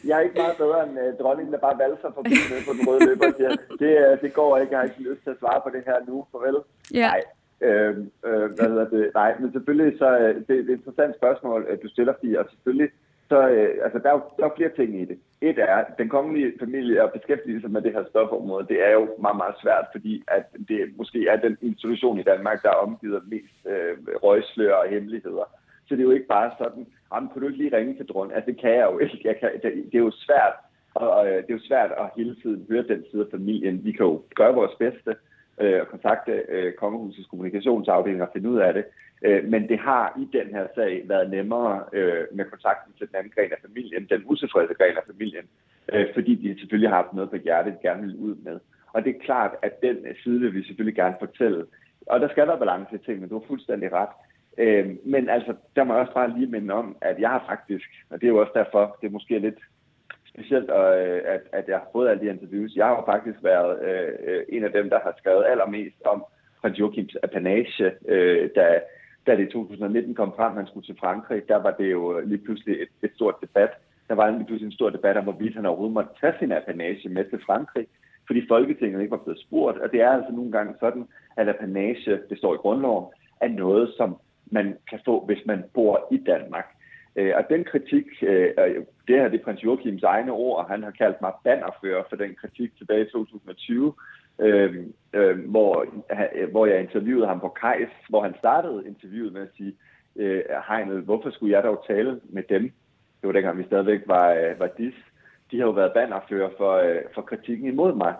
Jeg 0.08 0.18
er 0.18 0.24
ikke 0.28 0.38
meget 0.44 0.58
bedre 0.58 0.80
end 0.88 0.94
uh, 1.04 1.20
dronningen, 1.22 1.54
der 1.54 1.60
bare 1.68 1.78
valser 1.84 2.10
forbi 2.18 2.36
på 2.68 2.74
den 2.78 2.82
røde 2.88 3.06
løber 3.06 3.28
og 3.28 3.34
siger, 3.38 3.52
det, 3.82 4.22
det 4.24 4.34
går 4.34 4.58
ikke, 4.58 4.72
jeg 4.72 4.80
har 4.80 4.86
ikke 4.90 5.10
lyst 5.10 5.22
til 5.24 5.30
at 5.30 5.40
svare 5.40 5.60
på 5.66 5.70
det 5.76 5.84
her 5.86 5.98
nu, 6.08 6.26
farvel. 6.32 6.58
Ja. 6.94 7.08
Nej, 7.08 7.22
Øh, 7.62 7.98
øh, 8.28 8.48
hvad 8.56 8.68
hedder 8.70 8.90
det? 8.90 9.12
Nej, 9.14 9.36
men 9.40 9.52
selvfølgelig 9.52 9.98
så 9.98 10.18
øh, 10.18 10.36
det, 10.48 10.56
er 10.56 10.60
et 10.60 10.70
interessant 10.70 11.16
spørgsmål, 11.16 11.66
øh, 11.70 11.78
du 11.84 11.88
stiller, 11.90 12.14
fordi 12.14 12.34
og 12.36 12.46
selvfølgelig 12.50 12.90
så, 13.32 13.50
øh, 13.50 13.74
altså 13.86 14.00
der 14.04 14.10
er 14.10 14.14
jo 14.14 14.24
der 14.38 14.46
er 14.46 14.58
flere 14.58 14.76
ting 14.76 15.02
i 15.02 15.06
det. 15.06 15.18
Et 15.42 15.60
er, 15.60 15.76
at 15.76 15.98
den 15.98 16.10
kongelige 16.10 16.54
familie 16.60 17.04
og 17.04 17.12
beskæftigelse 17.12 17.68
med 17.68 17.82
det 17.82 17.94
her 17.94 18.06
stofområde, 18.10 18.68
det 18.68 18.80
er 18.88 18.92
jo 18.92 19.04
meget, 19.26 19.38
meget 19.38 19.56
svært, 19.64 19.86
fordi 19.92 20.24
at 20.28 20.46
det 20.68 20.80
måske 20.98 21.28
er 21.28 21.36
den 21.36 21.58
institution 21.62 22.20
i 22.20 22.24
Danmark, 22.32 22.64
der 22.64 22.70
er 22.70 22.84
omgivet 22.88 23.22
mest 23.34 23.58
øh, 23.72 23.96
røgslør 24.24 24.74
og 24.74 24.90
hemmeligheder. 24.90 25.46
Så 25.86 25.96
det 25.96 26.00
er 26.00 26.10
jo 26.10 26.18
ikke 26.18 26.34
bare 26.38 26.52
sådan, 26.58 26.88
jamen, 27.14 27.30
kunne 27.30 27.42
du 27.42 27.48
ikke 27.48 27.64
lige 27.64 27.78
ringe 27.78 27.96
til 27.96 28.06
drøn? 28.06 28.32
Altså, 28.32 28.52
det 28.52 28.62
kan 28.62 28.72
jeg 28.72 28.88
jo 28.92 29.00
ikke. 29.00 29.22
Jeg 29.24 29.36
kan, 29.40 29.50
det, 29.64 29.72
det 29.92 29.98
er 29.98 30.06
jo 30.10 30.12
svært, 30.12 30.56
og 30.94 31.28
øh, 31.28 31.38
det 31.44 31.50
er 31.50 31.60
jo 31.60 31.68
svært 31.70 31.92
at 31.92 32.10
hele 32.18 32.36
tiden 32.42 32.66
høre 32.70 32.84
den 32.88 33.06
side 33.12 33.22
af 33.26 33.32
familien. 33.32 33.86
Vi 33.86 33.92
kan 33.92 34.06
jo 34.06 34.22
gøre 34.36 34.54
vores 34.54 34.76
bedste, 34.80 35.16
øh, 35.62 35.86
kontakte 35.86 36.32
øh, 36.50 36.74
kongehusets 36.74 37.28
kommunikationsafdeling 37.28 38.22
og 38.22 38.30
finde 38.34 38.50
ud 38.50 38.58
af 38.58 38.74
det. 38.74 38.86
Øh, 39.26 39.44
men 39.46 39.70
det 39.70 39.80
har 39.80 40.20
i 40.22 40.38
den 40.38 40.48
her 40.56 40.68
sag 40.76 41.02
været 41.06 41.30
nemmere 41.30 41.84
øh, 41.94 42.24
med 42.32 42.46
kontakten 42.46 42.94
til 42.98 43.08
den 43.08 43.16
anden 43.16 43.34
gren 43.36 43.52
af 43.52 43.62
familien, 43.68 44.08
den 44.10 44.22
utilfredse 44.26 44.74
gren 44.74 44.98
af 44.98 45.04
familien, 45.12 45.46
øh, 45.94 46.08
fordi 46.14 46.36
de 46.36 46.60
selvfølgelig 46.60 46.90
har 46.90 46.96
haft 46.96 47.14
noget 47.14 47.30
på 47.30 47.36
hjertet, 47.36 47.74
de 47.74 47.88
gerne 47.88 48.02
vil 48.02 48.16
ud 48.16 48.36
med. 48.36 48.60
Og 48.94 49.04
det 49.04 49.16
er 49.16 49.26
klart, 49.26 49.52
at 49.62 49.82
den 49.82 49.98
øh, 50.08 50.16
side 50.24 50.40
vil 50.40 50.54
vi 50.54 50.64
selvfølgelig 50.64 50.96
gerne 50.96 51.16
fortælle. 51.20 51.66
Og 52.06 52.20
der 52.20 52.30
skal 52.30 52.48
være 52.48 52.60
balance 52.60 52.96
i 52.96 53.06
tingene, 53.06 53.30
du 53.30 53.40
har 53.40 53.48
fuldstændig 53.48 53.94
ret. 53.94 54.14
Øh, 54.58 54.86
men 55.06 55.30
altså, 55.30 55.54
der 55.76 55.84
må 55.84 55.94
jeg 55.94 56.02
også 56.02 56.14
bare 56.14 56.38
lige 56.38 56.54
minde 56.56 56.74
om, 56.74 56.98
at 57.02 57.20
jeg 57.20 57.30
har 57.30 57.44
faktisk, 57.50 57.90
og 58.10 58.22
det 58.22 58.28
er 58.28 58.32
jo 58.32 58.42
også 58.42 58.52
derfor, 58.56 58.98
det 59.02 59.08
er 59.08 59.12
måske 59.12 59.40
lidt 59.40 59.60
specielt, 60.34 60.70
øh, 60.70 61.22
at, 61.36 61.42
at 61.52 61.66
jeg 61.68 61.78
har 61.78 61.90
fået 61.92 62.10
alle 62.10 62.24
de 62.24 62.30
interviews. 62.30 62.76
Jeg 62.76 62.86
har 62.86 63.04
faktisk 63.06 63.40
været 63.44 63.84
øh, 63.84 64.44
en 64.50 64.64
af 64.64 64.72
dem, 64.72 64.90
der 64.90 65.00
har 65.04 65.14
skrevet 65.18 65.46
allermest 65.46 65.96
om 66.06 66.24
prins 66.62 66.80
Joachims 66.80 67.16
apanage, 67.24 67.92
øh, 68.08 68.50
da, 68.56 68.80
da 69.28 69.36
det 69.36 69.48
i 69.48 69.52
2019 69.52 70.16
kom 70.16 70.34
frem, 70.36 70.52
at 70.52 70.58
han 70.58 70.68
skulle 70.68 70.86
til 70.86 70.98
Frankrig. 71.00 71.48
Der 71.48 71.56
var 71.56 71.72
det 71.72 71.92
jo 71.92 72.20
lige 72.20 72.44
pludselig 72.46 72.82
et, 72.82 72.90
et 73.04 73.12
stort 73.16 73.36
debat. 73.42 73.70
Der 74.08 74.16
var 74.16 74.30
lige 74.30 74.46
pludselig 74.46 74.66
en 74.66 74.80
stor 74.80 74.90
debat 74.90 75.18
om, 75.18 75.24
hvorvidt 75.24 75.56
han 75.56 75.66
overhovedet 75.66 75.94
måtte 75.94 76.10
tage 76.22 76.34
sin 76.40 76.52
apanage 76.52 77.10
med 77.10 77.26
til 77.30 77.40
Frankrig, 77.46 77.88
fordi 78.28 78.48
Folketinget 78.48 79.02
ikke 79.02 79.12
var 79.12 79.24
blevet 79.26 79.40
spurgt. 79.40 79.78
Og 79.78 79.92
det 79.92 80.02
er 80.02 80.10
altså 80.10 80.32
nogle 80.32 80.52
gange 80.52 80.74
sådan, 80.80 81.08
at 81.38 81.50
apanage, 81.50 82.20
det 82.30 82.38
står 82.38 82.54
i 82.54 82.58
grundloven, 82.58 83.06
er 83.42 83.48
noget, 83.48 83.94
som 83.98 84.18
man 84.46 84.78
kan 84.90 85.00
få, 85.06 85.26
hvis 85.26 85.46
man 85.46 85.64
bor 85.74 86.08
i 86.12 86.18
Danmark. 86.18 86.66
Øh, 87.16 87.34
og 87.36 87.44
den 87.50 87.64
kritik, 87.64 88.06
øh, 88.22 88.56
det 89.08 89.16
her 89.20 89.30
det 89.30 89.40
er 89.40 89.44
prins 89.44 89.64
Joachims 89.64 90.04
egne 90.04 90.32
ord, 90.32 90.58
og 90.58 90.66
han 90.66 90.84
har 90.84 90.92
kaldt 90.92 91.22
mig 91.22 91.34
bannerfører 91.44 92.04
for 92.10 92.16
den 92.16 92.36
kritik 92.36 92.78
tilbage 92.78 93.02
i 93.02 93.12
2020, 93.12 93.94
øh, 94.40 94.86
øh, 95.14 95.50
hvor, 95.50 95.86
øh, 96.36 96.52
hvor 96.52 96.66
jeg 96.66 96.82
interviewede 96.82 97.28
ham 97.28 97.40
på 97.40 97.50
Kajs, 97.50 97.90
hvor 98.10 98.22
han 98.24 98.36
startede 98.38 98.88
interviewet 98.88 99.34
med 99.34 99.42
at 99.42 99.56
sige, 99.58 99.76
øh, 100.16 100.44
Hegnet, 100.68 101.04
hvorfor 101.04 101.30
skulle 101.30 101.56
jeg 101.56 101.64
dog 101.64 101.84
tale 101.88 102.20
med 102.24 102.44
dem? 102.50 102.64
Det 103.22 103.28
var 103.28 103.32
dengang, 103.32 103.58
vi 103.58 103.64
stadigvæk 103.64 104.02
var, 104.06 104.34
øh, 104.34 104.60
var 104.60 104.70
dis. 104.78 104.94
De 105.52 105.58
har 105.60 105.66
jo 105.66 105.72
været 105.72 105.94
bannerfører 105.94 106.50
for, 106.58 106.74
øh, 106.74 107.02
for 107.14 107.22
kritikken 107.22 107.68
imod 107.68 107.96
mig. 107.96 108.14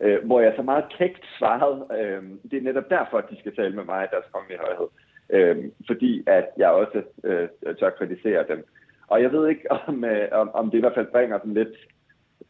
Øh, 0.00 0.24
hvor 0.24 0.40
jeg 0.40 0.52
så 0.56 0.62
meget 0.62 0.84
kægt 0.98 1.24
svarede, 1.38 1.86
øh, 1.98 2.22
det 2.50 2.56
er 2.58 2.62
netop 2.62 2.90
derfor, 2.90 3.18
at 3.18 3.30
de 3.30 3.38
skal 3.38 3.56
tale 3.56 3.76
med 3.76 3.84
mig, 3.84 4.08
deres 4.10 4.24
kongelige 4.32 4.60
højhed 4.66 4.88
øh, 5.30 5.56
fordi 5.86 6.22
at 6.26 6.46
jeg 6.56 6.70
også 6.70 7.02
øh, 7.24 7.48
tør 7.80 7.90
kritisere 7.90 8.44
dem. 8.48 8.66
Og 9.06 9.22
jeg 9.22 9.32
ved 9.32 9.48
ikke, 9.48 9.72
om, 9.86 10.04
øh, 10.04 10.28
om, 10.32 10.50
om 10.54 10.70
det 10.70 10.78
i 10.78 10.80
hvert 10.80 10.94
fald 10.94 11.12
bringer 11.12 11.38
sådan 11.38 11.54
lidt 11.54 11.76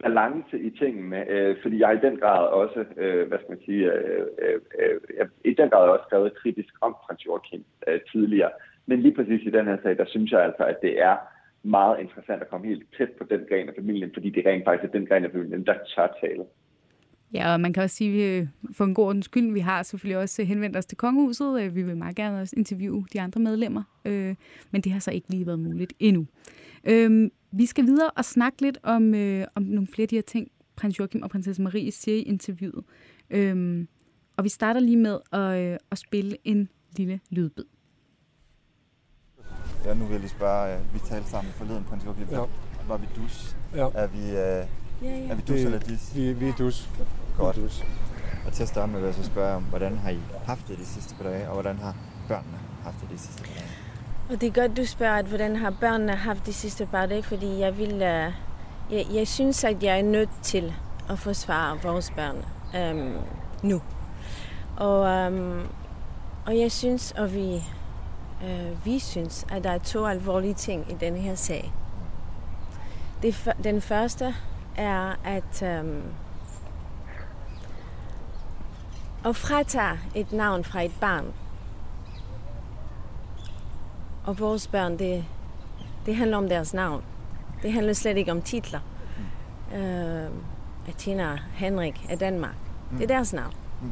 balance 0.02 0.58
i 0.58 0.70
tingene, 0.70 1.30
øh, 1.30 1.56
fordi 1.62 1.80
jeg 1.80 1.94
i 1.94 2.06
den 2.06 2.16
grad 2.16 2.46
også, 2.46 2.84
øh, 2.96 3.28
hvad 3.28 3.38
skal 3.38 3.50
man 3.50 3.64
sige, 3.64 3.92
øh, 3.92 4.26
øh, 4.38 4.60
øh 4.78 5.00
jeg, 5.18 5.26
i 5.44 5.54
den 5.54 5.70
grad 5.70 5.88
også 5.88 6.04
skrevet 6.08 6.34
kritisk 6.34 6.74
om 6.80 6.96
Frans 7.06 7.26
Joachim 7.26 7.64
øh, 7.88 8.00
tidligere. 8.12 8.50
Men 8.86 9.00
lige 9.00 9.14
præcis 9.14 9.42
i 9.46 9.50
den 9.50 9.66
her 9.66 9.78
sag, 9.82 9.98
der 9.98 10.04
synes 10.06 10.32
jeg 10.32 10.44
altså, 10.44 10.64
at 10.64 10.78
det 10.82 11.02
er 11.02 11.16
meget 11.62 12.00
interessant 12.00 12.42
at 12.42 12.50
komme 12.50 12.66
helt 12.66 12.86
tæt 12.98 13.10
på 13.18 13.24
den 13.24 13.46
gren 13.48 13.68
af 13.68 13.74
familien, 13.74 14.10
fordi 14.14 14.30
det 14.30 14.46
rent 14.46 14.64
faktisk 14.64 14.84
er 14.88 14.98
den 14.98 15.06
gren 15.06 15.24
af 15.24 15.30
familien, 15.30 15.66
der 15.66 15.74
tør 15.96 16.18
tale. 16.20 16.44
Ja, 17.34 17.52
og 17.52 17.60
man 17.60 17.72
kan 17.72 17.82
også 17.82 17.96
sige, 17.96 18.24
at 18.24 18.42
øh, 18.42 18.48
for 18.72 18.84
en 18.84 18.94
god 18.94 19.06
ordens 19.06 19.24
skyld, 19.24 19.52
vi 19.52 19.60
har 19.60 19.82
selvfølgelig 19.82 20.18
også 20.18 20.44
henvendt 20.44 20.76
os 20.76 20.86
til 20.86 20.98
kongehuset. 20.98 21.62
Øh, 21.62 21.74
vi 21.74 21.82
vil 21.82 21.96
meget 21.96 22.16
gerne 22.16 22.40
også 22.40 22.54
interviewe 22.56 23.06
de 23.12 23.20
andre 23.20 23.40
medlemmer, 23.40 23.82
øh, 24.04 24.34
men 24.70 24.80
det 24.80 24.92
har 24.92 25.00
så 25.00 25.10
ikke 25.10 25.30
lige 25.30 25.46
været 25.46 25.58
muligt 25.58 25.92
endnu. 25.98 26.26
Vi 27.52 27.66
skal 27.66 27.86
videre 27.86 28.10
og 28.10 28.24
snakke 28.24 28.62
lidt 28.62 28.78
om, 28.82 29.14
om 29.54 29.62
nogle 29.62 29.86
flere 29.86 30.04
af 30.04 30.08
de 30.08 30.14
her 30.14 30.22
ting, 30.22 30.50
prins 30.76 30.98
Joachim 30.98 31.22
og 31.22 31.30
prinsesse 31.30 31.62
Marie 31.62 31.92
siger 31.92 32.16
i 32.16 32.22
interviewet. 32.22 32.84
Og 34.36 34.44
vi 34.44 34.48
starter 34.48 34.80
lige 34.80 34.96
med 34.96 35.18
at, 35.32 35.78
at 35.90 35.98
spille 35.98 36.36
en 36.44 36.68
lille 36.96 37.20
lydbid. 37.30 37.64
Ja, 39.84 39.94
nu 39.94 40.04
vil 40.04 40.10
jeg 40.10 40.20
lige 40.20 40.30
spørge, 40.30 40.78
vi 40.92 40.98
talte 40.98 41.28
sammen 41.28 41.52
forleden, 41.52 41.84
prins 41.84 42.04
Joachim. 42.04 42.26
Ja. 42.30 42.42
Var 42.88 42.96
vi 42.96 43.06
dus? 43.16 43.56
Ja. 43.74 43.88
Er 43.94 44.06
vi, 44.06 44.18
Ja, 45.02 45.08
ja. 45.08 45.28
Er 45.28 45.34
vi 45.34 45.42
dus 45.42 45.60
eller 45.60 45.78
dis? 45.78 46.10
Vi, 46.14 46.32
vi 46.32 46.48
er 46.48 46.54
dus. 46.58 46.88
Godt. 47.36 47.56
Vi 47.56 47.62
dus. 47.62 47.84
Og 48.46 48.52
til 48.52 48.62
at 48.62 48.68
starte 48.68 48.92
med 48.92 49.00
vil 49.00 49.06
jeg 49.06 49.14
så 49.14 49.24
spørge 49.24 49.56
om, 49.56 49.62
hvordan 49.62 49.98
har 49.98 50.10
I 50.10 50.18
haft 50.46 50.68
det 50.68 50.78
de 50.78 50.86
sidste 50.86 51.14
par 51.14 51.24
dage, 51.24 51.48
og 51.48 51.52
hvordan 51.52 51.78
har 51.78 51.94
børnene 52.28 52.58
haft 52.84 53.00
det 53.00 53.10
de 53.10 53.18
sidste 53.18 53.42
par 53.42 53.52
dage? 53.54 53.66
Og 54.30 54.40
det 54.40 54.46
er 54.46 54.62
godt, 54.62 54.76
du 54.76 54.86
spørger, 54.86 55.14
at 55.14 55.24
hvordan 55.26 55.56
har 55.56 55.70
børnene 55.80 56.16
haft 56.16 56.46
de 56.46 56.52
sidste 56.52 56.86
par 56.86 57.06
dage, 57.06 57.22
fordi 57.22 57.58
jeg 57.58 57.78
vil... 57.78 57.94
Uh, 57.94 58.32
jeg, 58.90 59.06
jeg 59.12 59.28
synes, 59.28 59.64
at 59.64 59.82
jeg 59.82 59.98
er 59.98 60.02
nødt 60.02 60.30
til 60.42 60.74
at 61.10 61.18
forsvare 61.18 61.78
vores 61.82 62.10
børn 62.10 62.36
um, 62.96 63.12
nu. 63.62 63.82
Og, 64.76 65.26
um, 65.26 65.68
og 66.46 66.58
jeg 66.58 66.72
synes, 66.72 67.12
og 67.12 67.34
vi, 67.34 67.64
uh, 68.42 68.86
vi 68.86 68.98
synes, 68.98 69.46
at 69.50 69.64
der 69.64 69.70
er 69.70 69.78
to 69.78 70.06
alvorlige 70.06 70.54
ting 70.54 70.90
i 70.90 70.94
denne 71.00 71.18
her 71.18 71.34
sag. 71.34 71.72
Det, 73.22 73.54
den 73.64 73.80
første 73.80 74.34
er 74.78 75.14
at, 75.24 75.62
øhm, 75.62 76.02
at 79.26 79.36
fratage 79.36 79.98
et 80.14 80.32
navn 80.32 80.64
fra 80.64 80.82
et 80.82 80.92
barn. 81.00 81.24
Og 84.24 84.38
vores 84.38 84.66
børn, 84.66 84.98
det, 84.98 85.24
det 86.06 86.16
handler 86.16 86.36
om 86.36 86.48
deres 86.48 86.74
navn. 86.74 87.02
Det 87.62 87.72
handler 87.72 87.92
slet 87.92 88.16
ikke 88.16 88.32
om 88.32 88.42
titler. 88.42 88.80
Mm. 89.70 89.76
Øh, 89.76 90.30
Athena 90.88 91.38
Henrik 91.54 92.06
af 92.10 92.18
Danmark. 92.18 92.56
Mm. 92.90 92.96
Det 92.96 93.04
er 93.04 93.14
deres 93.14 93.32
navn. 93.32 93.54
Mm. 93.82 93.90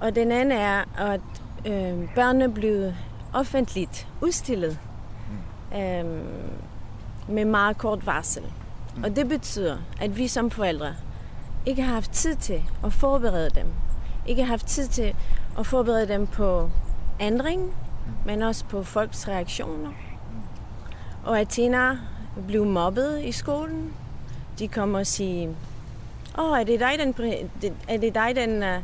Og 0.00 0.14
den 0.14 0.32
anden 0.32 0.58
er, 0.58 0.84
at 0.98 1.20
øh, 1.66 2.14
børnene 2.14 2.54
blev 2.54 2.92
offentligt 3.32 4.08
udstillet 4.20 4.78
mm. 5.72 5.78
øh, 5.78 6.24
med 7.28 7.44
meget 7.44 7.78
kort 7.78 8.06
varsel. 8.06 8.42
Og 9.04 9.16
det 9.16 9.28
betyder, 9.28 9.78
at 10.00 10.16
vi 10.16 10.28
som 10.28 10.50
forældre 10.50 10.94
ikke 11.66 11.82
har 11.82 11.94
haft 11.94 12.10
tid 12.10 12.36
til 12.36 12.62
at 12.84 12.92
forberede 12.92 13.50
dem. 13.50 13.66
Ikke 14.26 14.42
har 14.42 14.48
haft 14.48 14.66
tid 14.66 14.88
til 14.88 15.14
at 15.58 15.66
forberede 15.66 16.08
dem 16.08 16.26
på 16.26 16.70
ændring, 17.20 17.74
men 18.26 18.42
også 18.42 18.64
på 18.64 18.82
folks 18.82 19.28
reaktioner. 19.28 19.90
Og 21.24 21.40
Athena 21.40 21.98
blev 22.46 22.64
mobbet 22.64 23.22
i 23.24 23.32
skolen. 23.32 23.92
De 24.58 24.68
kommer 24.68 24.98
og 24.98 25.06
siger, 25.06 25.48
åh, 26.38 26.50
oh, 26.50 26.60
er 26.60 26.64
det 26.64 26.80
dig, 26.80 26.92
den, 26.98 27.14
er 27.88 27.96
det 27.96 28.14
dig, 28.14 28.32
den 28.36 28.62
uh, 28.62 28.82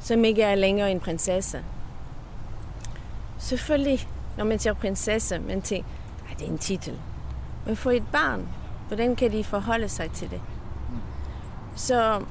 som 0.00 0.24
ikke 0.24 0.42
er 0.42 0.54
længere 0.54 0.90
en 0.90 1.00
prinsesse? 1.00 1.64
Selvfølgelig, 3.38 4.08
når 4.36 4.44
man 4.44 4.58
siger 4.58 4.74
prinsesse, 4.74 5.38
man 5.38 5.62
tænker, 5.62 5.88
at 6.30 6.38
det 6.38 6.46
er 6.46 6.50
en 6.52 6.58
titel. 6.58 6.98
Men 7.66 7.76
for 7.76 7.90
et 7.90 8.04
barn, 8.12 8.48
Hvordan 8.92 9.16
kan 9.16 9.32
de 9.32 9.44
forholde 9.44 9.88
sig 9.88 10.10
til 10.10 10.30
det? 10.30 10.40
Så, 11.76 12.24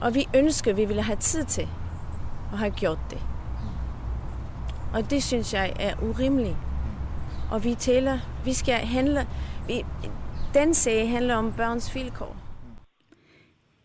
og 0.00 0.14
vi 0.14 0.28
ønsker, 0.36 0.70
at 0.70 0.76
vi 0.76 0.84
ville 0.84 1.02
have 1.02 1.16
tid 1.16 1.44
til 1.44 1.68
at 2.52 2.58
have 2.58 2.70
gjort 2.70 2.98
det. 3.10 3.18
Og 4.94 5.10
det 5.10 5.22
synes 5.22 5.54
jeg 5.54 5.72
er 5.80 5.94
urimeligt. 6.02 6.56
Og 7.50 7.64
vi 7.64 7.74
taler, 7.74 8.18
vi 8.44 8.52
skal 8.52 8.74
handle, 8.74 9.26
vi, 9.66 9.84
den 10.54 10.74
sag 10.74 11.10
handler 11.10 11.34
om 11.34 11.52
børns 11.52 11.94
vilkår. 11.94 12.36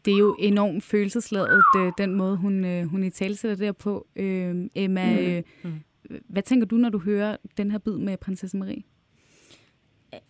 Det 0.06 0.14
er 0.14 0.18
jo 0.18 0.36
enormt 0.40 0.84
følelsesladet, 0.84 1.64
øh, 1.78 1.92
den 1.98 2.16
måde, 2.16 2.38
hun, 2.38 2.66
øh, 2.66 2.86
hun 2.86 3.04
i 3.04 3.10
talsætter 3.10 3.66
der 3.66 3.72
på. 3.72 4.08
Øh, 4.16 4.70
Emma, 4.76 5.14
mm. 5.14 5.70
Øh, 6.10 6.22
hvad 6.30 6.44
tænker 6.44 6.68
du, 6.68 6.76
når 6.76 6.90
du 6.90 7.00
hører 7.00 7.38
den 7.58 7.72
her 7.72 7.78
bid 7.78 7.98
med 7.98 8.18
prinsesse 8.18 8.58
Marie? 8.58 8.84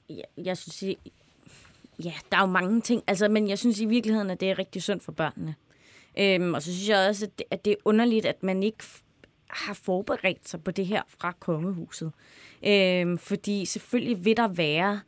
Jeg, 0.10 0.24
jeg 0.38 0.58
synes, 0.58 0.98
ja, 2.04 2.14
der 2.32 2.38
er 2.38 2.42
jo 2.42 2.48
mange 2.48 2.82
ting, 2.82 3.04
altså, 3.08 3.28
men 3.28 3.50
jeg 3.50 3.60
synes 3.60 3.80
i 3.80 3.86
virkeligheden, 3.86 4.30
at 4.30 4.40
det 4.40 4.50
er 4.50 4.60
rigtig 4.60 4.84
sundt 4.84 5.04
for 5.04 5.12
børnene. 5.12 5.56
Øhm, 6.18 6.54
og 6.54 6.62
så 6.62 6.74
synes 6.74 6.90
jeg 6.90 7.08
også, 7.10 7.26
at 7.26 7.40
det, 7.40 7.46
at 7.52 7.66
det 7.66 7.72
er 7.72 7.78
underligt, 7.86 8.26
at 8.26 8.44
man 8.44 8.64
ikke 8.64 8.84
har 9.50 9.74
forberedt 9.74 10.50
sig 10.50 10.64
på 10.64 10.72
det 10.72 10.86
her 10.86 11.02
fra 11.08 11.32
kongehuset. 11.40 12.12
Øhm, 12.66 13.18
fordi 13.18 13.66
selvfølgelig 13.66 14.26
vil 14.26 14.38
der 14.38 14.48
være 14.48 15.02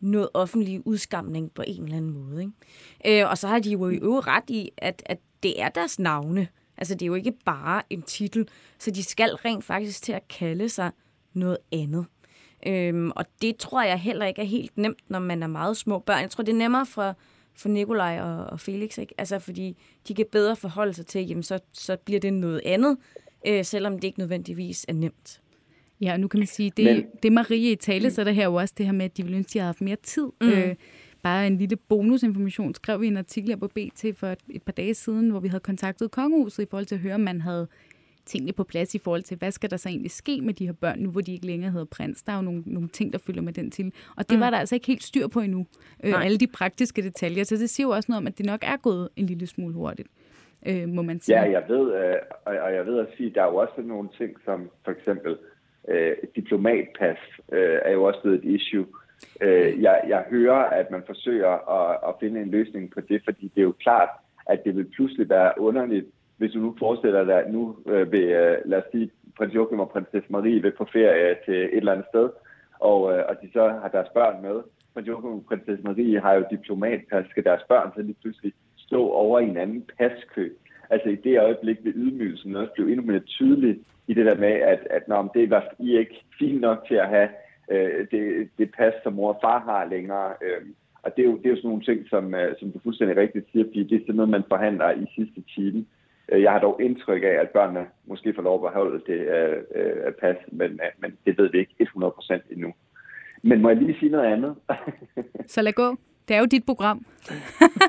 noget 0.00 0.28
offentlig 0.34 0.86
udskamning 0.86 1.52
på 1.52 1.62
en 1.66 1.84
eller 1.84 1.96
anden 1.96 2.10
måde. 2.10 2.40
Ikke? 2.42 3.22
Øh, 3.22 3.30
og 3.30 3.38
så 3.38 3.48
har 3.48 3.58
de 3.58 3.70
jo 3.70 3.88
i 3.88 3.96
øvrigt 3.96 4.26
ret 4.26 4.50
i, 4.50 4.70
at, 4.76 5.02
at 5.06 5.18
det 5.42 5.62
er 5.62 5.68
deres 5.68 5.98
navne. 5.98 6.48
Altså, 6.76 6.94
det 6.94 7.02
er 7.02 7.06
jo 7.06 7.14
ikke 7.14 7.32
bare 7.44 7.82
en 7.90 8.02
titel, 8.02 8.48
så 8.78 8.90
de 8.90 9.02
skal 9.02 9.30
rent 9.30 9.64
faktisk 9.64 10.02
til 10.02 10.12
at 10.12 10.28
kalde 10.28 10.68
sig 10.68 10.90
noget 11.32 11.58
andet. 11.72 12.06
Øhm, 12.66 13.10
og 13.16 13.24
det 13.42 13.56
tror 13.56 13.82
jeg 13.82 14.00
heller 14.00 14.26
ikke 14.26 14.40
er 14.40 14.46
helt 14.46 14.76
nemt, 14.76 14.98
når 15.08 15.18
man 15.18 15.42
er 15.42 15.46
meget 15.46 15.76
små 15.76 15.98
børn. 15.98 16.20
Jeg 16.20 16.30
tror, 16.30 16.44
det 16.44 16.52
er 16.52 16.56
nemmere 16.56 16.86
for, 16.86 17.16
for 17.54 17.68
Nikolaj 17.68 18.20
og, 18.20 18.46
og 18.46 18.60
Felix, 18.60 18.98
ikke? 18.98 19.14
Altså, 19.18 19.38
fordi 19.38 19.76
de 20.08 20.14
kan 20.14 20.26
bedre 20.32 20.56
forholde 20.56 20.94
sig 20.94 21.06
til, 21.06 21.26
jamen, 21.26 21.42
så, 21.42 21.58
så 21.72 21.96
bliver 21.96 22.20
det 22.20 22.32
noget 22.32 22.60
andet, 22.64 22.96
øh, 23.46 23.64
selvom 23.64 23.94
det 23.94 24.04
ikke 24.04 24.18
nødvendigvis 24.18 24.86
er 24.88 24.92
nemt. 24.92 25.40
Ja, 26.00 26.12
og 26.12 26.20
nu 26.20 26.28
kan 26.28 26.40
man 26.40 26.46
sige, 26.46 26.72
det, 26.76 26.84
Men, 26.84 27.06
det 27.22 27.32
Marie 27.32 27.72
i 27.72 27.76
tale 27.76 28.10
sætter 28.10 28.32
her 28.32 28.44
jo 28.44 28.54
også 28.54 28.74
det 28.78 28.86
her 28.86 28.92
med, 28.92 29.04
at 29.04 29.16
de 29.16 29.22
ville 29.22 29.36
ønske, 29.36 29.50
at 29.50 29.54
de 29.54 29.58
havde 29.58 29.68
haft 29.68 29.80
mere 29.80 29.96
tid. 29.96 30.26
Mm. 30.40 30.48
Øh, 30.48 30.74
bare 31.22 31.46
en 31.46 31.58
lille 31.58 31.76
bonusinformation 31.76 32.74
skrev 32.74 33.00
vi 33.00 33.06
en 33.06 33.16
artikel 33.16 33.50
her 33.50 33.56
på 33.56 33.68
BT 33.68 34.04
for 34.16 34.26
et, 34.26 34.38
et 34.50 34.62
par 34.62 34.72
dage 34.72 34.94
siden, 34.94 35.30
hvor 35.30 35.40
vi 35.40 35.48
havde 35.48 35.60
kontaktet 35.60 36.10
kongehuset 36.10 36.62
i 36.62 36.66
forhold 36.66 36.86
til 36.86 36.94
at 36.94 37.00
høre, 37.00 37.14
om 37.14 37.20
man 37.20 37.40
havde 37.40 37.68
tingene 38.28 38.52
på 38.52 38.64
plads 38.64 38.94
i 38.94 38.98
forhold 38.98 39.22
til, 39.22 39.36
hvad 39.38 39.50
skal 39.50 39.70
der 39.70 39.76
så 39.76 39.88
egentlig 39.88 40.10
ske 40.10 40.40
med 40.40 40.54
de 40.54 40.66
her 40.66 40.72
børn, 40.72 40.98
nu 40.98 41.10
hvor 41.10 41.20
de 41.20 41.32
ikke 41.32 41.46
længere 41.46 41.70
hedder 41.70 41.86
prins. 41.96 42.22
Der 42.22 42.32
er 42.32 42.36
jo 42.36 42.42
nogle, 42.42 42.62
nogle 42.66 42.88
ting, 42.88 43.12
der 43.12 43.18
følger 43.26 43.42
med 43.42 43.52
den 43.52 43.70
til. 43.70 43.92
Og 44.16 44.28
det 44.30 44.36
mm. 44.36 44.40
var 44.40 44.50
der 44.50 44.58
altså 44.58 44.74
ikke 44.74 44.86
helt 44.86 45.02
styr 45.02 45.26
på 45.28 45.40
endnu. 45.40 45.66
Øh, 46.04 46.24
alle 46.24 46.38
de 46.38 46.46
praktiske 46.46 47.02
detaljer. 47.02 47.44
Så 47.44 47.56
det 47.56 47.70
siger 47.70 47.86
jo 47.86 47.90
også 47.90 48.06
noget 48.08 48.22
om, 48.22 48.26
at 48.26 48.38
det 48.38 48.46
nok 48.46 48.60
er 48.62 48.76
gået 48.76 49.08
en 49.16 49.26
lille 49.26 49.46
smule 49.46 49.74
hurtigt. 49.74 50.08
Øh, 50.66 50.88
må 50.88 51.02
man 51.02 51.20
sige. 51.20 51.40
Ja, 51.40 51.50
jeg 51.50 51.64
ved, 51.68 51.94
øh, 51.94 52.16
og 52.46 52.74
jeg 52.74 52.86
ved 52.86 52.98
at 52.98 53.06
sige, 53.16 53.30
der 53.34 53.42
er 53.42 53.46
jo 53.46 53.56
også 53.56 53.82
nogle 53.82 54.08
ting, 54.18 54.36
som 54.44 54.70
for 54.84 54.90
eksempel 54.90 55.36
øh, 55.88 56.16
diplomatpas 56.36 57.18
øh, 57.52 57.78
er 57.84 57.92
jo 57.92 58.02
også 58.04 58.20
blevet 58.22 58.44
et 58.44 58.50
issue. 58.54 58.86
Øh, 59.40 59.82
jeg, 59.82 60.04
jeg 60.08 60.24
hører, 60.30 60.62
at 60.80 60.90
man 60.90 61.02
forsøger 61.06 61.52
at, 61.78 61.98
at 62.08 62.14
finde 62.20 62.40
en 62.40 62.50
løsning 62.50 62.90
på 62.90 63.00
det, 63.00 63.20
fordi 63.24 63.52
det 63.54 63.60
er 63.60 63.68
jo 63.72 63.74
klart, 63.80 64.08
at 64.46 64.64
det 64.64 64.76
vil 64.76 64.84
pludselig 64.84 65.28
være 65.28 65.52
underligt, 65.58 66.06
hvis 66.38 66.52
du 66.52 66.58
nu 66.58 66.76
forestiller 66.78 67.24
dig, 67.24 67.38
at 67.38 67.52
nu 67.52 67.76
øh, 67.86 68.12
vil, 68.12 68.22
øh, 68.22 68.56
lad 68.64 68.78
os 68.78 68.90
sige, 68.92 69.10
prins 69.36 69.54
Joachim 69.54 69.80
og 69.80 69.90
prinsesse 69.90 70.32
Marie 70.32 70.62
vil 70.62 70.72
på 70.78 70.86
ferie 70.92 71.36
til 71.44 71.54
et 71.54 71.76
eller 71.76 71.92
andet 71.92 72.06
sted, 72.12 72.28
og, 72.80 73.12
øh, 73.12 73.24
og 73.28 73.34
de 73.42 73.48
så 73.52 73.68
har 73.82 73.88
deres 73.88 74.08
børn 74.14 74.42
med. 74.42 74.62
Prins 74.94 75.08
Joachim 75.08 75.30
og 75.30 75.44
prinsesse 75.48 75.84
Marie 75.84 76.20
har 76.20 76.34
jo 76.34 76.44
diplomatpas, 76.50 77.26
skal 77.30 77.44
deres 77.44 77.62
børn 77.68 77.92
så 77.96 78.02
lige 78.02 78.16
pludselig 78.22 78.52
stå 78.76 79.10
over 79.10 79.40
i 79.40 79.48
en 79.48 79.56
anden 79.56 79.84
paskø. 79.98 80.48
Altså 80.90 81.08
i 81.08 81.16
det 81.16 81.40
øjeblik 81.40 81.78
vil 81.82 81.92
ydmygelsen 81.96 82.56
også 82.56 82.72
blive 82.74 82.90
endnu 82.90 83.06
mere 83.06 83.20
tydelig 83.20 83.78
i 84.06 84.14
det 84.14 84.26
der 84.26 84.36
med, 84.36 84.52
at, 84.72 84.86
at 84.90 85.08
når 85.08 85.30
det 85.34 85.52
er 85.52 85.60
I 85.78 85.98
ikke 85.98 86.24
fint 86.38 86.60
nok 86.60 86.84
til 86.88 86.94
at 86.94 87.08
have 87.08 87.28
øh, 87.70 88.06
det, 88.10 88.48
det 88.58 88.70
pas, 88.78 88.94
som 89.02 89.12
mor 89.12 89.32
og 89.32 89.38
far 89.42 89.58
har 89.58 89.84
længere. 89.84 90.32
Øh, 90.42 90.66
og 91.02 91.16
det 91.16 91.22
er, 91.22 91.26
jo, 91.30 91.36
det 91.36 91.46
er 91.46 91.50
jo 91.50 91.56
sådan 91.56 91.68
nogle 91.68 91.84
ting, 91.84 92.08
som, 92.08 92.34
øh, 92.34 92.54
som 92.58 92.72
du 92.72 92.78
fuldstændig 92.82 93.16
rigtigt 93.16 93.46
siger, 93.52 93.64
fordi 93.64 93.82
det 93.84 93.96
er 93.96 94.00
sådan 94.00 94.14
noget, 94.14 94.30
man 94.30 94.44
forhandler 94.48 94.90
i 94.90 95.06
sidste 95.16 95.40
time. 95.54 95.84
Øh, 96.28 96.42
jeg 96.42 96.52
har 96.52 96.58
dog 96.58 96.82
indtryk 96.82 97.22
af, 97.22 97.36
at 97.40 97.50
børnene 97.50 97.86
måske 98.06 98.34
får 98.34 98.42
lov 98.42 98.54
at 98.54 98.72
beholde 98.72 99.02
det 99.06 99.20
øh, 99.20 99.56
øh, 99.74 100.12
pas, 100.12 100.36
men, 100.48 100.70
øh, 100.70 100.90
men 100.98 101.16
det 101.26 101.38
ved 101.38 101.50
vi 101.50 101.58
ikke 101.58 101.86
100% 101.96 102.52
endnu. 102.52 102.74
Men 103.42 103.62
må 103.62 103.68
jeg 103.68 103.78
lige 103.78 103.98
sige 103.98 104.12
noget 104.12 104.32
andet? 104.32 104.56
Så 105.54 105.62
lad 105.62 105.72
gå. 105.72 105.96
Det 106.28 106.36
er 106.36 106.40
jo 106.40 106.46
dit 106.46 106.66
program. 106.66 107.06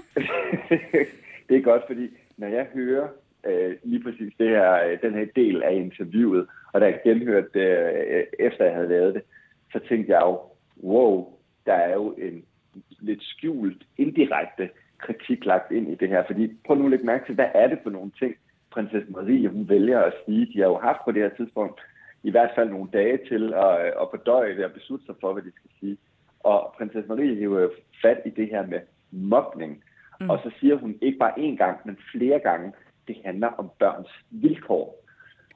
det 1.50 1.58
er 1.58 1.62
godt, 1.62 1.84
fordi 1.88 2.10
når 2.38 2.48
jeg 2.48 2.68
hører 2.74 3.08
øh, 3.46 3.76
lige 3.84 4.04
præcis 4.04 4.34
det 4.40 4.50
her, 4.50 4.98
den 5.02 5.14
her 5.14 5.26
del 5.36 5.64
af 5.64 5.74
interviewet, 5.74 6.48
og 6.74 6.82
da 6.82 6.86
jeg 6.86 7.00
genhørte 7.04 7.48
det, 7.54 7.68
øh, 8.10 8.24
efter 8.40 8.66
jeg 8.66 8.74
havde 8.74 8.90
lavet 8.90 9.14
det, 9.14 9.24
så 9.72 9.80
tænkte 9.90 10.12
jeg 10.14 10.22
jo, 10.22 10.40
wow, 10.84 11.34
der 11.66 11.74
er 11.74 11.94
jo 11.94 12.12
en 12.12 12.46
lidt 13.00 13.24
skjult, 13.24 13.84
indirekte 13.98 14.70
kritik 15.00 15.46
lagt 15.46 15.72
ind 15.72 15.92
i 15.92 15.96
det 15.96 16.10
her. 16.10 16.24
Fordi 16.28 16.54
prøv 16.66 16.78
nu 16.78 16.86
at 16.86 16.92
lægge 16.92 17.06
mærke 17.06 17.26
til, 17.26 17.36
hvad 17.36 17.50
er 17.54 17.68
det 17.68 17.80
for 17.84 17.90
nogle 17.90 18.12
ting, 18.20 18.36
prinsesse 18.72 19.12
Marie 19.12 19.50
hun 19.50 19.70
vælger 19.70 20.00
at 20.00 20.14
sige. 20.26 20.46
De 20.54 20.60
har 20.60 20.68
jo 20.68 20.78
haft 20.78 21.00
på 21.06 21.12
det 21.12 21.22
her 21.22 21.30
tidspunkt 21.30 21.82
i 22.24 22.32
hvert 22.32 22.52
fald 22.56 22.70
nogle 22.70 22.90
dage 22.94 23.20
til 23.30 23.54
at, 23.54 23.76
at 24.02 24.08
fordøje 24.12 24.56
det 24.56 24.66
og 24.66 24.72
beslutte 24.72 25.06
sig 25.06 25.16
for, 25.22 25.34
hvad 25.34 25.44
de 25.44 25.52
skal 25.52 25.70
sige. 25.80 25.98
Og 26.40 26.74
prinsesse 26.78 27.10
Marie 27.10 27.36
hiver 27.36 27.60
jo 27.60 27.72
fat 28.02 28.22
i 28.26 28.30
det 28.30 28.48
her 28.48 28.66
med 28.66 28.80
mobning. 29.12 29.84
Mm. 30.20 30.30
Og 30.30 30.40
så 30.44 30.52
siger 30.60 30.76
hun 30.76 30.96
ikke 31.02 31.18
bare 31.18 31.40
én 31.40 31.56
gang, 31.56 31.80
men 31.86 31.98
flere 32.12 32.40
gange, 32.40 32.74
det 33.08 33.18
handler 33.26 33.48
om 33.48 33.72
børns 33.80 34.10
vilkår. 34.30 35.06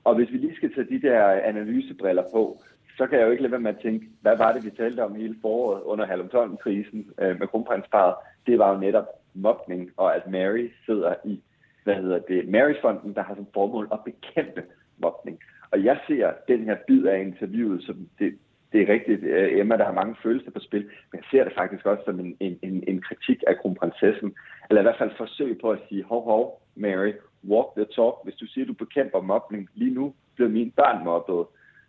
Og 0.03 0.15
hvis 0.15 0.31
vi 0.31 0.37
lige 0.37 0.55
skal 0.55 0.73
tage 0.73 0.87
de 0.89 1.01
der 1.07 1.27
analysebriller 1.27 2.23
på, 2.33 2.61
så 2.97 3.07
kan 3.07 3.19
jeg 3.19 3.25
jo 3.25 3.31
ikke 3.31 3.43
lade 3.43 3.51
være 3.51 3.61
med 3.61 3.75
at 3.75 3.81
tænke, 3.81 4.07
hvad 4.21 4.37
var 4.37 4.53
det, 4.53 4.65
vi 4.65 4.69
talte 4.69 5.03
om 5.03 5.15
hele 5.15 5.35
foråret 5.41 5.81
under 5.81 6.05
Halvomtolden-krisen 6.05 7.11
øh, 7.21 7.39
med 7.39 7.47
kronprinsparet? 7.47 8.15
Det 8.47 8.59
var 8.59 8.73
jo 8.73 8.79
netop 8.79 9.07
mobning, 9.33 9.91
og 9.97 10.15
at 10.15 10.27
Mary 10.27 10.69
sidder 10.85 11.13
i, 11.25 11.41
hvad 11.83 11.95
hedder 11.95 12.19
det, 12.19 12.49
Marys-fonden, 12.49 13.13
der 13.15 13.23
har 13.23 13.35
som 13.35 13.47
formål 13.53 13.87
at 13.91 13.99
bekæmpe 14.05 14.63
mobning. 14.97 15.39
Og 15.71 15.83
jeg 15.83 15.99
ser 16.07 16.31
den 16.47 16.63
her 16.63 16.77
bid 16.87 17.05
af 17.05 17.19
interviewet, 17.19 17.83
som 17.83 18.07
det, 18.19 18.37
det 18.71 18.81
er 18.81 18.93
rigtigt, 18.93 19.23
øh, 19.23 19.59
Emma, 19.59 19.77
der 19.77 19.85
har 19.85 19.93
mange 19.93 20.15
følelser 20.23 20.51
på 20.51 20.59
spil, 20.59 20.81
men 20.81 21.21
jeg 21.21 21.23
ser 21.31 21.43
det 21.43 21.53
faktisk 21.57 21.85
også 21.85 22.03
som 22.05 22.19
en, 22.19 22.37
en, 22.39 22.59
en, 22.61 22.83
en 22.87 23.01
kritik 23.01 23.43
af 23.47 23.57
kronprinsessen, 23.57 24.35
eller 24.69 24.81
i 24.81 24.83
hvert 24.83 24.97
fald 24.97 25.11
forsøg 25.17 25.57
på 25.61 25.71
at 25.71 25.79
sige, 25.89 26.03
hov, 26.03 26.23
hov, 26.23 26.61
Mary, 26.75 27.13
walk 27.47 27.67
the 27.75 27.85
talk. 27.95 28.15
Hvis 28.23 28.35
du 28.35 28.45
siger, 28.47 28.65
du 28.65 28.73
bekæmper 28.73 29.21
mobning, 29.21 29.69
lige 29.73 29.93
nu 29.93 30.13
bliver 30.35 30.49
mine 30.49 30.71
børn 30.71 31.03
mobbet. 31.03 31.45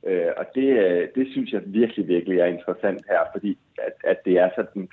Øh, 0.07 0.33
og 0.37 0.47
det, 0.55 0.69
øh, 0.85 1.09
det 1.15 1.27
synes 1.33 1.53
jeg 1.53 1.63
virkelig, 1.67 2.09
virkelig 2.09 2.39
er 2.39 2.47
interessant 2.47 3.03
her, 3.09 3.21
fordi 3.33 3.59
at, 3.79 3.93
at 4.05 4.19
det 4.25 4.39
er 4.39 4.51
sådan, 4.57 4.89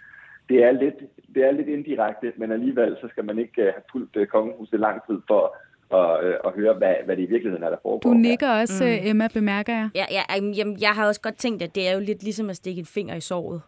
det 0.49 0.63
er 0.63 0.71
lidt, 0.71 0.95
det 1.35 1.43
er 1.43 1.51
lidt 1.51 1.67
indirekte, 1.67 2.33
men 2.37 2.51
alligevel 2.51 2.97
så 3.01 3.07
skal 3.07 3.25
man 3.25 3.39
ikke 3.39 3.61
have 3.61 3.83
fulgt 3.91 4.29
kongehuset 4.29 4.79
lang 4.79 5.01
tid 5.07 5.19
for 5.27 5.55
og, 5.91 6.23
øh, 6.23 6.35
og 6.43 6.53
høre, 6.53 6.73
hvad, 6.73 6.95
hvad 7.05 7.15
det 7.15 7.23
i 7.23 7.25
virkeligheden 7.25 7.63
er, 7.63 7.69
der 7.69 7.77
foregår. 7.81 8.09
Du 8.09 8.13
nikker 8.13 8.49
også, 8.49 8.83
mm. 8.83 9.07
Emma, 9.09 9.27
bemærker 9.33 9.73
jeg. 9.73 9.89
Ja, 9.95 10.05
ja 10.11 10.21
jamen, 10.57 10.81
jeg 10.81 10.89
har 10.89 11.07
også 11.07 11.21
godt 11.21 11.37
tænkt, 11.37 11.61
at 11.63 11.75
det 11.75 11.87
er 11.87 11.93
jo 11.93 11.99
lidt 11.99 12.23
ligesom 12.23 12.49
at 12.49 12.55
stikke 12.55 12.79
en 12.79 12.85
finger 12.85 13.15
i 13.15 13.21
såret. 13.21 13.61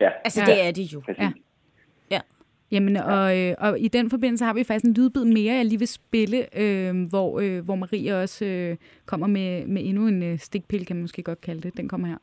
Ja. 0.00 0.10
Altså, 0.24 0.40
ja. 0.40 0.52
det 0.52 0.66
er 0.66 0.70
det 0.70 0.82
jo. 0.82 1.02
Ja. 1.18 1.30
ja. 2.10 2.20
Jamen, 2.70 2.96
og, 2.96 3.38
øh, 3.38 3.54
og 3.58 3.80
i 3.80 3.88
den 3.88 4.10
forbindelse 4.10 4.44
har 4.44 4.54
vi 4.54 4.64
faktisk 4.64 4.84
en 4.84 4.94
lydbid 4.94 5.24
mere, 5.24 5.54
jeg 5.54 5.64
lige 5.64 5.78
vil 5.78 5.88
spille, 5.88 6.58
øh, 6.58 7.08
hvor, 7.08 7.40
øh, 7.40 7.64
hvor 7.64 7.74
Marie 7.74 8.16
også 8.16 8.44
øh, 8.44 8.76
kommer 9.06 9.26
med, 9.26 9.66
med 9.66 9.82
endnu 9.84 10.06
en 10.06 10.22
øh, 10.22 10.38
stikpille, 10.38 10.86
kan 10.86 10.96
man 10.96 11.02
måske 11.02 11.22
godt 11.22 11.40
kalde 11.40 11.60
det. 11.60 11.76
Den 11.76 11.88
kommer 11.88 12.08
her. 12.08 12.18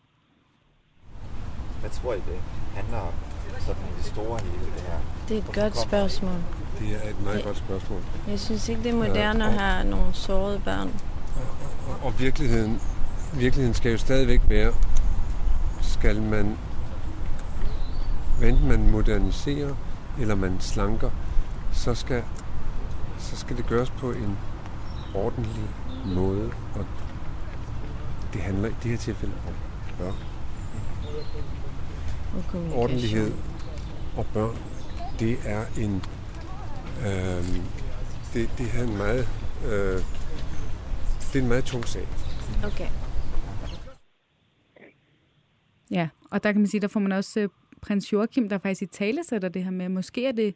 Hvad 1.80 1.90
tror 1.90 2.14
I, 2.14 2.18
det 2.18 2.40
handler 2.76 2.98
om? 2.98 3.29
Sådan 3.70 3.84
det 3.98 4.06
store 4.06 4.40
hele 4.44 4.66
det 4.76 4.82
her? 4.82 5.00
Det 5.28 5.38
er 5.38 5.42
et 5.42 5.56
godt 5.56 5.80
spørgsmål. 5.80 6.36
Det 6.80 6.88
er 7.04 7.10
et 7.10 7.22
meget 7.24 7.38
det, 7.38 7.46
godt 7.46 7.58
spørgsmål. 7.58 8.02
Jeg 8.28 8.40
synes 8.40 8.70
ikke, 8.70 8.84
det 8.84 8.90
er 8.90 8.96
moderne 8.96 9.44
ja, 9.44 9.50
og, 9.50 9.56
at 9.56 9.60
have 9.62 9.90
nogle 9.90 10.14
sårede 10.14 10.62
børn. 10.66 10.94
Og, 11.36 11.94
og, 11.94 12.06
og 12.06 12.20
virkeligheden, 12.20 12.82
virkeligheden 13.34 13.74
skal 13.74 13.92
jo 13.92 13.98
stadigvæk 13.98 14.42
være, 14.48 14.74
skal 15.82 16.22
man, 16.22 16.58
enten 18.44 18.68
man 18.68 18.92
moderniserer, 18.92 19.76
eller 20.20 20.36
man 20.36 20.58
slanker, 20.60 21.10
så 21.72 21.96
skal, 21.96 22.24
så 23.20 23.36
skal 23.36 23.58
det 23.58 23.68
gøres 23.68 23.90
på 23.90 24.12
en 24.12 24.38
ordentlig 25.16 25.70
måde. 26.06 26.52
Og 26.76 26.86
det 28.34 28.42
handler 28.42 28.70
i 28.70 28.74
det 28.84 28.92
her 28.92 28.98
tilfælde 28.98 29.34
om 29.48 29.54
børn. 29.98 30.16
Ordentlighed 32.74 33.32
og 34.20 34.26
børn, 34.34 34.58
det 35.20 35.38
er 35.46 35.64
en 35.84 36.02
Øh, 37.00 37.44
det, 38.34 38.50
det 38.58 38.68
er 38.78 38.84
en 38.84 38.98
meget, 38.98 39.28
øh, 39.66 40.02
det 41.34 41.40
er 41.40 41.44
en 41.44 41.48
meget 41.48 41.64
tung 41.64 41.88
sag. 41.88 42.08
Okay. 42.66 42.88
Ja, 45.92 46.08
og 46.32 46.44
der 46.44 46.52
kan 46.52 46.62
man 46.62 46.68
sige, 46.68 46.82
der 46.82 46.88
får 46.88 47.00
man 47.00 47.12
også 47.12 47.44
uh, 47.44 47.50
prins 47.82 48.14
Joachim, 48.14 48.50
der 48.50 48.58
faktisk 48.58 48.82
i 48.82 48.86
tale 48.86 49.24
sætter 49.24 49.50
det 49.50 49.64
her 49.64 49.72
med, 49.72 49.90
måske 49.90 50.26
er 50.26 50.32
det, 50.32 50.56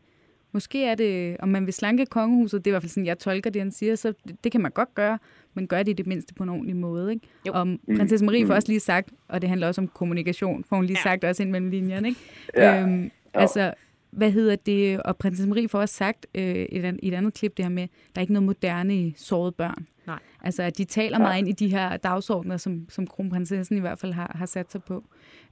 måske 0.51 0.85
er 0.85 0.95
det, 0.95 1.37
om 1.39 1.49
man 1.49 1.65
vil 1.65 1.73
slanke 1.73 2.05
kongehuset, 2.05 2.65
det 2.65 2.69
er 2.69 2.71
i 2.71 2.73
hvert 2.73 2.83
fald 2.83 2.89
sådan, 2.89 3.05
jeg 3.05 3.19
tolker 3.19 3.49
det, 3.49 3.61
han 3.61 3.71
siger, 3.71 3.95
så 3.95 4.13
det, 4.27 4.43
det 4.43 4.51
kan 4.51 4.61
man 4.61 4.71
godt 4.71 4.95
gøre, 4.95 5.19
men 5.53 5.67
gør 5.67 5.77
det 5.77 5.91
i 5.91 5.93
det 5.93 6.07
mindste 6.07 6.33
på 6.33 6.43
en 6.43 6.49
ordentlig 6.49 6.75
måde. 6.75 7.13
Ikke? 7.13 7.27
Jo. 7.47 7.51
Og 7.53 7.67
prinsesse 7.97 8.25
Marie 8.25 8.45
får 8.45 8.53
mm. 8.53 8.55
også 8.55 8.67
lige 8.67 8.79
sagt, 8.79 9.09
og 9.27 9.41
det 9.41 9.49
handler 9.49 9.67
også 9.67 9.81
om 9.81 9.87
kommunikation, 9.87 10.63
får 10.63 10.75
hun 10.75 10.85
lige 10.85 10.97
ja. 10.97 11.09
sagt 11.09 11.23
også 11.23 11.43
ind 11.43 11.51
mellem 11.51 11.69
linjerne. 11.69 12.07
Ikke? 12.07 12.19
Ja. 12.57 12.81
Øhm, 12.81 13.11
altså, 13.33 13.73
hvad 14.11 14.31
hedder 14.31 14.55
det? 14.55 15.01
Og 15.01 15.17
prinsesse 15.17 15.49
Marie 15.49 15.69
får 15.69 15.79
også 15.79 15.95
sagt 15.95 16.27
øh, 16.35 16.43
et, 16.43 16.99
i 17.03 17.07
et 17.07 17.13
andet 17.13 17.33
klip 17.33 17.57
det 17.57 17.65
her 17.65 17.69
med, 17.69 17.83
der 17.83 18.19
er 18.19 18.21
ikke 18.21 18.33
noget 18.33 18.45
moderne 18.45 18.95
i 18.95 19.13
såret 19.17 19.55
børn. 19.55 19.87
Nej. 20.07 20.19
Altså, 20.41 20.69
de 20.69 20.85
taler 20.85 21.19
meget 21.19 21.39
ind 21.39 21.49
i 21.49 21.51
de 21.51 21.67
her 21.67 21.97
dagsordner, 21.97 22.57
som, 22.57 22.85
som 22.89 23.07
kronprinsessen 23.07 23.77
i 23.77 23.79
hvert 23.79 23.99
fald 23.99 24.13
har, 24.13 24.31
har 24.35 24.45
sat 24.45 24.71
sig 24.71 24.83
på. 24.83 25.03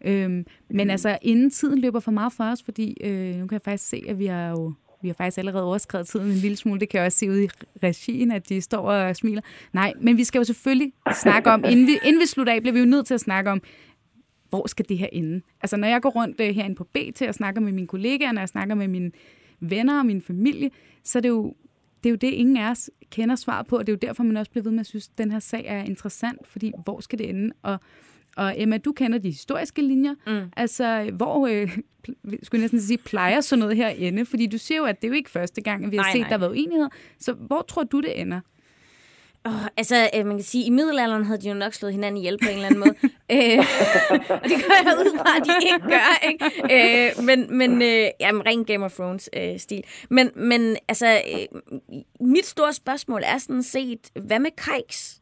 Øhm, 0.05 0.45
men 0.69 0.89
altså, 0.89 1.17
inden 1.21 1.49
tiden 1.49 1.79
løber 1.79 1.99
for 1.99 2.11
meget 2.11 2.33
for 2.33 2.43
os, 2.43 2.63
fordi 2.63 2.97
øh, 3.03 3.35
nu 3.35 3.47
kan 3.47 3.53
jeg 3.53 3.61
faktisk 3.65 3.89
se, 3.89 4.03
at 4.07 4.19
vi 4.19 4.25
har 4.25 4.49
jo 4.49 4.73
vi 5.01 5.07
har 5.07 5.13
faktisk 5.13 5.37
allerede 5.37 5.63
overskrevet 5.63 6.07
tiden 6.07 6.27
en 6.27 6.33
lille 6.33 6.57
smule. 6.57 6.79
Det 6.79 6.89
kan 6.89 6.97
jeg 6.97 7.05
også 7.05 7.17
se 7.17 7.29
ud 7.29 7.37
i 7.37 7.47
regien, 7.83 8.31
at 8.31 8.49
de 8.49 8.61
står 8.61 8.91
og 8.91 9.15
smiler. 9.15 9.41
Nej, 9.73 9.93
men 10.01 10.17
vi 10.17 10.23
skal 10.23 10.39
jo 10.39 10.43
selvfølgelig 10.43 10.93
snakke 11.21 11.51
om, 11.51 11.63
inden 11.69 11.87
vi, 11.87 11.99
inden 12.05 12.21
vi 12.21 12.25
slutter 12.25 12.53
af, 12.53 12.61
bliver 12.61 12.73
vi 12.73 12.79
jo 12.79 12.85
nødt 12.85 13.05
til 13.05 13.13
at 13.13 13.19
snakke 13.19 13.51
om, 13.51 13.61
hvor 14.51 14.67
skal 14.67 14.85
det 14.89 14.97
her 14.97 15.07
ende? 15.11 15.41
Altså, 15.61 15.77
når 15.77 15.87
jeg 15.87 16.01
går 16.01 16.09
rundt 16.09 16.41
uh, 16.41 16.45
herinde 16.45 16.75
på 16.75 16.83
BT 16.83 17.21
og 17.21 17.35
snakker 17.35 17.61
med 17.61 17.71
mine 17.71 17.87
kollegaer, 17.87 18.31
når 18.31 18.41
jeg 18.41 18.49
snakker 18.49 18.75
med 18.75 18.87
mine 18.87 19.11
venner 19.59 19.99
og 19.99 20.05
min 20.05 20.21
familie, 20.21 20.69
så 21.03 21.19
er 21.19 21.21
det 21.21 21.29
jo 21.29 21.53
det, 22.03 22.09
er 22.09 22.11
jo 22.11 22.15
det 22.15 22.27
ingen 22.27 22.57
af 22.57 22.71
os 22.71 22.89
kender 23.11 23.35
svar 23.35 23.63
på, 23.63 23.77
og 23.77 23.87
det 23.87 23.93
er 23.93 23.97
jo 24.01 24.07
derfor, 24.07 24.23
man 24.23 24.37
også 24.37 24.51
bliver 24.51 24.63
ved 24.63 24.71
med 24.71 24.79
at 24.79 24.85
synes, 24.85 25.07
at 25.07 25.17
den 25.17 25.31
her 25.31 25.39
sag 25.39 25.65
er 25.67 25.83
interessant, 25.83 26.47
fordi 26.47 26.71
hvor 26.83 26.99
skal 26.99 27.19
det 27.19 27.29
ende? 27.29 27.51
Og, 27.61 27.79
og 28.37 28.53
Emma, 28.57 28.77
du 28.77 28.91
kender 28.91 29.17
de 29.17 29.29
historiske 29.29 29.81
linjer. 29.81 30.15
Mm. 30.27 30.51
Altså, 30.57 31.11
hvor, 31.13 31.47
øh, 31.47 31.77
skulle 32.43 32.59
jeg 32.59 32.61
næsten 32.61 32.81
sige, 32.81 32.97
plejer 32.97 33.41
sådan 33.41 33.59
noget 33.59 33.77
her 33.77 33.89
ende? 33.89 34.25
Fordi 34.25 34.47
du 34.47 34.57
siger 34.57 34.77
jo, 34.77 34.85
at 34.85 35.01
det 35.01 35.07
er 35.07 35.09
jo 35.09 35.15
ikke 35.15 35.29
første 35.29 35.61
gang, 35.61 35.85
at 35.85 35.91
vi 35.91 35.97
har 35.97 36.03
nej, 36.03 36.11
set, 36.11 36.21
nej. 36.21 36.29
der 36.29 36.33
har 36.33 36.39
været 36.39 36.51
uenighed. 36.51 36.87
Så 37.19 37.33
hvor 37.33 37.61
tror 37.61 37.83
du, 37.83 37.99
det 37.99 38.21
ender? 38.21 38.39
Oh, 39.45 39.65
altså, 39.77 40.09
øh, 40.15 40.25
man 40.25 40.37
kan 40.37 40.43
sige, 40.43 40.63
at 40.63 40.67
i 40.67 40.69
middelalderen 40.69 41.25
havde 41.25 41.41
de 41.41 41.47
jo 41.47 41.53
nok 41.53 41.73
slået 41.73 41.93
hinanden 41.93 42.17
ihjel 42.17 42.37
på 42.37 42.49
en 42.49 42.55
eller 42.55 42.65
anden 42.65 42.79
måde. 42.79 42.95
øh, 43.35 43.59
og 44.29 44.43
det 44.43 44.57
gør 44.67 44.77
jeg 44.83 44.97
ud 44.99 45.17
fra, 45.17 45.37
at 45.37 45.45
de 45.45 45.65
ikke 45.65 45.87
gør, 45.87 46.27
ikke? 46.29 47.07
Øh, 47.17 47.23
men, 47.23 47.57
men 47.57 47.81
øh, 47.81 48.07
jamen, 48.19 48.45
ren 48.45 48.65
Game 48.65 48.85
of 48.85 48.93
Thrones-stil. 48.93 49.77
Øh, 49.77 50.07
men, 50.09 50.31
men 50.35 50.77
altså, 50.87 51.07
øh, 51.07 51.59
mit 52.19 52.45
store 52.45 52.73
spørgsmål 52.73 53.21
er 53.25 53.37
sådan 53.37 53.63
set, 53.63 54.11
hvad 54.25 54.39
med 54.39 54.51
Kajks? 54.57 55.21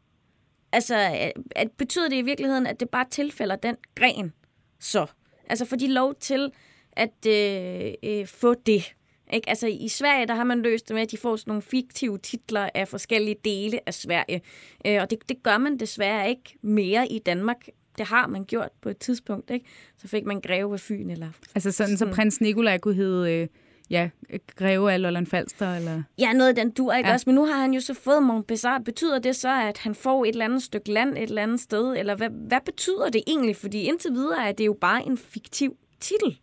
Altså, 0.72 0.96
øh, 0.96 1.44
at, 1.56 1.72
betyder 1.72 2.10
det 2.10 2.16
i 2.16 2.22
virkeligheden, 2.22 2.68
at 2.68 2.80
det 2.80 2.90
bare 2.90 3.06
tilfælder 3.12 3.56
den 3.56 3.76
gren 3.96 4.34
så? 4.80 5.06
Altså, 5.50 5.66
får 5.66 5.76
de 5.76 5.88
lov 5.88 6.16
til 6.16 6.52
at 6.92 7.26
øh, 7.28 7.94
øh, 8.04 8.28
få 8.28 8.54
det? 8.54 8.94
Ikke? 9.34 9.50
Altså 9.50 9.68
i 9.68 9.88
Sverige, 9.88 10.28
der 10.28 10.36
har 10.36 10.44
man 10.44 10.62
løst 10.62 10.88
det 10.88 10.94
med, 10.94 11.02
at 11.02 11.12
de 11.12 11.18
får 11.18 11.36
sådan 11.36 11.52
nogle 11.52 11.62
fiktive 11.62 12.18
titler 12.18 12.70
af 12.74 12.88
forskellige 12.88 13.36
dele 13.46 13.80
af 13.86 13.94
Sverige. 13.94 14.42
Øh, 14.88 15.02
og 15.02 15.10
det, 15.10 15.30
det 15.30 15.44
gør 15.44 15.58
man 15.58 15.78
desværre 15.78 16.30
ikke 16.30 16.58
mere 16.62 17.08
i 17.08 17.20
Danmark. 17.20 17.66
Det 17.98 18.08
har 18.08 18.28
man 18.28 18.46
gjort 18.46 18.70
på 18.82 18.90
et 18.90 18.98
tidspunkt. 18.98 19.50
Ikke? 19.50 19.66
Så 19.98 20.08
fik 20.08 20.26
man 20.26 20.42
greve 20.42 20.74
af 20.74 20.80
Fyn. 20.80 21.10
Eller 21.10 21.28
altså 21.56 21.72
sådan, 21.72 21.98
sådan. 21.98 22.14
så 22.14 22.16
prins 22.16 22.42
Nikolaj 22.42 22.78
kunne 22.78 22.96
hedde... 22.96 23.34
Øh 23.34 23.48
ja, 23.90 24.10
greve 24.56 24.94
af 24.94 25.02
Lolland 25.02 25.28
Falster, 25.28 25.76
eller? 25.76 26.04
Ja, 26.18 26.34
noget 26.34 26.50
af 26.50 26.56
den 26.56 26.72
dur, 26.72 26.94
ikke 26.94 27.10
ja. 27.10 27.14
også? 27.14 27.24
Men 27.28 27.36
nu 27.36 27.46
har 27.46 27.62
han 27.62 27.74
jo 27.74 27.80
så 27.80 27.94
fået 27.94 28.24
Montbazar. 28.24 28.78
Betyder 28.80 29.20
det 29.20 29.36
så, 29.36 29.62
at 29.62 29.78
han 29.78 29.96
får 29.96 30.26
et 30.26 30.30
eller 30.30 30.46
andet 30.46 30.64
stykke 30.64 30.92
land 30.92 31.18
et 31.18 31.24
eller 31.24 31.44
andet 31.44 31.60
sted? 31.60 31.96
Eller 31.98 32.16
hvad, 32.16 32.30
hvad 32.30 32.60
betyder 32.66 33.10
det 33.10 33.24
egentlig? 33.28 33.56
Fordi 33.56 33.82
indtil 33.82 34.12
videre 34.12 34.48
er 34.48 34.52
det 34.52 34.66
jo 34.66 34.78
bare 34.82 35.06
en 35.06 35.18
fiktiv 35.18 35.78
titel. 36.00 36.40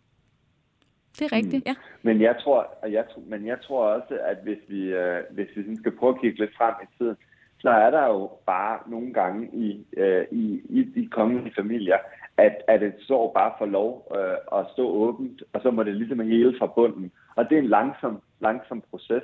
Det 1.19 1.31
er 1.31 1.35
rigtigt. 1.35 1.65
Mm. 1.65 1.69
Ja. 1.69 1.75
Men 2.01 2.21
jeg 2.21 2.35
tror, 2.43 2.87
jeg, 2.87 3.05
men 3.25 3.47
jeg 3.47 3.57
tror 3.61 3.85
også, 3.85 4.19
at 4.25 4.37
hvis 4.43 4.57
vi, 4.67 4.81
øh, 4.93 5.19
hvis 5.31 5.47
vi 5.55 5.75
skal 5.75 5.91
prøve 5.97 6.13
at 6.15 6.21
kigge 6.21 6.39
lidt 6.39 6.57
frem 6.57 6.73
i 6.83 6.87
tiden, 6.97 7.17
så 7.59 7.69
er 7.69 7.91
der 7.91 8.05
jo 8.07 8.29
bare 8.45 8.79
nogle 8.87 9.13
gange 9.13 9.49
i, 9.53 9.85
øh, 9.97 10.25
i, 10.31 10.61
i 10.69 10.83
de 10.83 11.07
kommende 11.07 11.51
familier, 11.55 11.97
at, 12.37 12.55
at 12.67 12.83
et 12.83 12.95
sår 12.99 13.33
bare 13.33 13.53
får 13.57 13.65
lov 13.65 14.11
øh, 14.17 14.59
at 14.59 14.65
stå 14.73 14.89
åbent, 14.89 15.43
og 15.53 15.61
så 15.61 15.71
må 15.71 15.83
det 15.83 15.95
ligesom 15.95 16.19
hele 16.19 16.55
fra 16.59 16.65
bunden. 16.65 17.11
Og 17.35 17.49
det 17.49 17.57
er 17.57 17.61
en 17.61 17.67
langsom, 17.67 18.21
langsom 18.39 18.83
proces. 18.91 19.23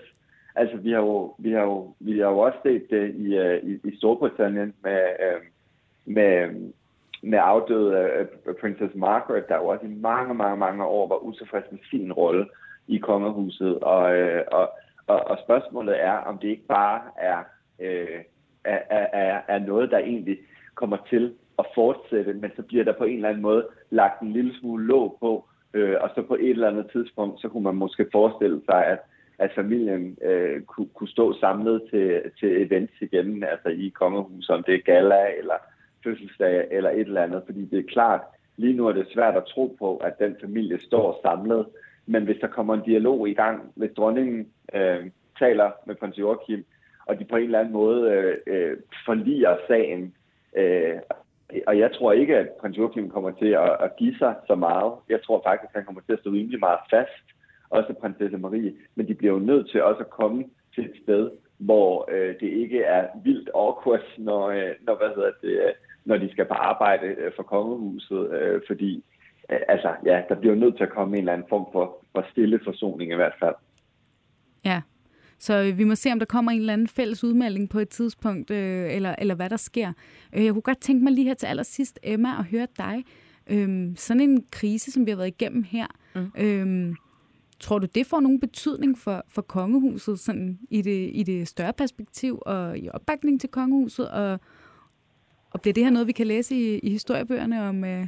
Altså, 0.56 0.78
vi 0.78 0.92
har 0.92 1.00
jo, 1.00 1.36
vi 1.38 1.52
har 1.52 1.62
jo, 1.62 1.94
vi 2.00 2.20
har 2.20 2.30
jo 2.30 2.38
også 2.38 2.58
set 2.64 2.90
det 2.90 3.16
i, 3.16 3.36
øh, 3.38 3.64
i, 3.64 3.80
i 3.84 3.98
Storbritannien 3.98 4.74
med, 4.84 5.02
øh, 5.20 5.42
med, 6.06 6.50
med 7.24 7.40
afdøde 7.42 8.28
uh, 8.48 8.56
Princess 8.62 8.96
Margaret, 8.96 9.50
der 9.50 9.56
jo 9.56 9.68
også 9.68 9.86
i 9.86 9.90
mange, 9.90 10.34
mange, 10.34 10.58
mange 10.58 10.86
år 10.86 11.08
var 11.08 11.16
utilfreds 11.16 11.72
med 11.72 11.80
sin 11.90 12.14
rolle 12.14 12.46
i 12.88 12.98
kongehuset. 12.98 13.80
Og, 13.80 14.04
uh, 14.20 14.42
og, 14.52 14.70
og, 15.08 15.20
og 15.28 15.38
spørgsmålet 15.44 16.04
er, 16.04 16.14
om 16.14 16.38
det 16.38 16.48
ikke 16.48 16.68
bare 16.68 17.02
er, 17.18 17.40
uh, 17.80 18.20
er, 18.64 18.80
er, 19.14 19.42
er 19.48 19.60
noget, 19.60 19.92
der 19.92 19.98
egentlig 19.98 20.38
kommer 20.76 20.98
til 21.10 21.34
at 21.60 21.66
fortsætte, 21.76 22.34
men 22.34 22.52
så 22.56 22.62
bliver 22.62 22.84
der 22.84 22.94
på 22.94 23.04
en 23.04 23.16
eller 23.16 23.30
anden 23.30 23.42
måde 23.42 23.68
lagt 23.90 24.22
en 24.22 24.34
lille 24.34 24.60
smule 24.60 24.86
låg 24.86 25.18
på, 25.20 25.46
Øh, 25.74 25.96
og 26.02 26.10
så 26.16 26.22
på 26.22 26.36
et 26.36 26.50
eller 26.50 26.68
andet 26.68 26.88
tidspunkt, 26.92 27.42
så 27.42 27.50
kunne 27.50 27.64
man 27.64 27.76
måske 27.76 28.06
forestille 28.12 28.62
sig, 28.66 28.86
at, 28.86 29.00
at 29.40 29.52
familien 29.56 30.18
øh, 30.22 30.62
kunne, 30.62 30.88
kunne 30.94 31.10
stå 31.10 31.34
samlet 31.40 31.82
til, 31.90 32.22
til 32.40 32.66
events 32.66 32.94
igen, 33.02 33.44
altså 33.44 33.70
i 33.70 33.90
kongehuset, 33.90 34.50
om 34.50 34.64
det 34.64 34.76
er 34.76 34.92
gala 34.92 35.38
eller 35.38 35.58
fødselsdag 36.04 36.68
eller 36.72 36.90
et 36.90 37.00
eller 37.00 37.24
andet, 37.24 37.44
fordi 37.46 37.66
det 37.66 37.80
er 37.80 37.94
klart, 37.94 38.22
lige 38.58 38.74
nu 38.74 38.88
er 38.88 38.94
det 38.94 39.08
svært 39.14 39.36
at 39.36 39.46
tro 39.46 39.76
på, 39.80 39.98
at 39.98 40.20
den 40.20 40.36
familie 40.42 40.80
står 40.80 41.20
samlet, 41.22 41.66
men 42.06 42.24
hvis 42.24 42.38
der 42.42 42.48
kommer 42.48 42.74
en 42.74 42.84
dialog 42.86 43.30
i 43.30 43.34
gang, 43.34 43.72
hvis 43.76 43.92
dronningen 43.98 44.48
øh, 44.74 45.10
taler 45.40 45.72
med 45.86 45.96
prins 45.96 46.18
Joachim, 46.18 46.66
og 47.06 47.20
de 47.20 47.26
på 47.26 47.36
en 47.36 47.44
eller 47.44 47.60
anden 47.60 47.74
måde 47.74 48.12
øh, 48.12 48.38
øh, 48.48 48.78
forliger 49.06 49.58
sagen, 49.68 50.16
øh, 50.58 50.96
og 51.68 51.80
jeg 51.80 51.92
tror 51.92 52.12
ikke, 52.12 52.38
at 52.38 52.50
prins 52.50 52.78
Joachim 52.78 53.10
kommer 53.10 53.32
til 53.32 53.48
at, 53.48 53.78
at 53.80 53.96
give 53.96 54.16
sig 54.18 54.36
så 54.48 54.56
meget. 54.56 54.94
Jeg 55.10 55.22
tror 55.24 55.42
faktisk, 55.46 55.70
at 55.70 55.76
han 55.76 55.86
kommer 55.86 56.02
til 56.02 56.14
at 56.14 56.20
stå 56.20 56.30
rimelig 56.30 56.60
meget 56.60 56.80
fast, 56.90 57.26
også 57.70 57.94
prinsesse 57.94 58.38
Marie. 58.38 58.74
Men 58.96 59.08
de 59.08 59.14
bliver 59.14 59.34
jo 59.34 59.40
nødt 59.40 59.70
til 59.70 59.84
også 59.84 60.00
at 60.00 60.10
komme 60.10 60.46
til 60.76 60.86
et 60.86 60.96
sted, 61.04 61.32
hvor 61.58 62.10
øh, 62.12 62.36
det 62.40 62.50
ikke 62.62 62.84
er 62.84 63.08
vildt 63.24 63.50
awkward, 63.56 64.08
når, 64.18 64.50
øh, 64.50 64.72
når, 64.82 64.96
hvad 64.96 65.10
hedder 65.16 65.32
det, 65.42 65.50
øh, 65.50 65.74
når 66.06 66.18
de 66.18 66.32
skal 66.32 66.46
på 66.46 66.54
arbejde 66.54 67.08
øh, 67.08 67.32
for 67.36 67.44
kongehuset. 67.44 68.32
Øh, 68.32 68.62
fordi 68.68 69.04
øh, 69.52 69.60
altså, 69.68 69.92
ja, 70.06 70.22
der 70.30 70.36
bliver 70.36 70.56
nødt 70.56 70.78
til 70.78 70.84
at 70.84 70.90
komme 70.90 71.18
en 71.18 71.20
eller 71.20 71.34
anden 71.34 71.48
form 71.50 71.66
for, 71.72 72.06
for 72.12 72.26
stille 72.32 72.60
forsoning 72.64 73.12
i 73.12 73.16
hvert 73.16 73.36
fald. 73.40 73.56
Ja, 74.66 74.82
så 75.40 75.74
vi 75.78 75.84
må 75.84 75.96
se, 75.96 76.12
om 76.12 76.20
der 76.20 76.26
kommer 76.26 76.52
en 76.52 76.60
eller 76.60 76.74
anden 76.74 76.88
fælles 76.88 77.24
udmelding 77.24 77.70
på 77.70 77.80
et 77.80 77.90
tidspunkt, 77.90 78.52
øh, 78.52 78.96
eller, 78.96 79.16
eller 79.18 79.36
hvad 79.36 79.50
der 79.50 79.58
sker. 79.58 79.94
Jeg 80.34 80.54
kunne 80.54 80.62
godt 80.62 80.82
tænke 80.82 81.04
mig 81.04 81.14
lige 81.14 81.28
her 81.28 81.34
til 81.34 81.48
allersidst, 81.48 82.00
Emma, 82.04 82.30
at 82.40 82.46
høre 82.46 82.68
dig. 82.78 83.04
Øh, 83.48 83.92
sådan 83.96 84.22
en 84.22 84.46
krise, 84.52 84.92
som 84.92 85.06
vi 85.06 85.12
har 85.12 85.18
været 85.18 85.28
igennem 85.28 85.64
her, 85.64 85.88
mm. 86.16 86.32
øh, 86.38 86.96
tror 87.60 87.80
du, 87.80 87.88
det 87.96 88.06
får 88.06 88.20
nogen 88.20 88.40
betydning 88.40 88.98
for, 88.98 89.24
for 89.28 89.42
kongehuset 89.42 90.20
sådan 90.20 90.60
i, 90.70 90.82
det, 90.82 91.10
i 91.14 91.24
det 91.24 91.48
større 91.48 91.74
perspektiv 91.74 92.42
og 92.46 92.78
i 92.78 92.90
opbakning 92.90 93.42
til 93.42 93.50
kongehuset? 93.50 94.12
Og, 94.12 94.40
og 95.54 95.62
bliver 95.62 95.74
det 95.74 95.84
her 95.84 95.92
noget, 95.92 96.08
vi 96.08 96.12
kan 96.12 96.28
læse 96.28 96.56
i, 96.56 96.80
i 96.80 96.90
historiebøgerne 96.90 97.68
om, 97.68 97.84
øh, 97.84 98.08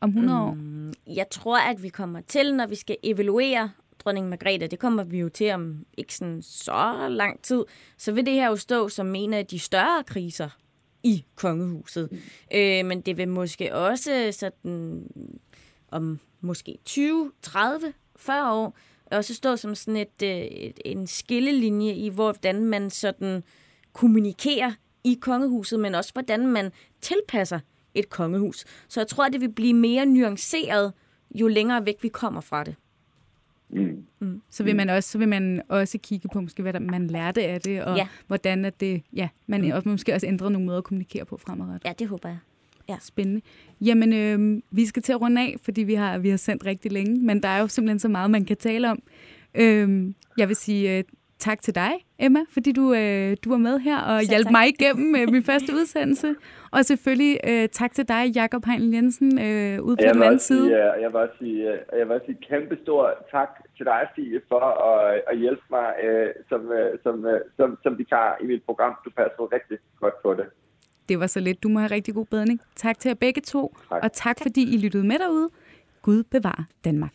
om 0.00 0.08
100 0.08 0.40
år? 0.40 0.54
Mm, 0.54 0.92
jeg 1.06 1.26
tror, 1.30 1.58
at 1.58 1.82
vi 1.82 1.88
kommer 1.88 2.20
til, 2.20 2.54
når 2.54 2.66
vi 2.66 2.74
skal 2.74 2.96
evaluere 3.02 3.70
dronning 3.98 4.28
Margrethe, 4.28 4.66
det 4.66 4.78
kommer 4.78 5.04
vi 5.04 5.18
jo 5.18 5.28
til 5.28 5.50
om 5.50 5.86
ikke 5.96 6.14
sådan 6.14 6.42
så 6.42 7.08
lang 7.10 7.42
tid, 7.42 7.64
så 7.96 8.12
vil 8.12 8.26
det 8.26 8.34
her 8.34 8.48
jo 8.48 8.56
stå 8.56 8.88
som 8.88 9.14
en 9.14 9.34
af 9.34 9.46
de 9.46 9.58
større 9.58 10.04
kriser 10.06 10.48
i 11.02 11.24
kongehuset. 11.34 12.08
Mm. 12.12 12.18
Øh, 12.54 12.86
men 12.86 13.00
det 13.00 13.16
vil 13.16 13.28
måske 13.28 13.74
også 13.74 14.28
sådan 14.32 15.06
om 15.90 16.20
måske 16.40 16.78
20, 16.84 17.32
30, 17.42 17.92
40 18.16 18.52
år 18.52 18.78
også 19.10 19.34
stå 19.34 19.56
som 19.56 19.74
sådan 19.74 19.96
et, 19.96 20.22
øh, 20.22 20.40
et, 20.40 20.80
en 20.84 21.06
skillelinje 21.06 21.92
i, 21.92 22.08
hvordan 22.08 22.64
man 22.64 22.90
sådan 22.90 23.42
kommunikerer 23.92 24.72
i 25.08 25.18
kongehuset, 25.20 25.80
men 25.80 25.94
også 25.94 26.12
hvordan 26.12 26.46
man 26.46 26.70
tilpasser 27.00 27.60
et 27.94 28.10
kongehus. 28.10 28.64
Så 28.88 29.00
jeg 29.00 29.06
tror, 29.06 29.24
at 29.24 29.32
det 29.32 29.40
vil 29.40 29.52
blive 29.52 29.74
mere 29.74 30.06
nuanceret, 30.06 30.92
jo 31.34 31.48
længere 31.48 31.86
væk 31.86 32.02
vi 32.02 32.08
kommer 32.08 32.40
fra 32.40 32.64
det. 32.64 32.74
Mm. 33.70 34.04
Mm. 34.18 34.42
Så 34.50 34.64
vil 34.64 34.76
man 34.76 34.88
også 34.88 35.10
så 35.10 35.18
vil 35.18 35.28
man 35.28 35.62
også 35.68 35.98
kigge 35.98 36.28
på 36.32 36.40
måske 36.40 36.62
hvad 36.62 36.72
der, 36.72 36.78
man 36.78 37.06
lærte 37.06 37.42
af 37.42 37.60
det 37.60 37.84
og 37.84 37.96
ja. 37.96 38.08
hvordan 38.26 38.64
at 38.64 38.80
det 38.80 39.02
ja 39.12 39.28
man 39.46 39.62
mm. 39.62 39.70
også 39.70 39.88
måske 39.88 40.14
også 40.14 40.26
ændrer 40.26 40.48
nogle 40.48 40.66
måder 40.66 40.78
at 40.78 40.84
kommunikere 40.84 41.24
på 41.24 41.36
fremadrettet. 41.36 41.88
Ja, 41.88 41.92
det 41.98 42.08
håber 42.08 42.28
jeg. 42.28 42.38
Ja. 42.88 42.96
Spændende. 43.00 43.40
Jamen, 43.80 44.12
øh, 44.12 44.62
vi 44.70 44.86
skal 44.86 45.02
til 45.02 45.12
at 45.12 45.20
runde 45.20 45.40
af, 45.40 45.56
fordi 45.62 45.82
vi 45.82 45.94
har, 45.94 46.18
vi 46.18 46.30
har 46.30 46.36
sendt 46.36 46.66
rigtig 46.66 46.92
længe, 46.92 47.20
men 47.20 47.42
der 47.42 47.48
er 47.48 47.60
jo 47.60 47.68
simpelthen 47.68 47.98
så 47.98 48.08
meget, 48.08 48.30
man 48.30 48.44
kan 48.44 48.56
tale 48.56 48.90
om. 48.90 49.02
Øh, 49.54 50.14
jeg 50.38 50.48
vil 50.48 50.56
sige 50.56 50.98
øh, 50.98 51.04
tak 51.38 51.62
til 51.62 51.74
dig, 51.74 51.92
Emma, 52.18 52.40
fordi 52.50 52.72
du, 52.72 52.94
øh, 52.94 53.36
du 53.44 53.50
var 53.50 53.56
med 53.56 53.78
her 53.78 54.00
og 54.00 54.22
hjalp 54.22 54.50
mig 54.50 54.68
igennem 54.68 55.14
øh, 55.16 55.32
min 55.32 55.42
første 55.42 55.72
udsendelse. 55.74 56.34
Og 56.70 56.84
selvfølgelig 56.84 57.40
øh, 57.48 57.68
tak 57.68 57.92
til 57.94 58.08
dig, 58.08 58.22
Jakob 58.34 58.64
Heinl 58.64 58.94
Jensen, 58.94 59.38
øh, 59.38 59.82
ude 59.82 59.96
på 59.96 60.02
jeg 60.02 60.14
den 60.14 60.22
anden 60.22 60.38
side. 60.38 60.66
Sige, 60.68 60.92
jeg 61.02 61.12
vil 61.12 61.20
også 61.20 61.34
sige, 61.38 61.78
jeg 61.98 62.08
vil 62.08 62.14
også 62.16 62.26
sige 62.26 62.38
kæmpe 62.48 62.78
stor 62.82 63.14
tak 63.30 63.48
til 63.76 63.86
dig, 63.86 64.00
Fie, 64.16 64.40
for 64.48 64.60
at, 64.60 65.22
at 65.30 65.38
hjælpe 65.38 65.62
mig 65.70 65.94
øh, 66.04 66.28
som, 66.48 66.72
øh, 66.72 66.98
som, 67.02 67.26
øh, 67.26 67.40
som, 67.56 67.78
som 67.82 67.98
vikar 67.98 68.38
i 68.42 68.46
mit 68.46 68.62
program. 68.62 68.94
Du 69.04 69.10
passer 69.10 69.52
rigtig 69.52 69.78
godt 70.00 70.22
på 70.22 70.34
det. 70.34 70.46
Det 71.08 71.20
var 71.20 71.26
så 71.26 71.40
lidt. 71.40 71.62
Du 71.62 71.68
må 71.68 71.78
have 71.78 71.90
rigtig 71.90 72.14
god 72.14 72.26
bedring. 72.26 72.60
Tak 72.76 72.98
til 72.98 73.08
jer 73.08 73.14
begge 73.14 73.40
to, 73.40 73.76
tak. 73.88 74.02
og 74.02 74.12
tak, 74.12 74.12
tak 74.12 74.42
fordi 74.42 74.74
I 74.74 74.78
lyttede 74.78 75.06
med 75.06 75.18
derude. 75.18 75.48
Gud 76.02 76.22
bevar 76.22 76.64
Danmark. 76.84 77.14